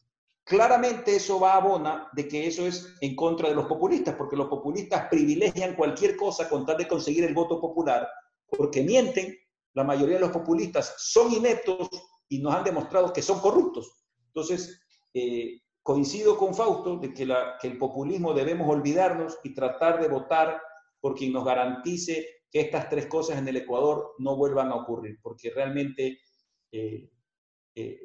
claramente 0.44 1.16
eso 1.16 1.40
va 1.40 1.54
a 1.54 1.56
abona 1.56 2.10
de 2.12 2.28
que 2.28 2.46
eso 2.46 2.66
es 2.66 2.94
en 3.00 3.16
contra 3.16 3.48
de 3.48 3.54
los 3.54 3.64
populistas, 3.64 4.14
porque 4.16 4.36
los 4.36 4.48
populistas 4.48 5.08
privilegian 5.08 5.74
cualquier 5.74 6.16
cosa 6.16 6.50
con 6.50 6.66
tal 6.66 6.76
de 6.76 6.86
conseguir 6.86 7.24
el 7.24 7.32
voto 7.32 7.58
popular, 7.58 8.06
porque 8.46 8.82
mienten, 8.82 9.34
la 9.72 9.84
mayoría 9.84 10.16
de 10.16 10.26
los 10.26 10.32
populistas 10.32 10.94
son 10.98 11.32
ineptos 11.32 11.88
y 12.28 12.40
nos 12.40 12.54
han 12.54 12.64
demostrado 12.64 13.10
que 13.10 13.22
son 13.22 13.40
corruptos. 13.40 14.04
Entonces, 14.26 14.82
eh, 15.14 15.62
coincido 15.82 16.36
con 16.36 16.54
Fausto 16.54 16.98
de 16.98 17.14
que, 17.14 17.26
que 17.58 17.68
el 17.68 17.78
populismo 17.78 18.34
debemos 18.34 18.68
olvidarnos 18.68 19.38
y 19.42 19.54
tratar 19.54 19.98
de 19.98 20.08
votar 20.08 20.60
por 21.00 21.14
quien 21.14 21.32
nos 21.32 21.46
garantice 21.46 22.39
que 22.50 22.60
estas 22.60 22.88
tres 22.88 23.06
cosas 23.06 23.38
en 23.38 23.46
el 23.48 23.56
Ecuador 23.56 24.14
no 24.18 24.36
vuelvan 24.36 24.70
a 24.70 24.76
ocurrir, 24.76 25.18
porque 25.22 25.50
realmente 25.50 26.18
eh, 26.72 27.10
eh, 27.74 28.00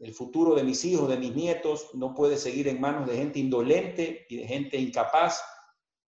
el 0.00 0.14
futuro 0.14 0.54
de 0.54 0.64
mis 0.64 0.84
hijos, 0.84 1.08
de 1.08 1.16
mis 1.16 1.34
nietos, 1.34 1.90
no 1.94 2.14
puede 2.14 2.36
seguir 2.36 2.68
en 2.68 2.80
manos 2.80 3.08
de 3.08 3.16
gente 3.16 3.38
indolente 3.38 4.26
y 4.28 4.36
de 4.36 4.46
gente 4.46 4.76
incapaz 4.76 5.40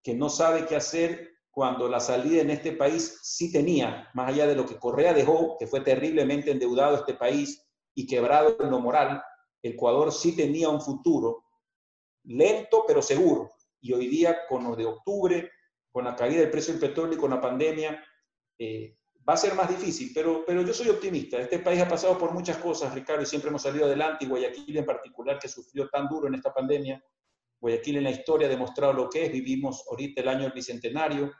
que 0.02 0.14
no 0.14 0.28
sabe 0.28 0.66
qué 0.66 0.76
hacer 0.76 1.30
cuando 1.50 1.88
la 1.88 2.00
salida 2.00 2.42
en 2.42 2.50
este 2.50 2.72
país 2.72 3.18
sí 3.22 3.52
tenía, 3.52 4.08
más 4.14 4.28
allá 4.28 4.46
de 4.46 4.54
lo 4.54 4.66
que 4.66 4.78
Correa 4.78 5.12
dejó, 5.12 5.56
que 5.58 5.66
fue 5.66 5.80
terriblemente 5.80 6.50
endeudado 6.50 6.96
este 6.96 7.14
país 7.14 7.66
y 7.94 8.06
quebrado 8.06 8.56
en 8.60 8.70
lo 8.70 8.78
moral, 8.78 9.22
Ecuador 9.62 10.12
sí 10.12 10.36
tenía 10.36 10.68
un 10.68 10.80
futuro 10.80 11.44
lento 12.24 12.84
pero 12.86 13.02
seguro. 13.02 13.50
Y 13.80 13.92
hoy 13.92 14.08
día, 14.08 14.46
con 14.48 14.64
lo 14.64 14.76
de 14.76 14.86
octubre, 14.86 15.50
con 15.90 16.04
la 16.04 16.14
caída 16.14 16.40
del 16.40 16.50
precio 16.50 16.74
del 16.74 16.80
petróleo 16.80 17.14
y 17.14 17.18
con 17.18 17.30
la 17.30 17.40
pandemia, 17.40 18.02
eh, 18.58 18.96
va 19.28 19.34
a 19.34 19.36
ser 19.36 19.54
más 19.54 19.68
difícil, 19.68 20.12
pero, 20.14 20.44
pero 20.46 20.62
yo 20.62 20.72
soy 20.72 20.88
optimista. 20.88 21.38
Este 21.38 21.58
país 21.58 21.80
ha 21.80 21.88
pasado 21.88 22.16
por 22.18 22.32
muchas 22.32 22.58
cosas, 22.58 22.94
Ricardo, 22.94 23.22
y 23.22 23.26
siempre 23.26 23.50
hemos 23.50 23.62
salido 23.62 23.86
adelante, 23.86 24.24
y 24.24 24.28
Guayaquil 24.28 24.76
en 24.76 24.86
particular, 24.86 25.38
que 25.38 25.48
sufrió 25.48 25.88
tan 25.88 26.08
duro 26.08 26.28
en 26.28 26.34
esta 26.34 26.52
pandemia, 26.52 27.02
Guayaquil 27.60 27.98
en 27.98 28.04
la 28.04 28.10
historia 28.10 28.46
ha 28.46 28.50
demostrado 28.50 28.92
lo 28.92 29.08
que 29.08 29.26
es, 29.26 29.32
vivimos 29.32 29.84
ahorita 29.90 30.22
el 30.22 30.28
año 30.28 30.42
del 30.44 30.52
Bicentenario 30.52 31.30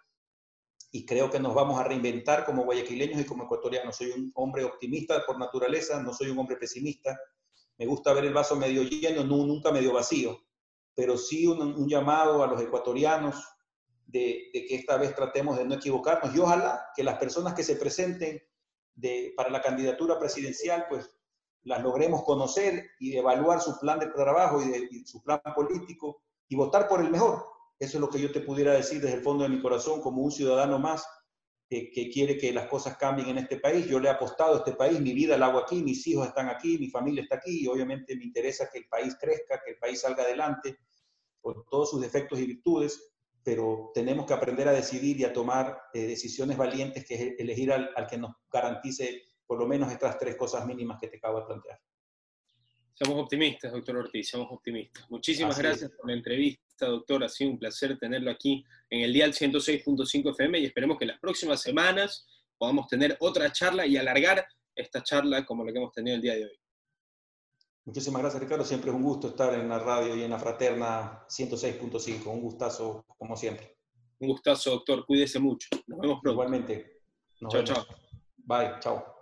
y 0.92 1.07
creo 1.07 1.30
que 1.30 1.38
nos 1.38 1.55
vamos 1.55 1.78
a 1.78 1.84
reinventar 1.84 2.44
como 2.44 2.64
guayaquileños 2.64 3.20
y 3.20 3.24
como 3.24 3.44
ecuatorianos. 3.44 3.96
Soy 3.96 4.11
un 4.11 4.30
hombre 4.34 4.64
optimista 4.64 5.24
por 5.24 5.38
naturaleza, 5.38 6.03
no 6.03 6.12
soy 6.12 6.30
un 6.30 6.38
hombre 6.38 6.57
pesimista. 6.57 7.18
Me 7.78 7.86
gusta 7.86 8.12
ver 8.12 8.24
el 8.24 8.34
vaso 8.34 8.57
medio 8.57 8.82
lleno, 8.82 9.22
no, 9.22 9.46
nunca 9.46 9.70
medio 9.70 9.92
vacío, 9.92 10.38
pero 10.94 11.16
sí 11.16 11.46
un, 11.46 11.62
un 11.62 11.88
llamado 11.88 12.42
a 12.42 12.46
los 12.48 12.61
ecuatorianos 12.61 13.36
de, 14.12 14.50
que 14.52 14.74
esta 14.74 14.96
vez 14.96 15.14
tratemos 15.14 15.56
de 15.56 15.64
no 15.64 15.74
equivocarnos 15.74 16.34
y 16.34 16.38
ojalá 16.38 16.90
que 16.94 17.04
las 17.04 17.18
personas 17.18 17.54
que 17.54 17.62
se 17.62 17.76
presenten 17.76 18.42
de, 18.94 19.32
para 19.36 19.50
la 19.50 19.62
candidatura 19.62 20.18
presidencial, 20.18 20.86
pues 20.88 21.11
las 21.62 21.82
logremos 21.82 22.24
conocer 22.24 22.90
y 22.98 23.16
evaluar 23.16 23.61
su 23.61 23.78
plan 23.78 23.98
de 23.98 24.06
trabajo 24.06 24.62
y, 24.62 25.04
su 25.06 25.22
plan 25.22 25.40
político 25.54 26.22
y 26.48 26.56
votar 26.56 26.88
por 26.88 27.00
el 27.00 27.11
mejor. 27.11 27.44
Eso 27.78 27.96
es 27.96 28.00
lo 28.00 28.11
que 28.11 28.20
yo 28.20 28.32
te 28.32 28.40
pudiera 28.40 28.72
decir 28.72 29.00
desde 29.00 29.16
el 29.16 29.22
fondo 29.22 29.44
de 29.44 29.50
mi 29.50 29.61
corazón 29.61 30.00
como 30.00 30.22
un 30.22 30.32
ciudadano 30.32 30.78
más 30.78 31.06
que, 31.68 31.90
que, 31.90 32.11
quiere 32.11 32.36
que 32.36 32.52
las 32.52 32.66
cosas 32.66 32.96
cambien 32.96 33.28
en 33.28 33.38
este 33.38 33.58
país. 33.58 33.86
Yo 33.86 34.00
le 34.00 34.08
he 34.08 34.11
apostado 34.11 34.54
a 34.54 34.58
este 34.58 34.72
país, 34.72 35.00
mi 35.00 35.12
vida 35.12 35.38
la 35.38 35.46
hago 35.46 35.61
aquí, 35.61 35.82
mis 35.82 36.04
hijos 36.06 36.26
están 36.26 36.48
aquí, 36.48 36.78
mi 36.78 36.90
familia 36.90 37.22
está 37.22 37.36
aquí 37.36 37.62
y 37.62 37.66
obviamente 37.68 38.16
me 38.16 38.24
interesa 38.24 38.68
que 38.70 38.78
el 38.78 38.88
país 38.88 39.16
crezca, 39.20 39.61
que 39.64 39.72
el 39.72 39.78
país 39.78 40.00
salga 40.00 40.24
adelante 40.24 40.78
con 41.40 41.64
todos 41.70 41.90
sus 41.90 42.00
defectos 42.00 42.38
y 42.40 42.46
virtudes, 42.46 43.12
pero 43.43 43.91
tenemos 43.95 44.26
que 44.26 44.34
aprender 44.34 44.68
a 44.68 44.72
decidir 44.72 45.18
y 45.18 45.24
a 45.24 45.32
tomar 45.32 45.80
eh, 45.95 46.07
decisiones 46.07 46.57
valientes, 46.57 47.05
que 47.05 47.14
es 47.14 47.34
elegir 47.38 47.72
al, 47.72 47.91
al 47.97 48.07
que 48.07 48.18
nos 48.18 48.32
garantice 48.53 49.22
por 49.47 49.59
lo 49.59 49.66
menos 49.66 49.91
estas 49.91 50.18
tres 50.18 50.36
cosas 50.36 50.66
mínimas 50.66 50.99
que 51.01 51.09
te 51.09 51.16
acabo 51.16 51.41
de 51.41 51.47
plantear. 51.47 51.80
Somos 53.03 53.22
optimistas, 53.24 53.72
doctor 53.72 53.97
Ortiz, 53.97 54.28
somos 54.28 54.49
optimistas. 54.51 55.11
Muchísimas 55.11 55.55
Así 55.55 55.62
gracias 55.62 55.91
es. 55.91 55.97
por 55.97 56.07
la 56.09 56.16
entrevista, 56.16 56.86
doctor. 56.86 57.24
Ha 57.24 57.28
sido 57.30 57.51
un 57.51 57.59
placer 57.59 57.99
tenerlo 57.99 58.30
aquí 58.30 58.62
en 58.91 59.01
el 59.01 59.12
Dial 59.12 59.32
106.5 59.32 60.32
FM 60.32 60.59
y 60.59 60.66
esperemos 60.66 60.99
que 60.99 61.07
las 61.07 61.18
próximas 61.18 61.62
semanas 61.62 62.26
podamos 62.59 62.88
tener 62.88 63.16
otra 63.20 63.51
charla 63.53 63.86
y 63.86 63.97
alargar 63.97 64.47
esta 64.74 65.03
charla 65.03 65.47
como 65.47 65.64
la 65.64 65.72
que 65.72 65.78
hemos 65.78 65.93
tenido 65.93 66.16
el 66.16 66.22
día 66.22 66.34
de 66.34 66.45
hoy. 66.45 66.61
Muchísimas 67.85 68.22
gracias, 68.22 68.43
Ricardo. 68.43 68.64
Siempre 68.64 68.91
es 68.91 68.97
un 68.97 69.03
gusto 69.03 69.28
estar 69.28 69.55
en 69.55 69.68
la 69.68 69.78
radio 69.78 70.14
y 70.14 70.22
en 70.22 70.31
la 70.31 70.39
fraterna 70.39 71.24
106.5. 71.28 72.26
Un 72.26 72.41
gustazo, 72.41 73.05
como 73.18 73.37
siempre. 73.37 73.76
Un 74.18 74.28
gustazo, 74.28 74.70
doctor. 74.70 75.05
Cuídese 75.07 75.39
mucho. 75.39 75.68
Nos 75.87 75.99
vemos 75.99 76.20
pronto. 76.22 76.33
Igualmente. 76.33 77.01
Nos 77.41 77.53
chao, 77.53 77.62
vemos. 77.62 77.87
chao. 77.87 77.97
Bye, 78.37 78.81
chao. 78.81 79.19